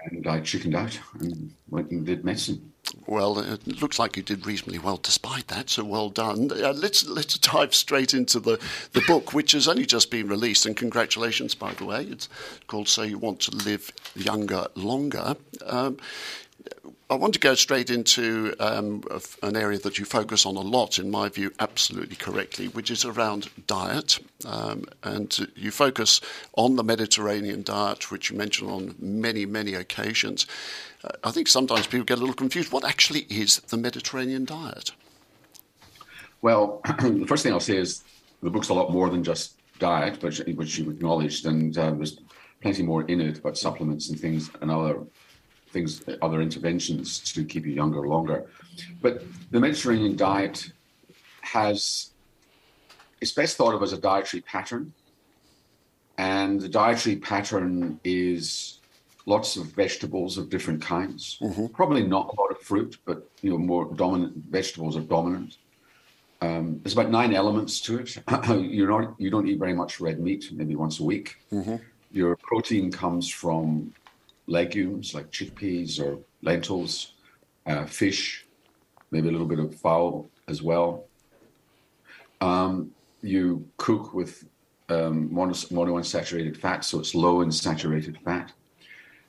And 0.06 0.28
I 0.28 0.40
chickened 0.40 0.76
out 0.76 1.00
and 1.20 1.52
went 1.70 1.90
and 1.92 2.06
did 2.06 2.24
medicine. 2.24 2.72
Well, 3.08 3.40
it 3.40 3.82
looks 3.82 3.98
like 3.98 4.16
you 4.16 4.24
did 4.24 4.46
reasonably 4.46 4.78
well 4.78 4.98
despite 4.98 5.48
that, 5.48 5.70
so 5.70 5.84
well 5.84 6.10
done. 6.10 6.52
Uh, 6.52 6.74
let's 6.74 7.08
let's 7.08 7.38
dive 7.40 7.74
straight 7.74 8.14
into 8.14 8.40
the, 8.40 8.60
the 8.94 9.02
book, 9.02 9.34
which 9.34 9.54
has 9.54 9.68
only 9.68 9.86
just 9.86 10.12
been 10.12 10.28
released, 10.28 10.66
and 10.66 10.78
congratulations, 10.78 11.56
by 11.56 11.74
the 11.74 11.86
way. 11.86 12.04
It's 12.04 12.30
called 12.68 12.88
So 12.88 13.02
You 13.02 13.18
Want 13.18 13.40
to 13.42 13.56
Live 13.56 13.92
Younger 14.16 14.68
Longer. 14.76 15.36
Um, 15.66 15.98
I 17.08 17.14
want 17.14 17.36
to 17.36 17.40
go 17.40 17.54
straight 17.54 17.92
into 17.92 18.56
um, 18.60 19.04
an 19.44 19.56
area 19.56 19.78
that 19.80 20.00
you 20.00 20.06
focus 20.06 20.44
on 20.44 20.56
a 20.56 20.62
lot, 20.62 20.98
in 20.98 21.12
my 21.12 21.30
view, 21.30 21.52
absolutely 21.60 22.16
correctly, 22.16 22.68
which 22.68 22.90
is 22.90 23.06
around 23.06 23.50
diet. 23.68 24.18
Um, 24.44 24.86
and 25.04 25.48
you 25.56 25.70
focus 25.70 26.20
on 26.54 26.78
the 26.78 26.84
Mediterranean 26.84 27.62
diet, 27.62 28.10
which 28.10 28.32
you 28.32 28.38
mentioned 28.38 28.72
on 28.72 28.96
many, 28.98 29.46
many 29.46 29.76
occasions. 29.76 30.48
Uh, 31.04 31.10
I 31.24 31.30
think 31.30 31.48
sometimes 31.48 31.86
people 31.86 32.06
get 32.06 32.18
a 32.18 32.22
little 32.22 32.34
confused. 32.34 32.72
What 32.72 32.84
actually 32.84 33.28
is 33.30 33.58
the 33.58 33.78
Mediterranean 33.78 34.46
diet? 34.46 34.92
Well, 36.42 36.82
the 37.00 37.26
first 37.28 37.44
thing 37.44 37.54
I'll 37.54 37.60
say 37.60 37.78
is 37.78 38.04
the 38.42 38.50
book's 38.50 38.70
a 38.70 38.74
lot 38.74 38.92
more 38.92 39.12
than 39.12 39.24
just 39.24 39.54
diet, 39.78 40.24
which, 40.24 40.40
which 40.40 40.80
you 40.80 40.90
acknowledged, 40.90 41.46
and 41.46 41.78
uh, 41.78 41.92
there's 41.92 42.20
plenty 42.62 42.82
more 42.82 43.04
in 43.04 43.22
it 43.22 43.38
about 43.38 43.60
supplements 43.60 44.10
and 44.10 44.20
things 44.20 44.50
and 44.62 44.72
other 44.72 45.02
things, 45.76 46.02
other 46.22 46.42
interventions 46.42 47.20
to 47.34 47.44
keep 47.44 47.66
you 47.66 47.74
younger 47.74 48.08
longer. 48.08 48.46
But 49.02 49.24
the 49.52 49.60
Mediterranean 49.60 50.16
diet 50.16 50.72
has, 51.42 52.12
it's 53.22 53.34
best 53.34 53.58
thought 53.58 53.76
of 53.76 53.84
as 53.84 53.94
a 53.94 54.00
dietary 54.00 54.42
pattern. 54.42 54.94
And 56.18 56.62
the 56.62 56.70
dietary 56.70 57.18
pattern 57.18 58.00
is 58.06 58.80
lots 59.26 59.58
of 59.58 59.64
vegetables 59.84 60.38
of 60.38 60.50
different 60.50 60.82
kinds. 60.82 61.38
Mm-hmm. 61.42 61.68
Probably 61.80 62.04
not 62.04 62.26
a 62.34 62.42
lot 62.42 62.52
of 62.52 62.60
fruit, 62.62 62.98
but 63.06 63.30
you 63.42 63.50
know, 63.52 63.58
more 63.58 63.84
dominant 63.94 64.34
vegetables 64.58 64.96
are 64.96 65.08
dominant. 65.18 65.58
Um, 66.42 66.80
there's 66.82 66.94
about 66.94 67.10
nine 67.10 67.34
elements 67.34 67.82
to 67.82 68.00
it. 68.00 68.10
You're 68.78 68.94
not, 68.96 69.16
you 69.18 69.30
don't 69.30 69.48
eat 69.48 69.60
very 69.60 69.74
much 69.74 70.00
red 70.00 70.20
meat, 70.20 70.50
maybe 70.54 70.76
once 70.76 71.00
a 71.02 71.04
week. 71.04 71.38
Mm-hmm. 71.52 71.78
Your 72.12 72.38
protein 72.38 72.92
comes 72.92 73.30
from 73.30 73.94
legumes 74.48 75.14
like 75.14 75.32
chickpeas 75.32 76.00
or 76.00 76.20
lentils, 76.42 77.14
uh, 77.66 77.86
fish, 77.86 78.46
maybe 79.12 79.30
a 79.30 79.32
little 79.32 79.48
bit 79.48 79.60
of 79.60 79.74
fowl 79.76 80.30
as 80.48 80.62
well. 80.62 81.06
Um, 82.42 82.92
you 83.22 83.68
cook 83.78 84.14
with 84.14 84.46
um, 84.90 85.34
mono, 85.34 85.54
monounsaturated 85.54 86.58
fat, 86.58 86.86
so 86.86 87.00
it's 87.00 87.16
low 87.16 87.42
in 87.42 87.52
saturated 87.52 88.18
fat. 88.24 88.52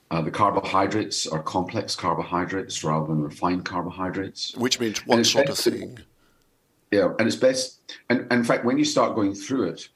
Uh, 0.09 0.21
the 0.21 0.31
carbohydrates 0.31 1.27
are 1.27 1.41
complex 1.43 1.95
carbohydrates 1.95 2.83
rather 2.83 3.07
than 3.07 3.21
refined 3.21 3.65
carbohydrates. 3.65 4.55
Which 4.55 4.79
means 4.79 5.05
what 5.05 5.25
sort 5.25 5.49
of 5.49 5.57
thing? 5.57 5.99
Yeah, 6.91 7.13
and 7.19 7.27
it's 7.27 7.35
best. 7.35 7.81
And, 8.09 8.21
and 8.21 8.39
in 8.39 8.43
fact, 8.43 8.63
when 8.63 8.77
you 8.77 8.85
start 8.85 9.15
going 9.15 9.33
through 9.33 9.69
it, 9.69 9.89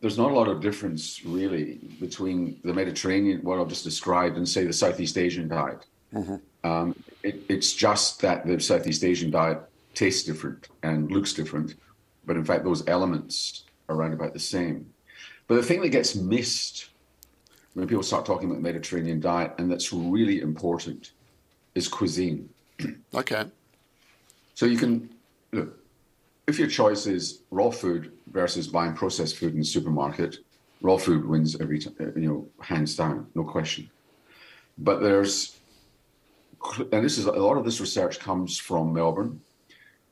there's 0.00 0.18
not 0.18 0.30
a 0.30 0.34
lot 0.34 0.48
of 0.48 0.60
difference 0.60 1.24
really 1.24 1.80
between 2.00 2.60
the 2.64 2.72
Mediterranean, 2.72 3.40
what 3.42 3.58
I've 3.58 3.68
just 3.68 3.84
described, 3.84 4.36
and 4.36 4.48
say 4.48 4.64
the 4.64 4.72
Southeast 4.72 5.18
Asian 5.18 5.48
diet. 5.48 5.86
Mm-hmm. 6.14 6.36
Um, 6.68 6.94
it, 7.22 7.42
it's 7.48 7.72
just 7.72 8.20
that 8.20 8.46
the 8.46 8.60
Southeast 8.60 9.04
Asian 9.04 9.30
diet 9.30 9.58
tastes 9.94 10.24
different 10.24 10.68
and 10.82 11.10
looks 11.10 11.32
different, 11.32 11.74
but 12.24 12.36
in 12.36 12.44
fact, 12.44 12.64
those 12.64 12.86
elements 12.86 13.64
are 13.88 13.96
around 13.96 14.12
about 14.12 14.32
the 14.32 14.38
same. 14.38 14.92
But 15.48 15.56
the 15.56 15.62
thing 15.62 15.80
that 15.80 15.88
gets 15.88 16.14
missed 16.14 16.90
when 17.74 17.86
people 17.88 18.02
start 18.02 18.26
talking 18.26 18.48
about 18.48 18.56
the 18.56 18.62
Mediterranean 18.62 19.20
diet, 19.20 19.54
and 19.58 19.70
that's 19.70 19.92
really 19.92 20.40
important, 20.40 21.12
is 21.74 21.88
cuisine. 21.88 22.48
Okay. 23.14 23.44
So 24.54 24.66
you 24.66 24.76
can 24.76 25.08
look 25.52 25.78
if 26.48 26.58
your 26.58 26.68
choice 26.68 27.06
is 27.06 27.42
raw 27.50 27.70
food 27.70 28.10
versus 28.30 28.68
buying 28.68 28.94
processed 28.94 29.36
food 29.36 29.52
in 29.52 29.60
the 29.60 29.64
supermarket, 29.64 30.38
raw 30.80 30.96
food 30.96 31.26
wins 31.26 31.60
every 31.60 31.78
time, 31.78 31.94
uh, 32.00 32.18
you 32.18 32.28
know, 32.28 32.48
hands 32.60 32.96
down, 32.96 33.26
no 33.34 33.44
question. 33.44 33.90
But 34.78 35.00
there's, 35.00 35.58
and 36.92 37.04
this 37.04 37.18
is 37.18 37.26
a 37.26 37.32
lot 37.32 37.56
of 37.56 37.64
this 37.64 37.80
research 37.80 38.18
comes 38.20 38.58
from 38.58 38.92
Melbourne, 38.92 39.40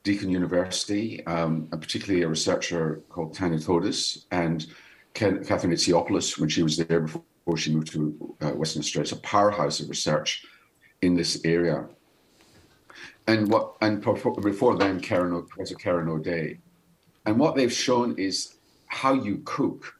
Deakin 0.03 0.29
University, 0.29 1.25
um, 1.25 1.67
and 1.71 1.81
particularly 1.81 2.23
a 2.23 2.27
researcher 2.27 3.01
called 3.09 3.33
Tanya 3.33 3.59
Todis 3.59 4.25
and 4.31 4.65
Ken, 5.13 5.43
Catherine 5.43 5.73
Itsiopoulos 5.73 6.39
when 6.39 6.49
she 6.49 6.63
was 6.63 6.77
there 6.77 7.01
before 7.01 7.23
she 7.57 7.73
moved 7.73 7.91
to 7.91 8.35
uh, 8.41 8.51
Western 8.51 8.81
Australia. 8.81 9.03
It's 9.03 9.11
a 9.11 9.21
powerhouse 9.21 9.79
of 9.79 9.89
research 9.89 10.45
in 11.01 11.15
this 11.15 11.41
area 11.45 11.87
and 13.27 13.49
what 13.49 13.75
and 13.81 14.01
before 14.01 14.77
then, 14.77 14.99
Kerin, 14.99 15.47
Professor 15.47 15.75
Kerin 15.75 16.07
O'Dea, 16.07 16.57
and 17.27 17.37
what 17.37 17.55
they've 17.55 17.71
shown 17.71 18.17
is 18.17 18.55
how 18.87 19.13
you 19.13 19.41
cook 19.43 19.93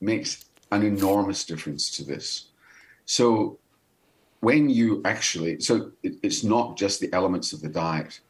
makes 0.00 0.44
an 0.70 0.82
enormous 0.82 1.44
difference 1.44 1.90
to 1.96 2.04
this. 2.04 2.48
So 3.06 3.58
when 4.40 4.68
you 4.68 5.00
actually, 5.06 5.60
so 5.60 5.92
it, 6.02 6.16
it's 6.22 6.44
not 6.44 6.76
just 6.76 7.00
the 7.00 7.10
elements 7.14 7.54
of 7.54 7.62
the 7.62 7.70
diet. 7.70 8.20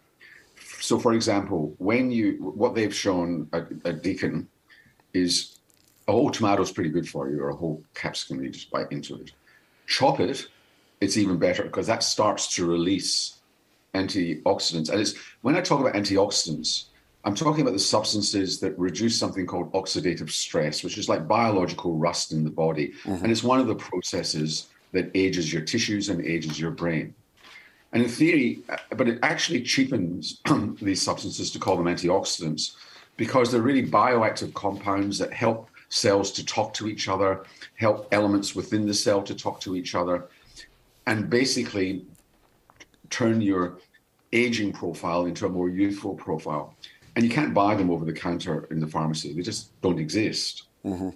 So, 0.80 1.00
for 1.00 1.14
example, 1.14 1.74
when 1.78 2.12
you, 2.12 2.52
what 2.54 2.76
they've 2.76 2.94
shown 2.94 3.48
at, 3.52 3.66
at 3.84 4.02
Deakin 4.04 4.46
is 5.12 5.58
a 6.06 6.12
whole 6.12 6.30
tomato 6.30 6.62
is 6.62 6.70
pretty 6.70 6.90
good 6.90 7.08
for 7.08 7.28
you, 7.28 7.40
or 7.42 7.48
a 7.48 7.56
whole 7.56 7.82
capsicum, 7.94 8.44
you 8.44 8.50
just 8.50 8.70
bite 8.70 8.92
into 8.92 9.16
it. 9.16 9.32
Chop 9.86 10.20
it, 10.20 10.46
it's 11.00 11.16
even 11.16 11.38
better 11.38 11.64
because 11.64 11.88
that 11.88 12.04
starts 12.04 12.54
to 12.54 12.66
release 12.66 13.38
antioxidants. 13.94 14.90
And 14.90 15.00
it's 15.00 15.14
when 15.42 15.56
I 15.56 15.60
talk 15.60 15.80
about 15.80 15.94
antioxidants, 15.94 16.84
I'm 17.24 17.34
talking 17.34 17.62
about 17.62 17.72
the 17.72 17.78
substances 17.78 18.60
that 18.60 18.78
reduce 18.78 19.18
something 19.18 19.46
called 19.46 19.72
oxidative 19.72 20.30
stress, 20.30 20.84
which 20.84 20.98
is 20.98 21.08
like 21.08 21.26
biological 21.26 21.96
rust 21.96 22.32
in 22.32 22.44
the 22.44 22.50
body. 22.50 22.92
Mm-hmm. 23.04 23.24
And 23.24 23.32
it's 23.32 23.42
one 23.42 23.60
of 23.60 23.66
the 23.66 23.74
processes 23.74 24.68
that 24.92 25.10
ages 25.14 25.52
your 25.52 25.62
tissues 25.62 26.10
and 26.10 26.24
ages 26.24 26.60
your 26.60 26.70
brain. 26.70 27.14
And 27.92 28.02
in 28.02 28.08
theory, 28.08 28.60
uh, 28.68 28.76
but 28.96 29.08
it 29.08 29.18
actually 29.22 29.62
cheapens 29.62 30.40
these 30.82 31.00
substances 31.00 31.50
to 31.52 31.58
call 31.58 31.76
them 31.76 31.86
antioxidants 31.86 32.74
because 33.16 33.50
they're 33.50 33.62
really 33.62 33.86
bioactive 33.86 34.52
compounds 34.54 35.18
that 35.18 35.32
help 35.32 35.70
cells 35.88 36.32
to 36.32 36.44
talk 36.44 36.74
to 36.74 36.88
each 36.88 37.08
other, 37.08 37.44
help 37.76 38.08
elements 38.12 38.54
within 38.54 38.86
the 38.86 38.94
cell 38.94 39.22
to 39.22 39.34
talk 39.34 39.60
to 39.60 39.76
each 39.76 39.94
other, 39.94 40.28
and 41.06 41.30
basically 41.30 42.04
turn 43.10 43.40
your 43.40 43.78
aging 44.32 44.72
profile 44.72 45.26
into 45.26 45.46
a 45.46 45.48
more 45.48 45.70
youthful 45.70 46.14
profile. 46.14 46.74
And 47.16 47.24
you 47.24 47.30
can't 47.30 47.54
buy 47.54 47.74
them 47.74 47.90
over 47.90 48.04
the 48.04 48.12
counter 48.12 48.66
in 48.70 48.80
the 48.80 48.86
pharmacy; 48.86 49.32
they 49.32 49.42
just 49.42 49.80
don't 49.82 49.98
exist. 49.98 50.64
Mm-hmm. 50.84 51.10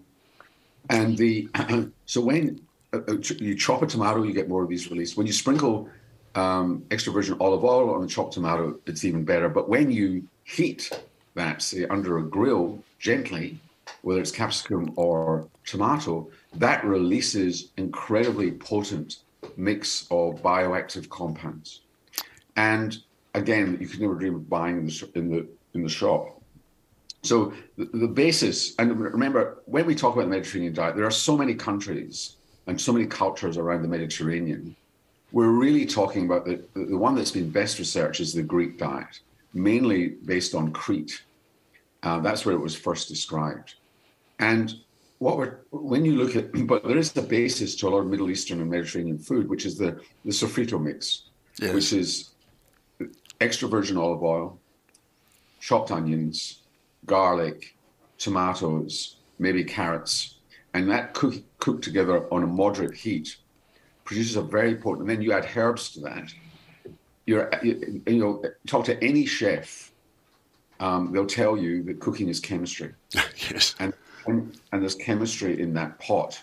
And 0.90 1.18
the 1.18 1.48
so 2.06 2.20
when 2.20 2.60
uh, 2.92 3.00
uh 3.08 3.16
you 3.38 3.56
chop 3.56 3.82
a 3.82 3.86
tomato, 3.86 4.22
you 4.22 4.32
get 4.32 4.48
more 4.48 4.62
of 4.62 4.68
these 4.68 4.90
released. 4.90 5.16
When 5.16 5.26
you 5.26 5.32
sprinkle 5.32 5.88
um, 6.34 6.84
extra 6.90 7.12
virgin 7.12 7.36
olive 7.40 7.64
oil 7.64 7.94
on 7.94 8.04
a 8.04 8.06
chopped 8.06 8.34
tomato, 8.34 8.78
it's 8.86 9.04
even 9.04 9.24
better. 9.24 9.48
But 9.48 9.68
when 9.68 9.90
you 9.90 10.26
heat 10.44 10.90
that, 11.34 11.62
say, 11.62 11.84
under 11.86 12.18
a 12.18 12.22
grill 12.22 12.82
gently, 12.98 13.58
whether 14.02 14.20
it's 14.20 14.30
capsicum 14.30 14.92
or 14.96 15.48
tomato, 15.66 16.30
that 16.54 16.84
releases 16.84 17.70
incredibly 17.76 18.52
potent 18.52 19.18
mix 19.56 20.06
of 20.10 20.42
bioactive 20.42 21.08
compounds. 21.08 21.80
And 22.56 22.96
again, 23.34 23.78
you 23.80 23.86
can 23.86 24.00
never 24.00 24.14
dream 24.14 24.34
of 24.34 24.48
buying 24.48 24.78
in 24.78 24.86
the 24.86 25.10
in 25.14 25.30
the, 25.30 25.46
in 25.78 25.84
the 25.84 25.88
shop. 25.88 26.40
So 27.22 27.52
the, 27.76 27.86
the 27.86 28.08
basis, 28.08 28.74
and 28.78 28.98
remember, 28.98 29.62
when 29.66 29.86
we 29.86 29.94
talk 29.94 30.14
about 30.14 30.24
the 30.24 30.30
Mediterranean 30.30 30.74
diet, 30.74 30.96
there 30.96 31.06
are 31.06 31.10
so 31.10 31.36
many 31.36 31.54
countries 31.54 32.36
and 32.66 32.80
so 32.80 32.92
many 32.92 33.06
cultures 33.06 33.56
around 33.56 33.82
the 33.82 33.88
Mediterranean 33.88 34.76
we're 35.32 35.48
really 35.48 35.84
talking 35.84 36.24
about 36.24 36.44
the, 36.44 36.62
the 36.74 36.96
one 36.96 37.14
that's 37.14 37.30
been 37.30 37.50
best 37.50 37.78
researched 37.78 38.20
is 38.20 38.32
the 38.32 38.42
Greek 38.42 38.78
diet, 38.78 39.20
mainly 39.52 40.08
based 40.08 40.54
on 40.54 40.72
Crete. 40.72 41.22
Uh, 42.02 42.20
that's 42.20 42.46
where 42.46 42.54
it 42.54 42.60
was 42.60 42.74
first 42.74 43.08
described. 43.08 43.74
And 44.38 44.72
what 45.18 45.36
we're 45.36 45.58
when 45.70 46.04
you 46.04 46.16
look 46.16 46.36
at, 46.36 46.50
but 46.66 46.84
there 46.84 46.96
is 46.96 47.12
the 47.12 47.22
basis 47.22 47.74
to 47.76 47.88
a 47.88 47.90
lot 47.90 47.98
of 47.98 48.06
Middle 48.06 48.30
Eastern 48.30 48.60
and 48.60 48.70
Mediterranean 48.70 49.18
food, 49.18 49.48
which 49.48 49.66
is 49.66 49.76
the 49.76 50.00
the 50.24 50.30
sofrito 50.30 50.80
mix, 50.80 51.24
yes. 51.60 51.74
which 51.74 51.92
is 51.92 52.30
extra 53.40 53.68
virgin 53.68 53.96
olive 53.96 54.22
oil, 54.22 54.57
chopped 55.60 55.90
onions, 55.90 56.62
garlic, 57.06 57.76
tomatoes, 58.18 59.16
maybe 59.38 59.64
carrots, 59.64 60.36
and 60.74 60.90
that 60.90 61.14
cook, 61.14 61.34
cooked 61.58 61.84
together 61.84 62.32
on 62.32 62.42
a 62.42 62.46
moderate 62.46 62.94
heat 62.94 63.36
produces 64.08 64.36
a 64.36 64.42
very 64.42 64.74
potent. 64.74 65.00
And 65.00 65.10
then 65.10 65.20
you 65.20 65.32
add 65.32 65.46
herbs 65.54 65.90
to 65.90 66.00
that. 66.00 66.32
You're, 67.26 67.50
you, 67.62 68.02
you 68.06 68.16
know, 68.16 68.42
talk 68.66 68.86
to 68.86 69.04
any 69.04 69.26
chef. 69.26 69.92
Um, 70.80 71.12
they'll 71.12 71.26
tell 71.26 71.58
you 71.58 71.82
that 71.82 72.00
cooking 72.00 72.30
is 72.30 72.40
chemistry. 72.40 72.94
yes. 73.12 73.74
And, 73.80 73.92
and, 74.26 74.58
and 74.72 74.80
there's 74.80 74.94
chemistry 74.94 75.60
in 75.60 75.74
that 75.74 75.98
pot. 75.98 76.42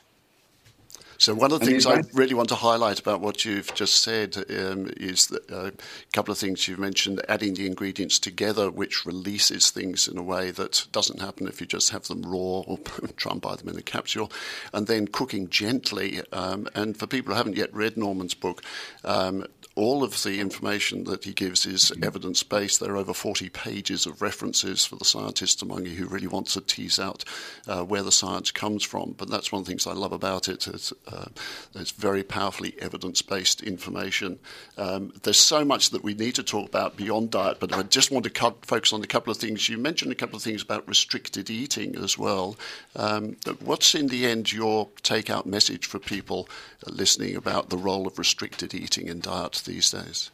So 1.18 1.34
one 1.34 1.52
of 1.52 1.60
the 1.60 1.66
things 1.66 1.86
I 1.86 2.04
really 2.14 2.34
want 2.34 2.50
to 2.50 2.56
highlight 2.56 3.00
about 3.00 3.22
what 3.22 3.46
you've 3.46 3.74
just 3.74 4.02
said 4.02 4.36
um, 4.50 4.92
is 4.98 5.28
that, 5.28 5.50
uh, 5.52 5.72
a 5.72 6.12
couple 6.14 6.32
of 6.32 6.38
things 6.38 6.68
you've 6.68 6.80
mentioned: 6.80 7.22
adding 7.30 7.54
the 7.54 7.66
ingredients 7.66 8.20
together, 8.20 8.70
which 8.70 9.06
releases 9.06 9.70
things 9.70 10.08
in 10.08 10.18
a 10.18 10.24
way 10.24 10.52
that 10.52 10.86
doesn't 10.92 11.22
happen 11.22 11.48
if 11.48 11.62
you 11.62 11.68
just 11.68 11.92
have 11.92 12.08
them 12.08 12.22
raw 12.24 12.62
or 12.62 12.78
try 13.18 13.32
and 13.32 13.42
buy 13.42 13.56
them 13.56 13.70
in 13.70 13.78
a 13.78 13.82
capsule, 13.82 14.32
and 14.74 14.88
then 14.88 15.08
cooking 15.08 15.50
gently. 15.50 16.22
Um, 16.32 16.68
and 16.76 16.98
for 16.98 17.08
people 17.08 17.34
who 17.34 17.38
haven't 17.38 17.58
yet 17.58 17.74
read 17.74 17.98
Norman's 17.98 18.34
book, 18.34 18.62
um, 19.04 19.46
all 19.76 20.04
of 20.04 20.24
the 20.24 20.40
information 20.40 21.04
that 21.04 21.26
he 21.26 21.34
gives 21.34 21.66
is 21.66 21.92
evidence 22.02 22.44
based. 22.44 22.80
There 22.80 22.94
are 22.94 22.98
over 22.98 23.14
40 23.14 23.50
pages 23.50 24.06
of 24.06 24.22
references 24.22 24.86
for 24.86 24.96
the 24.96 25.04
scientists 25.04 25.62
among 25.62 25.86
you 25.86 25.92
who 25.92 26.08
really 26.08 26.28
want 26.28 26.48
to 26.48 26.62
tease 26.62 26.98
out 26.98 27.26
uh, 27.68 27.84
where 27.84 28.02
the 28.02 28.12
science 28.12 28.52
comes 28.52 28.84
from. 28.86 29.16
But 29.18 29.30
that's 29.30 29.52
one 29.52 29.60
of 29.60 29.66
the 29.66 29.72
things 29.72 29.86
I 29.86 29.92
love 29.92 30.14
about 30.14 30.48
it. 30.48 30.66
It's, 30.68 30.94
uh, 31.12 31.28
it's 31.76 31.92
very 31.92 32.24
powerfully 32.24 32.74
evidence 32.80 33.22
based 33.22 33.64
information. 33.64 34.40
Um, 34.78 35.12
there's 35.24 35.40
so 35.40 35.66
much 35.66 35.90
that 35.90 36.04
we 36.04 36.14
need 36.14 36.36
to 36.36 36.44
talk 36.44 36.70
about 36.70 36.96
beyond 36.96 37.32
diet, 37.32 37.58
but 37.60 37.74
I 37.74 37.84
just 37.84 38.12
want 38.12 38.24
to 38.24 38.32
cut, 38.32 38.66
focus 38.66 38.94
on 38.94 39.04
a 39.04 39.08
couple 39.08 39.32
of 39.32 39.38
things. 39.38 39.68
You 39.68 39.78
mentioned 39.78 40.12
a 40.14 40.16
couple 40.16 40.38
of 40.38 40.44
things 40.44 40.62
about 40.62 40.88
restricted 40.88 41.50
eating 41.50 41.98
as 41.98 42.18
well. 42.18 42.56
Um, 42.96 43.36
what's 43.60 43.94
in 43.94 44.08
the 44.08 44.26
end 44.26 44.54
your 44.54 44.88
takeout 45.04 45.46
message 45.46 45.86
for 45.86 46.00
people 46.00 46.48
listening 46.88 47.36
about 47.36 47.70
the 47.70 47.78
role 47.78 48.08
of 48.08 48.18
restricted 48.18 48.74
eating 48.74 49.08
in 49.10 49.20
diet? 49.20 49.65
These 49.66 49.92
days? 49.92 50.32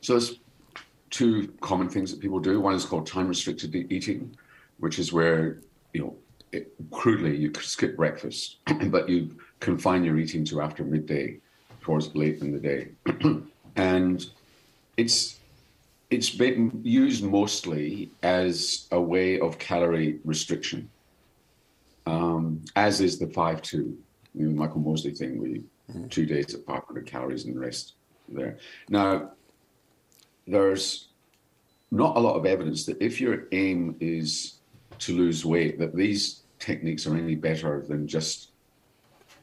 So 0.00 0.14
there's 0.14 0.38
two 1.10 1.52
common 1.60 1.88
things 1.88 2.10
that 2.10 2.20
people 2.20 2.40
do. 2.40 2.60
One 2.60 2.74
is 2.74 2.84
called 2.84 3.06
time 3.06 3.28
restricted 3.28 3.74
eating, 3.74 4.36
which 4.78 4.98
is 4.98 5.12
where 5.12 5.60
you 5.92 6.00
know 6.02 6.16
it, 6.52 6.72
crudely 6.90 7.36
you 7.36 7.52
skip 7.60 7.96
breakfast, 7.96 8.58
but 8.86 9.08
you 9.08 9.36
confine 9.60 10.04
your 10.04 10.18
eating 10.18 10.44
to 10.46 10.60
after 10.60 10.84
midday, 10.84 11.38
towards 11.80 12.14
late 12.14 12.40
in 12.40 12.52
the 12.52 12.58
day, 12.58 12.88
and 13.76 14.26
it's 14.96 15.38
it's 16.10 16.30
been 16.30 16.80
used 16.84 17.24
mostly 17.24 18.10
as 18.22 18.86
a 18.92 19.00
way 19.00 19.40
of 19.40 19.58
calorie 19.58 20.20
restriction, 20.24 20.88
um, 22.06 22.62
as 22.76 23.00
is 23.00 23.18
the 23.18 23.26
five 23.28 23.62
two, 23.62 23.96
you 24.34 24.46
know, 24.46 24.58
Michael 24.58 24.80
Mosley 24.80 25.12
thing, 25.12 25.38
where 25.38 25.48
you 25.48 25.64
mm. 25.92 26.10
two 26.10 26.26
days 26.26 26.54
at 26.54 26.64
500 26.64 27.06
calories 27.06 27.44
and 27.44 27.54
the 27.54 27.60
rest 27.60 27.94
there. 28.28 28.58
Now, 28.88 29.32
there's 30.46 31.08
not 31.90 32.16
a 32.16 32.20
lot 32.20 32.34
of 32.34 32.46
evidence 32.46 32.84
that 32.86 33.00
if 33.00 33.20
your 33.20 33.44
aim 33.52 33.96
is 34.00 34.58
to 34.98 35.16
lose 35.16 35.44
weight, 35.44 35.78
that 35.78 35.94
these 35.94 36.42
techniques 36.58 37.06
are 37.06 37.16
any 37.16 37.34
better 37.34 37.84
than 37.86 38.06
just 38.06 38.50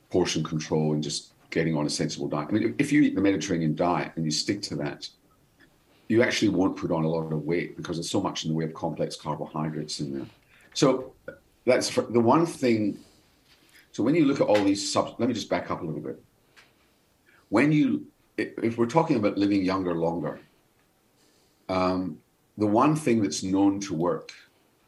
portion 0.09 0.43
control 0.43 0.93
and 0.93 1.01
just 1.01 1.33
getting 1.49 1.75
on 1.75 1.85
a 1.85 1.89
sensible 1.89 2.27
diet. 2.27 2.47
I 2.49 2.53
mean, 2.53 2.75
if 2.77 2.91
you 2.91 3.01
eat 3.01 3.15
the 3.15 3.21
Mediterranean 3.21 3.75
diet 3.75 4.13
and 4.15 4.25
you 4.25 4.31
stick 4.31 4.61
to 4.63 4.75
that, 4.77 5.07
you 6.07 6.21
actually 6.21 6.49
won't 6.49 6.75
put 6.75 6.91
on 6.91 7.03
a 7.03 7.07
lot 7.07 7.31
of 7.31 7.43
weight 7.43 7.77
because 7.77 7.97
there's 7.97 8.09
so 8.09 8.21
much 8.21 8.43
in 8.43 8.51
the 8.51 8.57
way 8.57 8.65
of 8.65 8.73
complex 8.73 9.15
carbohydrates 9.15 10.01
in 10.01 10.13
there. 10.13 10.27
So 10.73 11.13
that's 11.65 11.89
the 11.95 12.19
one 12.19 12.45
thing. 12.45 12.99
So 13.91 14.03
when 14.03 14.15
you 14.15 14.25
look 14.25 14.41
at 14.41 14.47
all 14.47 14.63
these 14.63 14.91
sub, 14.91 15.15
let 15.19 15.27
me 15.27 15.33
just 15.33 15.49
back 15.49 15.69
up 15.69 15.81
a 15.81 15.85
little 15.85 16.01
bit. 16.01 16.21
When 17.49 17.71
you 17.71 18.07
if 18.37 18.77
we're 18.77 18.85
talking 18.85 19.17
about 19.17 19.37
living 19.37 19.63
younger 19.63 19.93
longer, 19.93 20.39
um, 21.69 22.17
the 22.57 22.67
one 22.67 22.95
thing 22.95 23.21
that's 23.21 23.43
known 23.43 23.79
to 23.81 23.93
work 23.93 24.31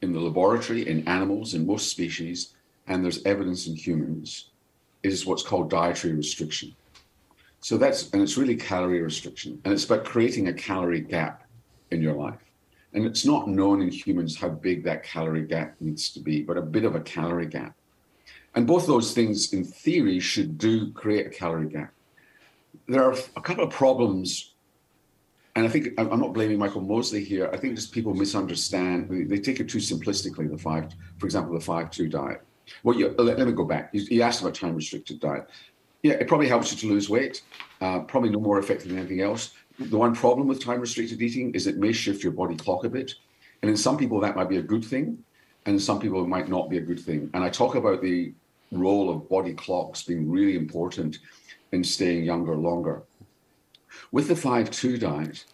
in 0.02 0.12
the 0.12 0.20
laboratory, 0.20 0.88
in 0.88 1.08
animals, 1.08 1.54
in 1.54 1.66
most 1.66 1.90
species, 1.90 2.56
and 2.88 3.04
there's 3.04 3.24
evidence 3.26 3.68
in 3.68 3.76
humans, 3.76 4.50
is 5.04 5.26
what's 5.26 5.44
called 5.44 5.70
dietary 5.70 6.14
restriction. 6.14 6.76
So 7.62 7.78
that's, 7.78 8.10
and 8.12 8.22
it's 8.22 8.38
really 8.38 8.56
calorie 8.56 9.02
restriction. 9.02 9.62
And 9.64 9.74
it's 9.74 9.86
about 9.86 10.04
creating 10.04 10.50
a 10.50 10.54
calorie 10.54 11.00
gap 11.00 11.44
in 11.92 12.02
your 12.02 12.14
life. 12.14 12.42
And 12.94 13.06
it's 13.06 13.26
not 13.26 13.48
known 13.48 13.82
in 13.82 13.90
humans 13.90 14.38
how 14.38 14.50
big 14.50 14.84
that 14.84 15.04
calorie 15.04 15.48
gap 15.48 15.76
needs 15.80 16.10
to 16.12 16.20
be, 16.20 16.44
but 16.44 16.58
a 16.58 16.62
bit 16.62 16.84
of 16.84 16.96
a 16.96 17.00
calorie 17.00 17.48
gap. 17.48 17.76
And 18.56 18.68
both 18.68 18.86
those 18.86 19.14
things, 19.14 19.52
in 19.54 19.64
theory, 19.64 20.20
should 20.20 20.58
do 20.58 20.92
create 20.92 21.26
a 21.28 21.30
calorie 21.30 21.70
gap 21.70 21.94
there 22.88 23.04
are 23.04 23.16
a 23.36 23.42
couple 23.42 23.64
of 23.64 23.70
problems, 23.70 24.54
and 25.56 25.66
I 25.66 25.70
think 25.70 25.90
I'm 25.98 26.20
not 26.20 26.34
blaming 26.34 26.58
Michael 26.58 26.82
Mosley 26.82 27.24
here. 27.24 27.50
I 27.54 27.58
think 27.58 27.76
just 27.76 27.92
people 27.92 28.14
misunderstand. 28.14 29.30
They 29.30 29.38
take 29.38 29.60
it 29.60 29.70
too 29.70 29.78
simplistically. 29.78 30.50
The 30.50 30.58
five, 30.58 30.92
for 31.18 31.26
example, 31.26 31.54
the 31.54 31.62
five-two 31.62 32.10
diet. 32.10 32.42
Well, 32.84 32.98
you, 32.98 33.10
let, 33.18 33.38
let, 33.38 33.48
me 33.48 33.54
go 33.54 33.66
back. 33.66 33.90
You, 33.94 34.02
you 34.10 34.22
asked 34.22 34.42
about 34.42 34.56
time-restricted 34.56 35.20
diet. 35.20 35.50
Yeah, 36.02 36.14
it 36.14 36.28
probably 36.28 36.48
helps 36.48 36.72
you 36.72 36.78
to 36.80 36.94
lose 36.94 37.10
weight. 37.10 37.42
Uh, 37.82 38.00
probably 38.00 38.30
no 38.30 38.40
more 38.40 38.58
effective 38.60 38.90
than 38.90 38.98
anything 38.98 39.22
else. 39.22 39.54
The 39.80 39.98
one 39.98 40.16
problem 40.16 40.48
with 40.48 40.64
time-restricted 40.64 41.22
eating 41.22 41.54
is 41.54 41.68
it 41.68 41.78
may 41.78 41.92
shift 41.92 42.24
your 42.24 42.32
body 42.32 42.56
clock 42.56 42.84
a 42.84 42.90
bit, 42.90 43.14
and 43.62 43.70
in 43.70 43.78
some 43.78 43.98
people 43.98 44.20
that 44.22 44.36
might 44.36 44.50
be 44.50 44.58
a 44.58 44.62
good 44.62 44.84
thing, 44.84 45.24
and 45.66 45.76
in 45.76 45.80
some 45.80 46.00
people 46.00 46.24
it 46.24 46.28
might 46.28 46.50
not 46.50 46.70
be 46.70 46.78
a 46.78 46.82
good 46.82 47.00
thing. 47.00 47.30
And 47.34 47.44
I 47.44 47.50
talk 47.50 47.76
about 47.76 48.02
the 48.02 48.34
role 48.74 49.10
of 49.10 49.30
body 49.30 49.54
clocks 49.54 50.04
being 50.04 50.30
really 50.30 50.56
important 50.56 51.20
in 51.72 51.84
staying 51.84 52.24
younger 52.24 52.56
longer. 52.56 53.04
With 54.12 54.28
the 54.28 54.36
5 54.36 54.72
2 54.72 54.98
diet, 54.98 55.46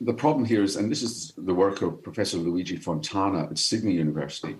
the 0.00 0.14
problem 0.14 0.44
here 0.44 0.62
is, 0.62 0.76
and 0.76 0.90
this 0.90 1.02
is 1.02 1.32
the 1.36 1.54
work 1.54 1.82
of 1.82 2.02
Professor 2.02 2.38
Luigi 2.38 2.76
Fontana 2.76 3.44
at 3.44 3.58
Sydney 3.58 3.92
University, 3.92 4.56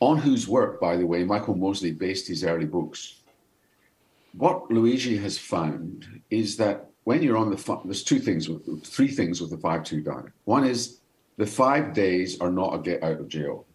on 0.00 0.16
whose 0.16 0.48
work, 0.48 0.80
by 0.80 0.96
the 0.96 1.06
way, 1.06 1.24
Michael 1.24 1.56
Mosley 1.56 1.92
based 1.92 2.26
his 2.28 2.42
early 2.42 2.64
books. 2.64 3.16
What 4.32 4.70
Luigi 4.70 5.16
has 5.18 5.36
found 5.36 6.22
is 6.30 6.56
that 6.56 6.86
when 7.04 7.22
you're 7.22 7.36
on 7.36 7.50
the, 7.50 7.80
there's 7.84 8.04
two 8.04 8.18
things, 8.18 8.48
three 8.84 9.08
things 9.08 9.40
with 9.40 9.50
the 9.50 9.58
5 9.58 9.84
2 9.84 10.00
diet. 10.00 10.26
One 10.44 10.64
is 10.64 11.00
the 11.36 11.46
five 11.46 11.94
days 11.94 12.38
are 12.40 12.50
not 12.50 12.74
a 12.74 12.78
get 12.78 13.02
out 13.02 13.18
of 13.18 13.28
jail. 13.28 13.66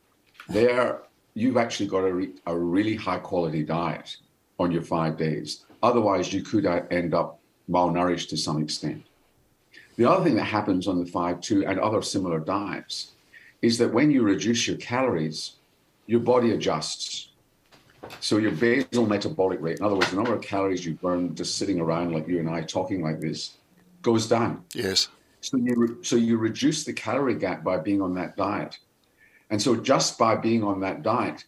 They 0.49 0.71
are, 0.71 1.04
you've 1.35 1.57
actually 1.57 1.87
got 1.87 1.99
a, 1.99 2.13
re, 2.13 2.29
a 2.47 2.57
really 2.57 2.95
high 2.95 3.19
quality 3.19 3.61
diet 3.61 4.17
on 4.59 4.71
your 4.71 4.81
five 4.81 5.17
days. 5.17 5.65
Otherwise, 5.83 6.33
you 6.33 6.41
could 6.41 6.65
uh, 6.65 6.81
end 6.89 7.13
up 7.13 7.39
malnourished 7.69 8.29
to 8.29 8.37
some 8.37 8.63
extent. 8.63 9.03
The 9.97 10.09
other 10.09 10.23
thing 10.23 10.35
that 10.35 10.45
happens 10.45 10.87
on 10.87 10.99
the 10.99 11.05
5 11.05 11.41
2 11.41 11.67
and 11.67 11.79
other 11.79 12.01
similar 12.01 12.39
diets 12.39 13.11
is 13.61 13.77
that 13.77 13.93
when 13.93 14.11
you 14.11 14.23
reduce 14.23 14.67
your 14.67 14.77
calories, 14.77 15.53
your 16.07 16.19
body 16.19 16.51
adjusts. 16.51 17.29
So 18.19 18.37
your 18.37 18.51
basal 18.51 19.07
metabolic 19.07 19.59
rate, 19.61 19.79
in 19.79 19.85
other 19.85 19.95
words, 19.95 20.11
the 20.11 20.15
number 20.17 20.35
of 20.35 20.41
calories 20.41 20.85
you 20.85 20.93
burn 20.93 21.33
just 21.33 21.57
sitting 21.57 21.79
around 21.79 22.13
like 22.13 22.27
you 22.27 22.39
and 22.39 22.49
I 22.49 22.61
talking 22.61 23.01
like 23.01 23.19
this, 23.19 23.57
goes 24.03 24.27
down. 24.27 24.63
Yes. 24.73 25.09
So 25.41 25.57
you 25.57 25.73
re- 25.75 26.03
so 26.03 26.15
you 26.15 26.37
reduce 26.37 26.83
the 26.83 26.93
calorie 26.93 27.35
gap 27.35 27.63
by 27.63 27.77
being 27.77 28.01
on 28.01 28.13
that 28.15 28.37
diet, 28.37 28.77
and 29.49 29.61
so 29.61 29.75
just 29.75 30.17
by 30.17 30.35
being 30.35 30.63
on 30.63 30.79
that 30.81 31.03
diet, 31.03 31.45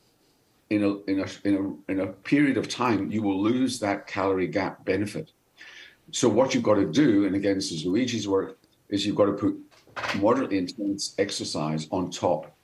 in 0.70 0.84
a 0.84 0.98
in 1.10 1.20
a 1.20 1.48
in 1.48 1.56
a 1.88 1.92
in 1.92 2.00
a 2.02 2.08
period 2.08 2.58
of 2.58 2.68
time, 2.68 3.10
you 3.10 3.22
will 3.22 3.42
lose 3.42 3.80
that 3.80 4.08
calorie 4.08 4.48
gap 4.48 4.86
benefit. 4.86 5.32
So 6.12 6.30
what 6.30 6.54
you've 6.54 6.64
got 6.64 6.76
to 6.76 6.86
do, 6.86 7.26
and 7.26 7.36
again, 7.36 7.56
this 7.56 7.72
is 7.72 7.86
Luigi's 7.86 8.28
work, 8.28 8.58
is 8.90 9.06
you've 9.06 9.16
got 9.16 9.26
to 9.26 9.34
put 9.34 9.58
moderately 10.20 10.58
intense 10.58 11.16
exercise 11.18 11.88
on 11.92 12.12
top. 12.12 12.56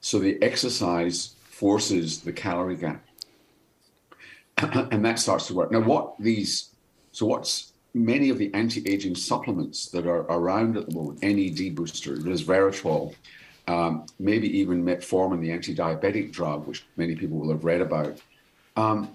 So 0.00 0.18
the 0.18 0.40
exercise 0.42 1.34
forces 1.44 2.20
the 2.20 2.32
calorie 2.32 2.76
gap. 2.76 3.04
and 4.58 5.04
that 5.04 5.18
starts 5.18 5.46
to 5.48 5.54
work. 5.54 5.70
Now, 5.70 5.80
what 5.80 6.14
these, 6.18 6.70
so 7.12 7.26
what's 7.26 7.72
many 7.92 8.30
of 8.30 8.38
the 8.38 8.52
anti-aging 8.54 9.14
supplements 9.14 9.88
that 9.88 10.06
are 10.06 10.22
around 10.22 10.76
at 10.76 10.86
the 10.86 10.94
moment, 10.94 11.22
NAD 11.22 11.74
booster, 11.74 12.16
resveratrol, 12.16 13.14
um, 13.66 14.06
maybe 14.18 14.58
even 14.58 14.84
metformin, 14.84 15.40
the 15.40 15.50
anti-diabetic 15.50 16.32
drug, 16.32 16.66
which 16.66 16.86
many 16.96 17.16
people 17.16 17.38
will 17.38 17.50
have 17.50 17.64
read 17.64 17.80
about, 17.80 18.20
um, 18.76 19.10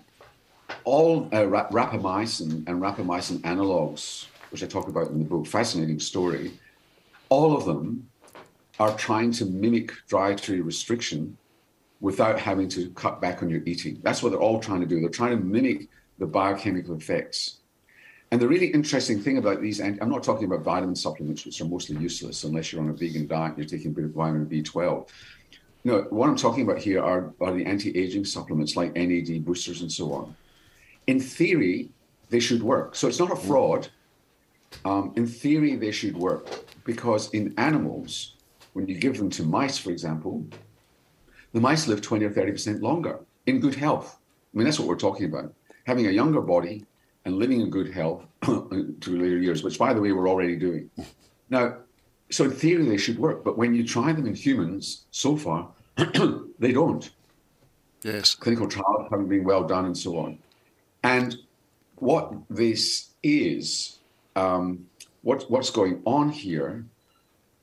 all 0.84 1.26
uh, 1.32 1.46
rapamycin 1.70 2.68
and 2.68 2.82
rapamycin 2.82 3.40
analogs, 3.42 4.26
which 4.52 4.64
I 4.64 4.68
talk 4.68 4.88
about 4.88 5.08
in 5.08 5.20
the 5.20 5.26
book, 5.26 5.46
fascinating 5.46 6.00
story, 6.00 6.52
all 7.30 7.56
of 7.56 7.66
them 7.66 8.10
are 8.80 8.96
trying 8.98 9.32
to 9.34 9.46
mimic 9.46 9.92
dietary 10.10 10.62
restriction 10.62 11.38
without 12.00 12.40
having 12.40 12.68
to 12.70 12.90
cut 12.92 13.22
back 13.22 13.44
on 13.44 13.50
your 13.50 13.62
eating. 13.66 14.00
That's 14.02 14.24
what 14.24 14.32
they're 14.32 14.42
all 14.42 14.60
trying 14.60 14.82
to 14.82 14.88
do. 14.88 15.00
They're 15.00 15.10
trying 15.10 15.38
to 15.38 15.44
mimic 15.44 15.88
the 16.18 16.26
biochemical 16.26 16.96
effects. 16.96 17.61
And 18.32 18.42
the 18.42 18.48
really 18.48 18.68
interesting 18.68 19.22
thing 19.22 19.38
about 19.38 19.62
these, 19.62 19.82
and 19.82 20.00
I'm 20.02 20.10
not 20.10 20.24
talking 20.24 20.46
about 20.46 20.62
vitamin 20.62 20.96
supplements, 20.96 21.46
which 21.46 21.60
are 21.60 21.66
mostly 21.66 21.98
useless 21.98 22.46
unless 22.46 22.72
you're 22.72 22.82
on 22.82 22.90
a 22.90 22.94
vegan 22.94 23.28
diet 23.28 23.56
and 23.56 23.58
you're 23.58 23.68
taking 23.68 23.92
a 23.92 23.94
bit 23.94 24.06
of 24.06 24.12
vitamin 24.12 24.46
B12. 24.46 25.10
No, 25.84 26.02
what 26.12 26.30
I'm 26.30 26.38
talking 26.38 26.64
about 26.64 26.78
here 26.78 27.04
are, 27.04 27.34
are 27.42 27.54
the 27.54 27.66
anti-aging 27.66 28.24
supplements 28.24 28.76
like 28.78 28.96
NAD 28.96 29.44
boosters 29.44 29.82
and 29.82 29.92
so 29.92 30.14
on 30.14 30.36
in 31.08 31.20
theory, 31.20 31.90
they 32.30 32.40
should 32.40 32.64
work. 32.64 32.96
So 32.96 33.08
it's 33.08 33.20
not 33.20 33.32
a 33.32 33.36
fraud. 33.36 33.90
Um, 34.86 35.14
in 35.16 35.28
theory, 35.28 35.76
they 35.76 35.92
should 35.92 36.16
work 36.16 36.44
because 36.86 37.30
in 37.32 37.54
animals, 37.58 38.36
when 38.74 38.88
you 38.88 38.96
give 38.96 39.18
them 39.18 39.30
to 39.32 39.44
mice, 39.44 39.78
for 39.78 39.92
example, 39.92 40.46
the 41.54 41.60
mice 41.60 41.88
live 41.88 42.02
20 42.02 42.26
or 42.26 42.32
30% 42.32 42.82
longer 42.82 43.20
in 43.46 43.60
good 43.60 43.76
health. 43.76 44.20
I 44.54 44.58
mean, 44.58 44.66
that's 44.66 44.80
what 44.80 44.88
we're 44.88 44.96
talking 44.96 45.26
about. 45.26 45.54
Having 45.86 46.08
a 46.08 46.12
younger 46.12 46.42
body 46.42 46.86
and 47.26 47.38
living 47.38 47.62
in 47.62 47.70
good 47.70 47.94
health 47.94 48.26
to 48.44 48.96
later 49.06 49.38
years, 49.38 49.64
which, 49.64 49.78
by 49.78 49.94
the 49.94 50.02
way, 50.02 50.12
we're 50.12 50.30
already 50.30 50.56
doing. 50.56 50.90
Now, 51.50 51.80
so 52.30 52.46
in 52.46 52.52
theory, 52.52 52.86
they 52.86 52.96
should 52.96 53.20
work. 53.20 53.44
But 53.44 53.58
when 53.58 53.76
you 53.76 53.86
try 53.86 54.14
them 54.14 54.26
in 54.26 54.34
humans, 54.34 55.04
so 55.12 55.36
far, 55.36 55.68
they 56.60 56.72
don't. 56.72 57.10
Yes. 58.04 58.36
Clinical 58.36 58.70
trials 58.70 59.08
haven't 59.12 59.28
been 59.28 59.44
well 59.44 59.66
done 59.66 59.86
and 59.86 59.98
so 59.98 60.18
on. 60.18 60.38
And 61.04 61.36
what 61.98 62.34
this 62.50 63.10
is, 63.22 64.00
um, 64.38 64.86
what, 65.24 65.52
what's 65.52 65.70
going 65.70 66.02
on 66.06 66.30
here 66.30 66.86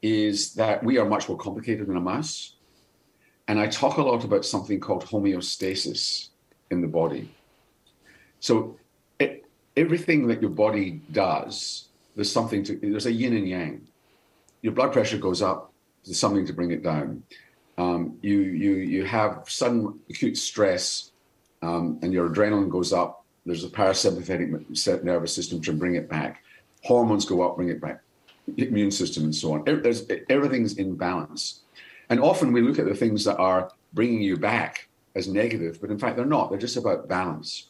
is 0.03 0.55
that 0.55 0.85
we 0.85 0.99
are 0.99 1.07
much 1.07 1.29
more 1.29 1.39
complicated 1.39 1.87
than 1.87 1.97
a 1.97 2.01
mouse. 2.01 2.55
And 3.49 3.59
I 3.59 3.67
talk 3.69 3.97
a 3.97 4.03
lot 4.03 4.23
about 4.25 4.45
something 4.45 4.79
called 4.79 5.07
homeostasis 5.07 6.29
in 6.71 6.83
the 6.83 6.87
body. 6.87 7.31
So 8.41 8.79
everything 9.79 10.27
that 10.27 10.43
your 10.43 10.51
body 10.51 11.01
does, 11.13 11.89
there's 12.17 12.31
something 12.31 12.65
to, 12.65 12.77
there's 12.83 13.07
a 13.07 13.13
yin 13.13 13.37
and 13.37 13.49
yang. 13.49 13.87
Your 14.61 14.73
blood 14.73 14.93
pressure 14.93 15.19
goes 15.19 15.41
up, 15.41 15.73
there's 16.05 16.19
something 16.19 16.45
to 16.47 16.53
bring 16.53 16.73
it 16.73 16.83
down. 16.83 17.23
Um, 17.79 18.19
you, 18.23 18.41
you, 18.41 18.73
you 18.75 19.05
have 19.05 19.45
sudden 19.47 20.01
acute 20.11 20.37
stress 20.37 21.13
um, 21.63 22.01
and 22.03 22.13
your 22.13 22.29
adrenaline 22.29 22.71
goes 22.71 22.93
up, 22.93 23.25
there's 23.47 23.65
a 23.65 23.69
parasympathetic 23.69 25.05
nervous 25.05 25.33
system 25.33 25.61
to 25.63 25.73
bring 25.73 25.95
it 25.95 26.09
back. 26.09 26.43
Hormones 26.83 27.25
go 27.25 27.43
up, 27.43 27.57
bring 27.57 27.69
it 27.69 27.81
back. 27.81 28.01
Immune 28.57 28.91
system 28.91 29.25
and 29.25 29.35
so 29.35 29.53
on. 29.53 29.65
There's, 29.65 30.07
everything's 30.29 30.77
in 30.79 30.97
balance. 30.97 31.61
And 32.11 32.21
often 32.21 32.53
we 32.53 32.63
look 32.63 32.79
at 32.79 32.87
the 32.87 32.95
things 32.95 33.25
that 33.25 33.37
are 33.37 33.71
bringing 33.93 34.23
you 34.23 34.37
back 34.37 34.89
as 35.15 35.29
negative, 35.29 35.81
but 35.81 35.91
in 35.91 35.99
fact 35.99 36.17
they're 36.17 36.27
not. 36.27 36.51
They're 36.51 36.59
just 36.59 36.77
about 36.77 37.09
balance. 37.09 37.69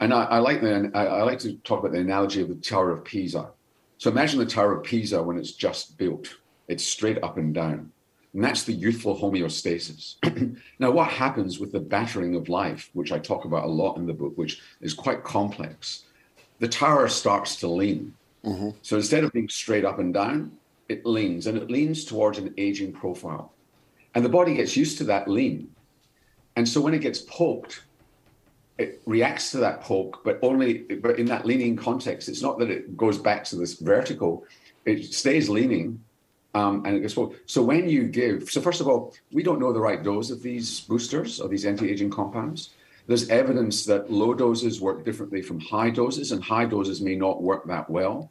And 0.00 0.12
I, 0.12 0.24
I 0.24 0.38
like 0.38 0.60
the, 0.60 0.90
I, 0.94 1.06
I 1.06 1.22
like 1.22 1.38
to 1.40 1.54
talk 1.58 1.80
about 1.80 1.92
the 1.92 2.00
analogy 2.00 2.40
of 2.40 2.48
the 2.48 2.54
Tower 2.54 2.90
of 2.90 3.04
Pisa. 3.04 3.50
So 3.98 4.10
imagine 4.10 4.38
the 4.38 4.46
Tower 4.46 4.76
of 4.76 4.84
Pisa 4.84 5.22
when 5.22 5.38
it's 5.38 5.52
just 5.52 5.98
built. 5.98 6.36
It's 6.68 6.84
straight 6.84 7.22
up 7.22 7.36
and 7.36 7.52
down. 7.54 7.92
And 8.34 8.44
that's 8.44 8.64
the 8.64 8.72
youthful 8.72 9.18
homeostasis. 9.18 10.16
now, 10.78 10.90
what 10.90 11.08
happens 11.08 11.58
with 11.58 11.72
the 11.72 11.80
battering 11.80 12.36
of 12.36 12.48
life, 12.48 12.90
which 12.92 13.10
I 13.10 13.18
talk 13.18 13.44
about 13.44 13.64
a 13.64 13.68
lot 13.68 13.96
in 13.96 14.06
the 14.06 14.12
book, 14.12 14.36
which 14.36 14.60
is 14.80 14.94
quite 14.94 15.24
complex? 15.24 16.04
The 16.60 16.68
tower 16.68 17.08
starts 17.08 17.56
to 17.56 17.68
lean. 17.68 18.14
Mm-hmm. 18.44 18.70
So 18.82 18.96
instead 18.96 19.24
of 19.24 19.32
being 19.32 19.48
straight 19.48 19.84
up 19.84 19.98
and 19.98 20.12
down, 20.12 20.52
it 20.88 21.04
leans 21.04 21.46
and 21.46 21.56
it 21.56 21.70
leans 21.70 22.04
towards 22.04 22.38
an 22.38 22.54
aging 22.56 22.92
profile. 22.92 23.52
And 24.14 24.24
the 24.24 24.28
body 24.28 24.54
gets 24.54 24.76
used 24.76 24.98
to 24.98 25.04
that 25.04 25.28
lean. 25.28 25.70
And 26.56 26.68
so 26.68 26.80
when 26.80 26.94
it 26.94 27.00
gets 27.00 27.20
poked, 27.20 27.82
it 28.78 29.02
reacts 29.06 29.50
to 29.50 29.58
that 29.58 29.80
poke, 29.82 30.22
but 30.24 30.38
only 30.42 30.78
but 30.78 31.18
in 31.18 31.26
that 31.26 31.44
leaning 31.44 31.76
context. 31.76 32.28
It's 32.28 32.42
not 32.42 32.58
that 32.60 32.70
it 32.70 32.96
goes 32.96 33.18
back 33.18 33.44
to 33.46 33.56
this 33.56 33.74
vertical, 33.74 34.44
it 34.84 35.12
stays 35.12 35.48
leaning 35.48 36.02
um, 36.54 36.84
and 36.86 36.96
it 36.96 37.00
gets 37.00 37.14
full. 37.14 37.34
So 37.46 37.62
when 37.62 37.88
you 37.88 38.04
give, 38.04 38.50
so 38.50 38.60
first 38.60 38.80
of 38.80 38.88
all, 38.88 39.14
we 39.32 39.42
don't 39.42 39.60
know 39.60 39.72
the 39.72 39.80
right 39.80 40.02
dose 40.02 40.30
of 40.30 40.42
these 40.42 40.80
boosters 40.80 41.40
or 41.40 41.48
these 41.48 41.66
anti-aging 41.66 42.10
compounds. 42.10 42.70
There's 43.06 43.28
evidence 43.30 43.84
that 43.86 44.10
low 44.10 44.34
doses 44.34 44.80
work 44.80 45.04
differently 45.04 45.42
from 45.42 45.60
high 45.60 45.90
doses, 45.90 46.32
and 46.32 46.42
high 46.42 46.66
doses 46.66 47.00
may 47.00 47.16
not 47.16 47.42
work 47.42 47.66
that 47.66 47.88
well. 47.88 48.30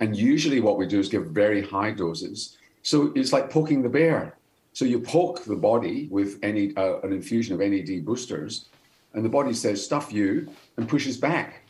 And 0.00 0.16
usually, 0.16 0.60
what 0.60 0.78
we 0.78 0.86
do 0.86 0.98
is 0.98 1.08
give 1.08 1.26
very 1.26 1.62
high 1.62 1.90
doses. 1.90 2.56
So 2.82 3.12
it's 3.14 3.32
like 3.32 3.50
poking 3.50 3.82
the 3.82 3.88
bear. 3.88 4.36
So 4.72 4.84
you 4.84 4.98
poke 4.98 5.44
the 5.44 5.56
body 5.56 6.08
with 6.10 6.38
any 6.42 6.74
uh, 6.76 7.00
an 7.00 7.12
infusion 7.12 7.54
of 7.54 7.60
NAD 7.60 8.04
boosters, 8.04 8.66
and 9.14 9.24
the 9.24 9.28
body 9.28 9.54
says 9.54 9.84
"stuff 9.84 10.12
you" 10.12 10.48
and 10.76 10.88
pushes 10.88 11.16
back, 11.16 11.62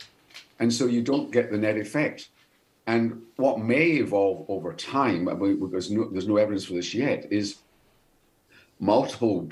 and 0.59 0.72
so 0.72 0.86
you 0.86 1.03
don't 1.03 1.30
get 1.30 1.51
the 1.51 1.59
net 1.59 1.76
effect. 1.76 2.28
And 2.86 3.22
what 3.36 3.61
may 3.61 3.92
evolve 3.92 4.45
over 4.49 4.74
time, 4.74 5.24
there's 5.70 5.90
no, 5.90 6.09
there's 6.11 6.28
no 6.28 6.36
evidence 6.36 6.66
for 6.66 6.74
this 6.74 6.92
yet, 6.92 7.26
is 7.30 7.57
multiple, 8.78 9.47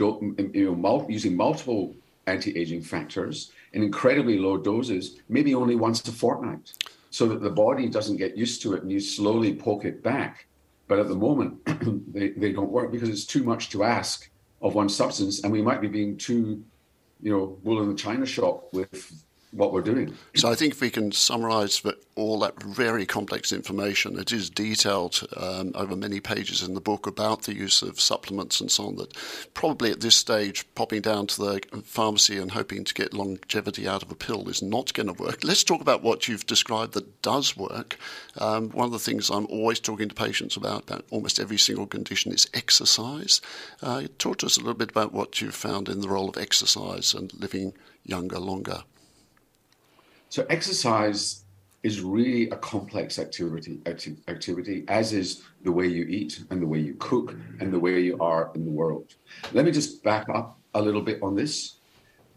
you 0.52 0.76
know, 0.76 1.06
using 1.08 1.34
multiple 1.34 1.94
anti-aging 2.26 2.82
factors 2.82 3.52
in 3.72 3.82
incredibly 3.82 4.38
low 4.38 4.56
doses, 4.56 5.20
maybe 5.28 5.54
only 5.54 5.76
once 5.76 6.06
a 6.06 6.12
fortnight, 6.12 6.72
so 7.10 7.26
that 7.26 7.40
the 7.40 7.50
body 7.50 7.88
doesn't 7.88 8.16
get 8.16 8.36
used 8.36 8.62
to 8.62 8.74
it 8.74 8.82
and 8.82 8.92
you 8.92 9.00
slowly 9.00 9.54
poke 9.54 9.84
it 9.84 10.02
back. 10.02 10.46
But 10.88 10.98
at 10.98 11.08
the 11.08 11.14
moment, 11.14 11.58
they, 12.12 12.30
they 12.30 12.52
don't 12.52 12.70
work 12.70 12.92
because 12.92 13.08
it's 13.08 13.24
too 13.24 13.42
much 13.42 13.70
to 13.70 13.84
ask 13.84 14.30
of 14.60 14.74
one 14.74 14.88
substance, 14.88 15.42
and 15.42 15.52
we 15.52 15.62
might 15.62 15.80
be 15.80 15.88
being 15.88 16.16
too, 16.16 16.62
you 17.22 17.32
know, 17.32 17.58
wool 17.62 17.80
in 17.82 17.88
the 17.88 17.94
china 17.94 18.26
shop 18.26 18.72
with 18.74 19.24
what 19.52 19.72
we're 19.72 19.82
doing. 19.82 20.14
So 20.34 20.50
I 20.50 20.54
think 20.54 20.72
if 20.72 20.80
we 20.80 20.90
can 20.90 21.12
summarise 21.12 21.82
all 22.14 22.38
that 22.40 22.60
very 22.62 23.04
complex 23.04 23.52
information, 23.52 24.18
it 24.18 24.32
is 24.32 24.48
detailed 24.48 25.26
um, 25.36 25.72
over 25.74 25.94
many 25.94 26.20
pages 26.20 26.62
in 26.62 26.74
the 26.74 26.80
book 26.80 27.06
about 27.06 27.42
the 27.42 27.54
use 27.54 27.82
of 27.82 28.00
supplements 28.00 28.60
and 28.60 28.70
so 28.70 28.86
on. 28.86 28.96
That 28.96 29.14
probably 29.52 29.90
at 29.90 30.00
this 30.00 30.16
stage, 30.16 30.66
popping 30.74 31.02
down 31.02 31.26
to 31.28 31.40
the 31.40 31.82
pharmacy 31.84 32.38
and 32.38 32.50
hoping 32.50 32.84
to 32.84 32.94
get 32.94 33.12
longevity 33.12 33.86
out 33.86 34.02
of 34.02 34.10
a 34.10 34.14
pill 34.14 34.48
is 34.48 34.62
not 34.62 34.94
going 34.94 35.14
to 35.14 35.22
work. 35.22 35.44
Let's 35.44 35.64
talk 35.64 35.82
about 35.82 36.02
what 36.02 36.28
you've 36.28 36.46
described 36.46 36.94
that 36.94 37.20
does 37.20 37.54
work. 37.54 37.98
Um, 38.38 38.70
one 38.70 38.86
of 38.86 38.92
the 38.92 38.98
things 38.98 39.28
I'm 39.28 39.46
always 39.46 39.80
talking 39.80 40.08
to 40.08 40.14
patients 40.14 40.56
about, 40.56 40.84
about 40.84 41.04
almost 41.10 41.38
every 41.38 41.58
single 41.58 41.86
condition, 41.86 42.32
is 42.32 42.48
exercise. 42.54 43.42
Uh, 43.82 44.04
talk 44.18 44.38
to 44.38 44.46
us 44.46 44.56
a 44.56 44.60
little 44.60 44.74
bit 44.74 44.90
about 44.90 45.12
what 45.12 45.42
you've 45.42 45.54
found 45.54 45.90
in 45.90 46.00
the 46.00 46.08
role 46.08 46.30
of 46.30 46.38
exercise 46.38 47.12
and 47.12 47.34
living 47.34 47.74
younger, 48.04 48.38
longer. 48.38 48.84
So 50.32 50.46
exercise 50.48 51.44
is 51.82 52.00
really 52.00 52.48
a 52.48 52.56
complex 52.56 53.18
activity, 53.18 53.82
acti- 53.84 54.16
activity, 54.28 54.82
as 54.88 55.12
is 55.12 55.42
the 55.62 55.70
way 55.70 55.86
you 55.86 56.04
eat 56.04 56.42
and 56.48 56.62
the 56.62 56.66
way 56.66 56.78
you 56.78 56.94
cook 56.94 57.36
and 57.60 57.70
the 57.70 57.78
way 57.78 58.00
you 58.00 58.18
are 58.18 58.50
in 58.54 58.64
the 58.64 58.70
world. 58.70 59.14
Let 59.52 59.66
me 59.66 59.72
just 59.72 60.02
back 60.02 60.30
up 60.30 60.58
a 60.72 60.80
little 60.80 61.02
bit 61.02 61.22
on 61.22 61.34
this. 61.34 61.80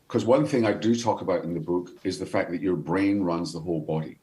because 0.10 0.26
one 0.26 0.46
thing 0.46 0.66
I 0.66 0.74
do 0.74 0.94
talk 0.94 1.22
about 1.22 1.46
in 1.46 1.54
the 1.54 1.62
book 1.62 1.92
is 2.04 2.20
the 2.20 2.26
fact 2.26 2.52
that 2.52 2.62
your 2.62 2.76
brain 2.76 3.24
runs 3.24 3.54
the 3.54 3.62
whole 3.62 3.80
body. 3.80 4.18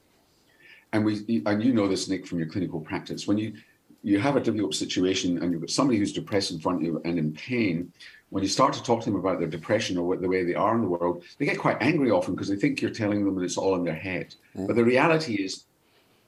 And 0.92 1.02
we 1.02 1.42
and 1.46 1.64
you 1.64 1.72
know 1.72 1.88
this, 1.88 2.10
Nick, 2.10 2.26
from 2.26 2.40
your 2.40 2.48
clinical 2.48 2.78
practice. 2.78 3.26
When 3.26 3.38
you 3.38 3.54
you 4.02 4.20
have 4.20 4.36
a 4.36 4.40
difficult 4.40 4.74
situation 4.74 5.42
and 5.42 5.50
you've 5.50 5.62
got 5.62 5.70
somebody 5.70 5.98
who's 5.98 6.12
depressed 6.12 6.50
in 6.50 6.60
front 6.60 6.76
of 6.80 6.82
you 6.82 7.00
and 7.06 7.18
in 7.18 7.32
pain, 7.32 7.90
when 8.32 8.42
you 8.42 8.48
start 8.48 8.72
to 8.72 8.82
talk 8.82 9.00
to 9.00 9.10
them 9.10 9.20
about 9.20 9.40
their 9.40 9.48
depression 9.48 9.98
or 9.98 10.08
what, 10.08 10.22
the 10.22 10.28
way 10.28 10.42
they 10.42 10.54
are 10.54 10.74
in 10.74 10.80
the 10.80 10.88
world, 10.88 11.22
they 11.36 11.44
get 11.44 11.58
quite 11.58 11.76
angry 11.82 12.10
often 12.10 12.34
because 12.34 12.48
they 12.48 12.56
think 12.56 12.80
you're 12.80 12.90
telling 12.90 13.26
them 13.26 13.34
that 13.34 13.44
it's 13.44 13.58
all 13.58 13.74
in 13.74 13.84
their 13.84 13.94
head. 13.94 14.34
Mm. 14.56 14.68
But 14.68 14.76
the 14.76 14.84
reality 14.84 15.34
is, 15.34 15.64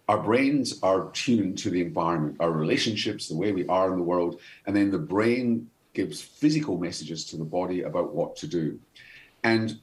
our 0.06 0.18
brains 0.18 0.82
are 0.82 1.10
tuned 1.12 1.56
to 1.58 1.70
the 1.70 1.80
environment, 1.80 2.36
our 2.40 2.50
relationships, 2.50 3.26
the 3.26 3.34
way 3.34 3.52
we 3.52 3.66
are 3.68 3.90
in 3.90 3.96
the 3.96 4.02
world, 4.02 4.38
and 4.66 4.76
then 4.76 4.90
the 4.90 4.98
brain 4.98 5.70
gives 5.94 6.20
physical 6.20 6.76
messages 6.76 7.24
to 7.24 7.38
the 7.38 7.44
body 7.44 7.84
about 7.84 8.14
what 8.14 8.36
to 8.36 8.46
do. 8.46 8.78
And 9.42 9.80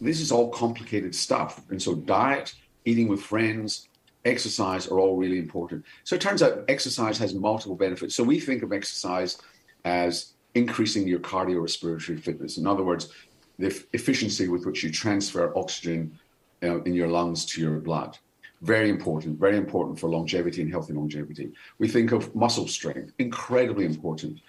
this 0.00 0.20
is 0.20 0.30
all 0.30 0.50
complicated 0.50 1.16
stuff. 1.16 1.68
And 1.70 1.82
so, 1.82 1.96
diet, 1.96 2.54
eating 2.84 3.08
with 3.08 3.20
friends, 3.20 3.88
exercise 4.24 4.86
are 4.86 5.00
all 5.00 5.16
really 5.16 5.40
important. 5.40 5.84
So, 6.04 6.14
it 6.14 6.20
turns 6.20 6.44
out 6.44 6.64
exercise 6.68 7.18
has 7.18 7.34
multiple 7.34 7.74
benefits. 7.74 8.14
So, 8.14 8.22
we 8.22 8.38
think 8.38 8.62
of 8.62 8.72
exercise 8.72 9.38
as 9.84 10.34
increasing 10.56 11.06
your 11.06 11.20
cardiorespiratory 11.20 12.20
fitness. 12.20 12.58
In 12.58 12.66
other 12.66 12.82
words, 12.82 13.12
the 13.58 13.68
f- 13.68 13.84
efficiency 13.92 14.48
with 14.48 14.66
which 14.66 14.82
you 14.82 14.90
transfer 14.90 15.56
oxygen 15.56 16.18
uh, 16.62 16.82
in 16.82 16.94
your 16.94 17.08
lungs 17.08 17.44
to 17.46 17.60
your 17.60 17.78
blood. 17.78 18.18
Very 18.62 18.88
important, 18.88 19.38
very 19.38 19.56
important 19.56 20.00
for 20.00 20.08
longevity 20.08 20.62
and 20.62 20.70
healthy 20.70 20.94
longevity. 20.94 21.52
We 21.78 21.88
think 21.88 22.12
of 22.12 22.34
muscle 22.34 22.66
strength, 22.66 23.12
incredibly 23.18 23.84
important 23.84 24.40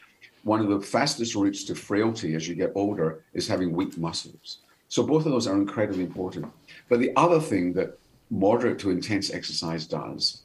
one 0.48 0.62
of 0.62 0.70
the 0.70 0.80
fastest 0.80 1.36
routes 1.36 1.66
to 1.66 1.76
frailty 1.76 2.34
as 2.34 2.48
you 2.48 2.56
get 2.56 2.72
older 2.74 3.26
is 3.34 3.50
having 3.50 3.74
weak 3.74 3.98
muscles. 3.98 4.60
So 4.88 5.04
both 5.04 5.26
of 5.26 5.34
those 5.34 5.46
are 5.46 5.56
incredibly 5.56 6.04
important. 6.04 6.46
But 6.88 7.00
the 7.00 7.12
other 7.18 7.42
thing 7.42 7.74
that 7.74 8.00
moderate 8.30 8.80
to 8.80 8.90
intense 8.90 9.30
exercise 9.30 9.86
does 9.86 10.44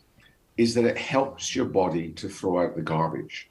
is 0.56 0.74
that 0.74 0.84
it 0.84 0.98
helps 0.98 1.54
your 1.54 1.66
body 1.66 2.10
to 2.14 2.28
throw 2.28 2.64
out 2.64 2.74
the 2.74 2.82
garbage. 2.82 3.48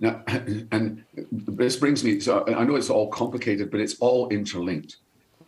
Now, 0.00 0.22
and 0.72 1.04
this 1.32 1.76
brings 1.76 2.04
me, 2.04 2.20
so 2.20 2.44
I 2.46 2.64
know 2.64 2.76
it's 2.76 2.90
all 2.90 3.08
complicated, 3.08 3.70
but 3.70 3.80
it's 3.80 3.96
all 3.98 4.28
interlinked. 4.28 4.96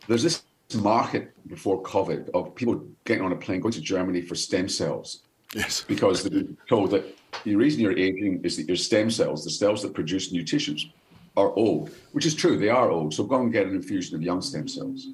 There's 0.06 0.22
this 0.22 0.42
market 0.74 1.32
before 1.48 1.82
COVID 1.82 2.30
of 2.30 2.54
people 2.54 2.84
getting 3.04 3.24
on 3.24 3.32
a 3.32 3.36
plane, 3.36 3.60
going 3.60 3.72
to 3.72 3.80
Germany 3.80 4.20
for 4.22 4.34
stem 4.34 4.68
cells. 4.68 5.22
Yes. 5.54 5.84
Because 5.88 6.22
they've 6.22 6.32
been 6.32 6.56
told 6.68 6.90
that 6.90 7.04
the 7.44 7.56
reason 7.56 7.80
you're 7.80 7.98
aging 7.98 8.40
is 8.44 8.56
that 8.56 8.66
your 8.66 8.76
stem 8.76 9.10
cells, 9.10 9.44
the 9.44 9.50
cells 9.50 9.82
that 9.82 9.94
produce 9.94 10.32
new 10.32 10.44
tissues, 10.44 10.88
are 11.36 11.52
old, 11.52 11.90
which 12.12 12.26
is 12.26 12.34
true, 12.34 12.58
they 12.58 12.68
are 12.68 12.90
old. 12.90 13.14
So 13.14 13.24
go 13.24 13.40
and 13.40 13.52
get 13.52 13.66
an 13.66 13.74
infusion 13.74 14.16
of 14.16 14.22
young 14.22 14.42
stem 14.42 14.66
cells. 14.66 15.08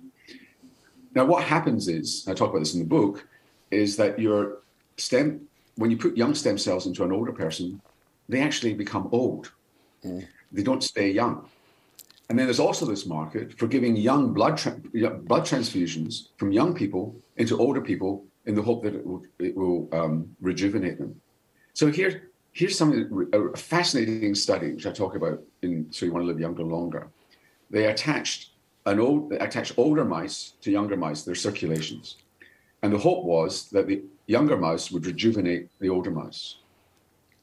Now, 1.14 1.24
what 1.24 1.45
happens 1.45 1.87
is, 1.87 2.26
I 2.26 2.35
talk 2.35 2.51
about 2.51 2.61
this 2.61 2.74
in 2.74 2.80
the 2.80 2.87
book, 2.87 3.26
is 3.70 3.97
that 3.97 4.18
your 4.18 4.59
stem, 4.97 5.47
when 5.76 5.91
you 5.91 5.97
put 5.97 6.16
young 6.16 6.35
stem 6.35 6.59
cells 6.59 6.87
into 6.87 7.05
an 7.05 7.12
older 7.12 7.32
person, 7.32 7.80
they 8.29 8.41
actually 8.41 8.75
become 8.75 9.09
old. 9.12 9.53
Mm. 10.05 10.27
They 10.53 10.62
don't 10.62 10.83
stay 10.83 11.11
young. 11.11 11.49
And 12.29 12.39
then 12.39 12.47
there's 12.47 12.61
also 12.61 12.87
this 12.87 13.07
market 13.07 13.59
for 13.59 13.66
giving 13.66 13.97
young 13.97 14.33
blood 14.33 14.57
tra- 14.57 14.81
blood 15.29 15.45
transfusions 15.45 16.29
from 16.39 16.53
young 16.53 16.75
people 16.75 17.14
into 17.37 17.59
older 17.59 17.81
people 17.81 18.25
in 18.47 18.55
the 18.55 18.62
hope 18.62 18.83
that 18.85 18.95
it 18.95 19.07
will, 19.07 19.22
it 19.39 19.55
will 19.55 19.89
um, 19.93 20.35
rejuvenate 20.41 20.99
them. 20.99 21.20
So 21.75 21.91
here, 21.91 22.31
here's 22.53 22.79
something 22.79 23.29
a 23.33 23.57
fascinating 23.57 24.35
study 24.35 24.72
which 24.72 24.87
I 24.87 24.93
talk 24.93 25.16
about 25.16 25.43
in 25.62 25.87
So 25.91 26.07
You 26.07 26.12
Want 26.12 26.22
to 26.25 26.29
Live 26.29 26.41
Younger 26.41 26.62
Longer. 26.62 27.09
They 27.70 27.87
attached 27.87 28.51
an 28.87 29.01
old 29.01 29.31
they 29.31 29.39
attached 29.39 29.72
older 29.79 30.05
mice 30.05 30.55
to 30.61 30.70
younger 30.70 30.97
mice, 30.97 31.22
their 31.22 31.35
circulations. 31.35 32.16
And 32.83 32.93
the 32.93 32.99
hope 32.99 33.25
was 33.25 33.70
that 33.70 33.87
the 33.87 34.03
younger 34.27 34.57
mouse 34.57 34.91
would 34.91 35.07
rejuvenate 35.07 35.68
the 35.81 35.89
older 35.89 36.11
mouse. 36.11 36.59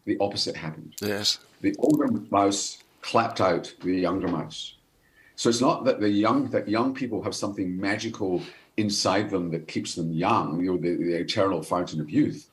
The 0.06 0.18
opposite 0.20 0.56
happened. 0.56 0.96
Yes. 1.02 1.40
The 1.62 1.76
older 1.80 2.08
mouse 2.30 2.84
clapped 3.02 3.42
out 3.42 3.74
the 3.84 3.94
younger 3.94 4.28
mouse. 4.28 4.76
So 5.36 5.50
it's 5.50 5.62
not 5.62 5.86
that 5.86 6.00
the 6.00 6.10
young 6.10 6.50
that 6.52 6.68
young 6.68 6.94
people 6.94 7.24
have 7.24 7.36
something 7.36 7.80
magical 7.80 8.42
inside 8.78 9.30
them 9.30 9.50
that 9.52 9.68
keeps 9.68 9.96
them 9.96 10.12
young, 10.12 10.64
you 10.64 10.72
know, 10.72 10.78
the, 10.78 10.96
the 10.96 11.16
eternal 11.16 11.62
fountain 11.62 12.00
of 12.00 12.10
youth 12.10 12.50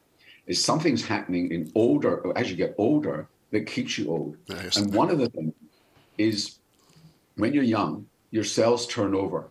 is 0.46 0.62
something's 0.64 1.06
happening 1.06 1.52
in 1.52 1.70
older 1.74 2.32
as 2.36 2.50
you 2.50 2.56
get 2.56 2.74
older 2.78 3.28
that 3.50 3.66
keeps 3.66 3.98
you 3.98 4.10
old. 4.10 4.36
And 4.76 4.92
one 4.94 5.10
of 5.10 5.18
the 5.18 5.28
things 5.28 5.54
is 6.16 6.58
when 7.36 7.52
you're 7.54 7.62
young, 7.62 8.06
your 8.30 8.44
cells 8.44 8.86
turn 8.86 9.14
over. 9.14 9.48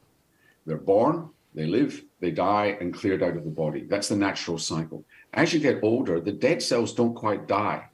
They're 0.65 0.77
born, 0.77 1.29
they 1.53 1.65
live, 1.65 2.03
they 2.19 2.31
die, 2.31 2.77
and 2.79 2.93
cleared 2.93 3.23
out 3.23 3.37
of 3.37 3.43
the 3.43 3.49
body. 3.49 3.85
That's 3.85 4.09
the 4.09 4.15
natural 4.15 4.57
cycle. 4.57 5.03
As 5.33 5.53
you 5.53 5.59
get 5.59 5.83
older, 5.83 6.19
the 6.19 6.31
dead 6.31 6.61
cells 6.63 6.93
don't 6.93 7.13
quite 7.13 7.47
die. 7.47 7.89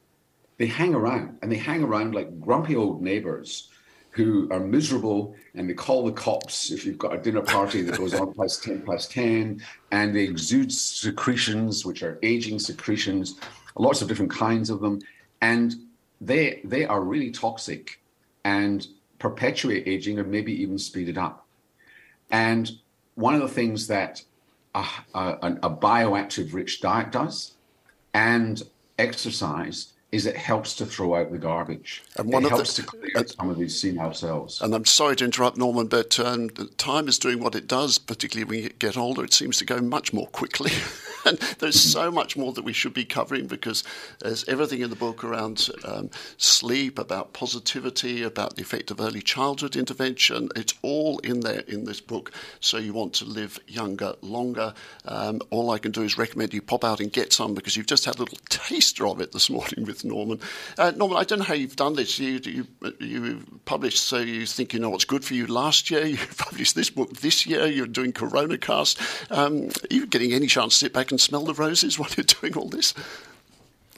They 0.57 0.67
hang 0.67 0.93
around, 0.93 1.37
and 1.41 1.51
they 1.51 1.57
hang 1.57 1.83
around 1.83 2.15
like 2.15 2.39
grumpy 2.39 2.75
old 2.75 3.01
neighbors 3.01 3.69
who 4.13 4.47
are 4.51 4.59
miserable 4.59 5.35
and 5.55 5.67
they 5.67 5.73
call 5.73 6.05
the 6.05 6.11
cops 6.11 6.71
if 6.71 6.85
you've 6.85 6.99
got 6.99 7.15
a 7.15 7.17
dinner 7.17 7.41
party 7.41 7.81
that 7.81 7.97
goes 7.97 8.13
on 8.13 8.31
past 8.33 8.63
10 8.63 8.83
past 8.83 9.11
10 9.11 9.59
and 9.91 10.15
they 10.15 10.23
exude 10.23 10.71
secretions 10.71 11.83
which 11.83 12.03
are 12.03 12.19
aging 12.21 12.59
secretions 12.59 13.39
lots 13.75 14.03
of 14.03 14.07
different 14.07 14.31
kinds 14.31 14.69
of 14.69 14.81
them 14.81 14.99
and 15.41 15.75
they 16.21 16.61
they 16.63 16.85
are 16.85 17.01
really 17.01 17.31
toxic 17.31 17.99
and 18.45 18.87
perpetuate 19.17 19.87
aging 19.87 20.19
and 20.19 20.29
maybe 20.29 20.53
even 20.61 20.77
speed 20.77 21.09
it 21.09 21.17
up 21.17 21.47
and 22.29 22.71
one 23.15 23.35
of 23.35 23.41
the 23.41 23.47
things 23.47 23.87
that 23.87 24.23
a, 24.75 24.85
a, 25.13 25.57
a 25.63 25.69
bioactive 25.69 26.53
rich 26.53 26.81
diet 26.81 27.11
does 27.11 27.53
and 28.13 28.63
exercise 28.97 29.93
is 30.11 30.27
it 30.27 30.37
helps 30.37 30.75
to 30.75 30.85
throw 30.85 31.15
out 31.15 31.31
the 31.31 31.39
garbage. 31.39 32.03
And 32.17 32.31
one 32.31 32.43
it 32.43 32.45
of 32.45 32.51
helps 32.51 32.75
the, 32.75 32.83
to 32.83 32.87
clear 32.87 33.11
uh, 33.15 33.23
some 33.23 33.49
of 33.49 33.57
these 33.57 33.79
senile 33.79 34.13
cells. 34.13 34.61
And 34.61 34.75
I'm 34.75 34.85
sorry 34.85 35.15
to 35.15 35.25
interrupt, 35.25 35.57
Norman, 35.57 35.87
but 35.87 36.19
um, 36.19 36.49
time 36.77 37.07
is 37.07 37.17
doing 37.17 37.39
what 37.39 37.55
it 37.55 37.67
does, 37.67 37.97
particularly 37.97 38.47
when 38.47 38.63
you 38.63 38.69
get 38.69 38.95
older. 38.95 39.23
It 39.23 39.33
seems 39.33 39.57
to 39.57 39.65
go 39.65 39.81
much 39.81 40.13
more 40.13 40.27
quickly. 40.27 40.71
and 41.25 41.37
there's 41.59 41.79
so 41.79 42.11
much 42.11 42.37
more 42.37 42.53
that 42.53 42.63
we 42.63 42.73
should 42.73 42.93
be 42.93 43.05
covering 43.05 43.47
because 43.47 43.83
there's 44.19 44.47
everything 44.47 44.81
in 44.81 44.89
the 44.89 44.95
book 44.95 45.23
around 45.23 45.69
um, 45.85 46.09
sleep, 46.37 46.99
about 46.99 47.33
positivity, 47.33 48.23
about 48.23 48.55
the 48.55 48.61
effect 48.61 48.91
of 48.91 48.99
early 48.99 49.21
childhood 49.21 49.75
intervention. 49.75 50.49
It's 50.55 50.73
all 50.81 51.19
in 51.19 51.41
there 51.41 51.61
in 51.61 51.85
this 51.85 52.01
book. 52.01 52.31
So 52.59 52.77
you 52.77 52.93
want 52.93 53.13
to 53.15 53.25
live 53.25 53.59
younger, 53.67 54.15
longer. 54.21 54.73
Um, 55.05 55.41
all 55.49 55.71
I 55.71 55.77
can 55.77 55.91
do 55.91 56.01
is 56.01 56.17
recommend 56.17 56.53
you 56.53 56.61
pop 56.61 56.83
out 56.83 56.99
and 56.99 57.11
get 57.11 57.33
some 57.33 57.53
because 57.53 57.75
you've 57.75 57.87
just 57.87 58.05
had 58.05 58.15
a 58.15 58.19
little 58.19 58.37
taster 58.49 59.07
of 59.07 59.21
it 59.21 59.31
this 59.31 59.49
morning 59.49 59.85
with 59.85 60.03
Norman. 60.03 60.39
Uh, 60.77 60.91
Norman, 60.95 61.17
I 61.17 61.23
don't 61.23 61.39
know 61.39 61.45
how 61.45 61.53
you've 61.53 61.75
done 61.75 61.95
this. 61.95 62.19
You, 62.19 62.39
you, 62.43 62.67
you 62.99 63.43
published, 63.65 64.03
so 64.03 64.17
you 64.17 64.45
think 64.45 64.73
you 64.73 64.79
know 64.79 64.89
what's 64.89 65.05
good 65.05 65.23
for 65.23 65.33
you 65.33 65.47
last 65.47 65.89
year. 65.89 66.03
You 66.13 66.19
published 66.37 66.75
this 66.75 66.91
book 66.91 67.11
this 67.17 67.47
year. 67.47 67.65
You're 67.65 67.87
doing 67.87 68.13
Coronacast. 68.13 69.31
Um, 69.31 69.69
are 69.69 69.93
you 69.93 70.05
getting 70.05 70.31
any 70.31 70.45
chance 70.45 70.73
to 70.73 70.85
sit 70.85 70.93
back 70.93 71.11
and 71.13 71.21
smell 71.21 71.43
the 71.43 71.53
roses 71.53 71.97
while 71.99 72.09
you're 72.17 72.23
doing 72.23 72.55
all 72.55 72.69
this? 72.69 72.93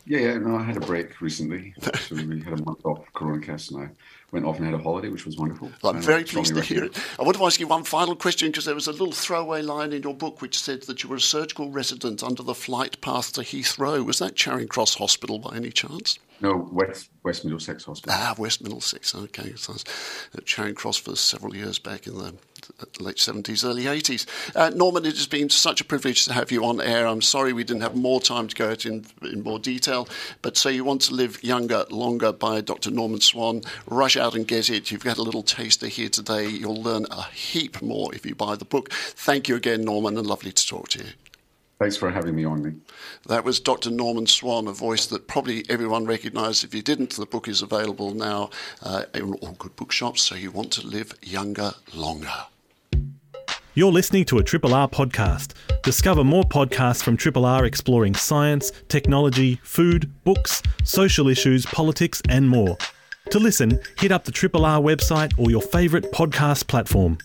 Yeah, 0.07 0.19
yeah. 0.19 0.37
No, 0.37 0.57
I 0.57 0.63
had 0.63 0.77
a 0.77 0.81
break 0.81 1.19
recently. 1.19 1.73
so 1.81 2.15
we 2.15 2.41
had 2.41 2.59
a 2.59 2.63
month 2.63 2.85
off 2.85 3.01
Coronacast, 3.13 3.71
and 3.71 3.85
I 3.85 3.89
went 4.31 4.45
off 4.45 4.57
and 4.57 4.65
had 4.65 4.75
a 4.75 4.83
holiday, 4.83 5.09
which 5.09 5.25
was 5.25 5.37
wonderful. 5.37 5.71
I'm 5.83 6.01
very 6.01 6.23
pleased 6.23 6.53
to 6.53 6.61
hear 6.61 6.83
it. 6.83 6.97
I 7.19 7.23
want 7.23 7.37
to 7.37 7.45
ask 7.45 7.59
you 7.59 7.67
one 7.67 7.83
final 7.83 8.15
question 8.15 8.49
because 8.49 8.65
there 8.65 8.75
was 8.75 8.87
a 8.87 8.91
little 8.91 9.13
throwaway 9.13 9.63
line 9.63 9.93
in 9.93 10.03
your 10.03 10.13
book 10.13 10.41
which 10.41 10.59
said 10.59 10.83
that 10.83 11.01
you 11.01 11.09
were 11.09 11.15
a 11.15 11.21
surgical 11.21 11.71
resident 11.71 12.21
under 12.21 12.43
the 12.43 12.53
flight 12.53 13.01
path 13.01 13.33
to 13.33 13.41
Heathrow. 13.41 14.05
Was 14.05 14.19
that 14.19 14.35
Charing 14.35 14.67
Cross 14.67 14.95
Hospital 14.95 15.39
by 15.39 15.55
any 15.55 15.71
chance? 15.71 16.19
No, 16.41 16.69
West 16.71 17.09
West 17.23 17.43
Middlesex 17.45 17.85
Hospital. 17.85 18.15
Ah, 18.17 18.35
West 18.37 18.61
Middlesex. 18.61 19.15
Okay, 19.15 19.53
so 19.55 19.71
I 19.71 19.73
was 19.73 19.85
at 20.37 20.45
Charing 20.45 20.75
Cross 20.75 20.97
for 20.97 21.15
several 21.15 21.55
years 21.55 21.79
back 21.79 22.07
in 22.07 22.17
the 22.17 22.33
late 22.99 23.17
70s, 23.17 23.65
early 23.65 23.83
80s. 23.83 24.25
Uh, 24.55 24.69
Norman, 24.69 25.05
it 25.05 25.15
has 25.15 25.27
been 25.27 25.49
such 25.49 25.81
a 25.81 25.85
privilege 25.85 26.25
to 26.25 26.33
have 26.33 26.51
you 26.51 26.65
on 26.65 26.81
air. 26.81 27.07
I'm 27.07 27.21
sorry 27.21 27.53
we 27.53 27.63
didn't 27.63 27.83
have 27.83 27.95
more 27.95 28.19
time 28.19 28.47
to 28.47 28.55
go 28.55 28.71
into 28.71 28.89
in, 28.89 29.05
in 29.23 29.43
more 29.43 29.59
detail, 29.59 30.07
but 30.41 30.57
so 30.57 30.69
you 30.69 30.83
want 30.83 31.01
to 31.03 31.13
live 31.13 31.43
younger, 31.43 31.85
longer 31.89 32.31
by 32.31 32.61
Dr. 32.61 32.91
Norman 32.91 33.21
Swan. 33.21 33.61
Rush 33.87 34.17
out 34.17 34.35
and 34.35 34.47
get 34.47 34.69
it. 34.69 34.91
You've 34.91 35.03
got 35.03 35.17
a 35.17 35.21
little 35.21 35.43
taster 35.43 35.87
here 35.87 36.09
today. 36.09 36.47
You'll 36.47 36.81
learn 36.81 37.05
a 37.11 37.23
heap 37.23 37.81
more 37.81 38.13
if 38.13 38.25
you 38.25 38.35
buy 38.35 38.55
the 38.55 38.65
book. 38.65 38.91
Thank 38.91 39.47
you 39.47 39.55
again, 39.55 39.83
Norman, 39.83 40.17
and 40.17 40.27
lovely 40.27 40.51
to 40.51 40.67
talk 40.67 40.89
to 40.89 40.99
you. 40.99 41.11
Thanks 41.77 41.97
for 41.97 42.09
having 42.09 42.35
me 42.35 42.45
on, 42.45 42.63
me. 42.63 42.73
That 43.27 43.43
was 43.43 43.59
Dr. 43.59 43.91
Norman 43.91 44.27
Swan, 44.27 44.67
a 44.67 44.71
voice 44.71 45.05
that 45.07 45.27
probably 45.27 45.65
everyone 45.69 46.05
recognised. 46.05 46.63
If 46.63 46.73
you 46.73 46.81
didn't, 46.81 47.11
the 47.11 47.25
book 47.25 47.49
is 47.49 47.61
available 47.61 48.13
now 48.13 48.49
uh, 48.81 49.03
in 49.13 49.33
all 49.33 49.55
good 49.59 49.75
bookshops. 49.75 50.21
So 50.21 50.35
you 50.35 50.51
want 50.51 50.71
to 50.73 50.87
live 50.87 51.13
younger, 51.21 51.73
longer. 51.93 52.45
You're 53.73 53.91
listening 53.91 54.23
to 54.25 54.37
a 54.37 54.43
Triple 54.43 54.73
R 54.73 54.87
podcast. 54.87 55.51
Discover 55.83 56.23
more 56.23 56.45
podcasts 56.45 57.03
from 57.03 57.17
Triple 57.17 57.43
R 57.43 57.65
exploring 57.65 58.15
science, 58.15 58.71
technology, 58.87 59.59
food, 59.63 60.09
books, 60.23 60.63
social 60.85 61.27
issues, 61.27 61.65
politics, 61.65 62.21
and 62.29 62.47
more. 62.47 62.77
To 63.31 63.39
listen, 63.39 63.81
hit 63.99 64.13
up 64.13 64.23
the 64.23 64.31
Triple 64.31 64.63
R 64.63 64.79
website 64.79 65.37
or 65.37 65.51
your 65.51 65.61
favourite 65.61 66.05
podcast 66.13 66.67
platform. 66.67 67.17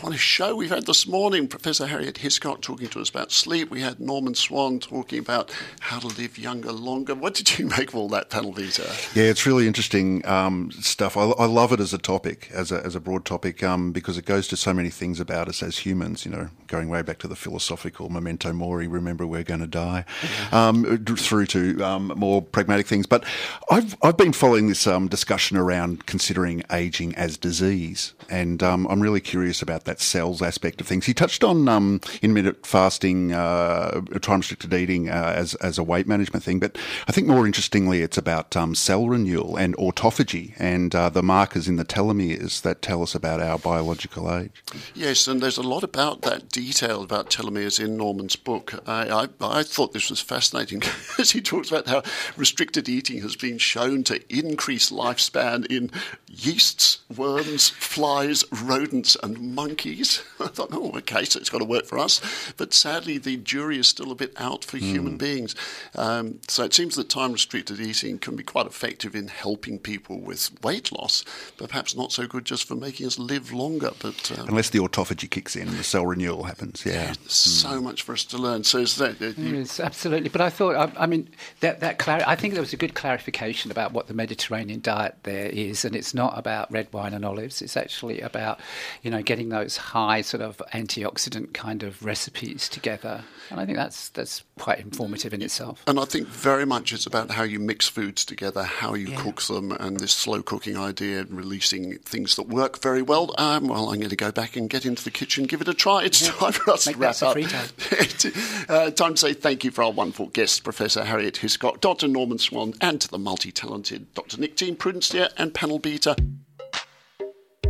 What 0.00 0.14
a 0.14 0.18
show 0.18 0.56
we've 0.56 0.70
had 0.70 0.86
this 0.86 1.06
morning. 1.06 1.46
Professor 1.46 1.86
Harriet 1.86 2.16
Hiscock 2.16 2.62
talking 2.62 2.88
to 2.88 3.00
us 3.00 3.10
about 3.10 3.30
sleep. 3.30 3.70
We 3.70 3.82
had 3.82 4.00
Norman 4.00 4.34
Swan 4.34 4.78
talking 4.78 5.18
about 5.18 5.54
how 5.80 5.98
to 5.98 6.06
live 6.06 6.38
younger 6.38 6.72
longer. 6.72 7.14
What 7.14 7.34
did 7.34 7.58
you 7.58 7.66
make 7.78 7.90
of 7.90 7.96
all 7.96 8.08
that 8.08 8.30
Panel 8.30 8.52
Beater? 8.52 8.86
Yeah, 9.14 9.24
it's 9.24 9.44
really 9.44 9.66
interesting 9.66 10.24
um, 10.26 10.70
stuff. 10.72 11.18
I, 11.18 11.24
I, 11.24 11.44
love 11.44 11.72
it 11.72 11.80
as 11.80 11.92
a 11.92 11.98
topic, 11.98 12.48
as 12.50 12.72
a, 12.72 12.82
as 12.82 12.94
a 12.94 13.00
broad 13.00 13.26
topic, 13.26 13.62
um, 13.62 13.92
because 13.92 14.16
it 14.16 14.24
goes 14.24 14.48
to 14.48 14.56
so 14.56 14.72
many 14.72 14.88
things 14.88 15.20
about 15.20 15.48
us 15.48 15.62
as 15.62 15.76
humans, 15.76 16.24
you 16.24 16.30
know, 16.30 16.48
going 16.66 16.88
way 16.88 17.02
back 17.02 17.18
to 17.18 17.28
the 17.28 17.36
philosophical 17.36 18.08
memento 18.08 18.54
mori, 18.54 18.86
remember 18.86 19.26
we're 19.26 19.42
going 19.42 19.60
to 19.60 19.66
die, 19.66 20.06
um, 20.50 21.04
through 21.04 21.44
to 21.46 21.82
um, 21.82 22.06
more 22.16 22.40
pragmatic 22.40 22.86
things. 22.86 23.04
But 23.04 23.22
I've, 23.70 23.98
I've 24.02 24.16
been 24.16 24.32
following 24.32 24.68
this 24.68 24.86
um, 24.86 25.08
discussion 25.08 25.58
around 25.58 26.06
considering 26.06 26.62
aging 26.72 27.14
as 27.16 27.36
disease, 27.36 28.14
and 28.30 28.62
um, 28.62 28.86
I'm 28.86 29.00
really 29.00 29.20
curious 29.20 29.60
about 29.60 29.84
that 29.84 29.89
that 29.90 30.00
cells 30.00 30.40
aspect 30.40 30.80
of 30.80 30.86
things. 30.86 31.06
He 31.06 31.12
touched 31.12 31.42
on 31.42 31.68
um, 31.68 32.00
intermittent 32.22 32.64
fasting, 32.64 33.32
uh, 33.32 34.00
time 34.22 34.38
restricted 34.38 34.72
eating 34.72 35.08
uh, 35.10 35.32
as 35.36 35.56
as 35.56 35.78
a 35.78 35.82
weight 35.82 36.06
management 36.06 36.44
thing, 36.44 36.60
but 36.60 36.78
I 37.08 37.12
think 37.12 37.26
more 37.26 37.44
interestingly, 37.44 38.02
it's 38.02 38.16
about 38.16 38.56
um, 38.56 38.76
cell 38.76 39.08
renewal 39.08 39.56
and 39.56 39.76
autophagy 39.76 40.54
and 40.58 40.94
uh, 40.94 41.08
the 41.08 41.24
markers 41.24 41.66
in 41.66 41.74
the 41.74 41.84
telomeres 41.84 42.62
that 42.62 42.82
tell 42.82 43.02
us 43.02 43.16
about 43.16 43.40
our 43.40 43.58
biological 43.58 44.32
age. 44.32 44.62
Yes, 44.94 45.26
and 45.26 45.40
there's 45.40 45.58
a 45.58 45.62
lot 45.62 45.82
about 45.82 46.22
that 46.22 46.48
detail 46.50 47.02
about 47.02 47.28
telomeres 47.28 47.84
in 47.84 47.96
Norman's 47.96 48.36
book. 48.36 48.80
I, 48.86 49.24
I, 49.24 49.28
I 49.40 49.62
thought 49.64 49.92
this 49.92 50.08
was 50.08 50.20
fascinating 50.20 50.82
as 51.18 51.32
he 51.32 51.40
talks 51.40 51.68
about 51.68 51.88
how 51.88 52.02
restricted 52.36 52.88
eating 52.88 53.22
has 53.22 53.34
been 53.34 53.58
shown 53.58 54.04
to 54.04 54.22
increase 54.28 54.90
lifespan 54.90 55.66
in 55.66 55.90
yeasts, 56.28 57.00
worms, 57.16 57.70
flies, 57.70 58.44
rodents, 58.52 59.16
and 59.20 59.54
monkeys 59.54 59.79
monkeys. 59.80 60.22
I 60.40 60.48
thought, 60.48 60.70
oh, 60.72 60.92
okay, 60.98 61.24
so 61.24 61.38
it's 61.38 61.50
got 61.50 61.58
to 61.58 61.64
work 61.64 61.86
for 61.86 61.98
us. 61.98 62.20
But 62.56 62.72
sadly, 62.72 63.18
the 63.18 63.36
jury 63.36 63.78
is 63.78 63.88
still 63.88 64.12
a 64.12 64.14
bit 64.14 64.32
out 64.36 64.64
for 64.64 64.76
mm. 64.76 64.82
human 64.82 65.16
beings. 65.16 65.54
Um, 65.94 66.40
so 66.48 66.64
it 66.64 66.74
seems 66.74 66.96
that 66.96 67.08
time 67.08 67.32
restricted 67.32 67.80
eating 67.80 68.18
can 68.18 68.36
be 68.36 68.42
quite 68.42 68.66
effective 68.66 69.14
in 69.14 69.28
helping 69.28 69.78
people 69.78 70.20
with 70.20 70.50
weight 70.62 70.92
loss, 70.92 71.24
but 71.56 71.70
perhaps 71.70 71.96
not 71.96 72.12
so 72.12 72.26
good 72.26 72.44
just 72.44 72.66
for 72.66 72.74
making 72.74 73.06
us 73.06 73.18
live 73.18 73.52
longer. 73.52 73.90
But 74.00 74.38
um, 74.38 74.48
unless 74.48 74.70
the 74.70 74.78
autophagy 74.78 75.30
kicks 75.30 75.56
in 75.56 75.68
and 75.68 75.78
the 75.78 75.84
cell 75.84 76.06
renewal 76.06 76.44
happens, 76.44 76.84
yeah. 76.84 76.92
yeah 76.92 77.10
mm. 77.12 77.30
So 77.30 77.80
much 77.80 78.02
for 78.02 78.12
us 78.12 78.24
to 78.24 78.38
learn. 78.38 78.64
So 78.64 78.78
is 78.78 78.96
that? 78.96 79.20
Uh, 79.20 79.32
yes, 79.36 79.80
absolutely. 79.80 80.28
But 80.28 80.40
I 80.40 80.50
thought, 80.50 80.76
I, 80.76 81.02
I 81.04 81.06
mean, 81.06 81.28
that 81.60 81.80
that 81.80 81.98
clar- 81.98 82.22
I 82.26 82.36
think 82.36 82.54
there 82.54 82.62
was 82.62 82.72
a 82.72 82.78
good 82.78 82.94
clarification 82.94 83.70
about 83.70 83.92
what 83.92 84.06
the 84.06 84.14
Mediterranean 84.14 84.80
diet 84.80 85.16
there 85.22 85.46
is, 85.46 85.84
and 85.84 85.94
it's 85.94 86.14
not 86.14 86.38
about 86.38 86.70
red 86.72 86.88
wine 86.92 87.14
and 87.14 87.24
olives. 87.24 87.62
It's 87.62 87.76
actually 87.76 88.20
about, 88.20 88.60
you 89.02 89.10
know, 89.10 89.22
getting 89.22 89.48
those 89.48 89.69
those 89.70 89.76
high 89.76 90.20
sort 90.20 90.42
of 90.42 90.60
antioxidant 90.72 91.54
kind 91.54 91.82
of 91.82 92.04
recipes 92.04 92.68
together. 92.68 93.22
And 93.50 93.60
I 93.60 93.66
think 93.66 93.78
that's 93.78 94.08
that's 94.10 94.42
quite 94.58 94.80
informative 94.80 95.32
in 95.32 95.42
itself. 95.42 95.82
And 95.86 95.98
I 95.98 96.04
think 96.04 96.26
very 96.26 96.64
much 96.64 96.92
it's 96.92 97.06
about 97.06 97.30
how 97.30 97.44
you 97.44 97.60
mix 97.60 97.88
foods 97.88 98.24
together, 98.24 98.62
how 98.64 98.94
you 98.94 99.08
yeah. 99.08 99.22
cook 99.22 99.42
them, 99.42 99.72
and 99.72 99.98
this 99.98 100.12
slow 100.12 100.42
cooking 100.42 100.76
idea 100.76 101.20
and 101.20 101.36
releasing 101.36 101.98
things 101.98 102.36
that 102.36 102.48
work 102.48 102.80
very 102.80 103.02
well. 103.02 103.34
Um, 103.38 103.68
well, 103.68 103.90
I'm 103.90 103.98
going 103.98 104.10
to 104.10 104.16
go 104.16 104.32
back 104.32 104.56
and 104.56 104.68
get 104.68 104.84
into 104.84 105.04
the 105.04 105.10
kitchen, 105.10 105.44
give 105.44 105.60
it 105.60 105.68
a 105.68 105.74
try. 105.74 106.04
It's 106.04 106.22
yeah. 106.22 106.32
time 106.32 106.52
for 106.52 106.70
us 106.72 106.86
Make 106.86 106.96
to 106.96 107.00
wrap 107.00 107.22
up. 107.22 107.36
uh, 108.68 108.90
time 108.90 109.14
to 109.14 109.16
say 109.16 109.32
thank 109.34 109.64
you 109.64 109.70
for 109.70 109.84
our 109.84 109.92
wonderful 109.92 110.26
guests, 110.26 110.58
Professor 110.58 111.04
Harriet 111.04 111.38
Hiscock, 111.38 111.80
Dr. 111.80 112.08
Norman 112.08 112.38
Swan, 112.38 112.74
and 112.80 113.00
to 113.00 113.08
the 113.08 113.18
multi-talented 113.18 114.12
Dr. 114.14 114.40
Nick 114.40 114.56
Dean 114.56 114.74
Prudence 114.74 115.08
Dear 115.08 115.28
and 115.36 115.54
Panel 115.54 115.78
Beater. 115.78 116.16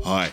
Hi. 0.02 0.32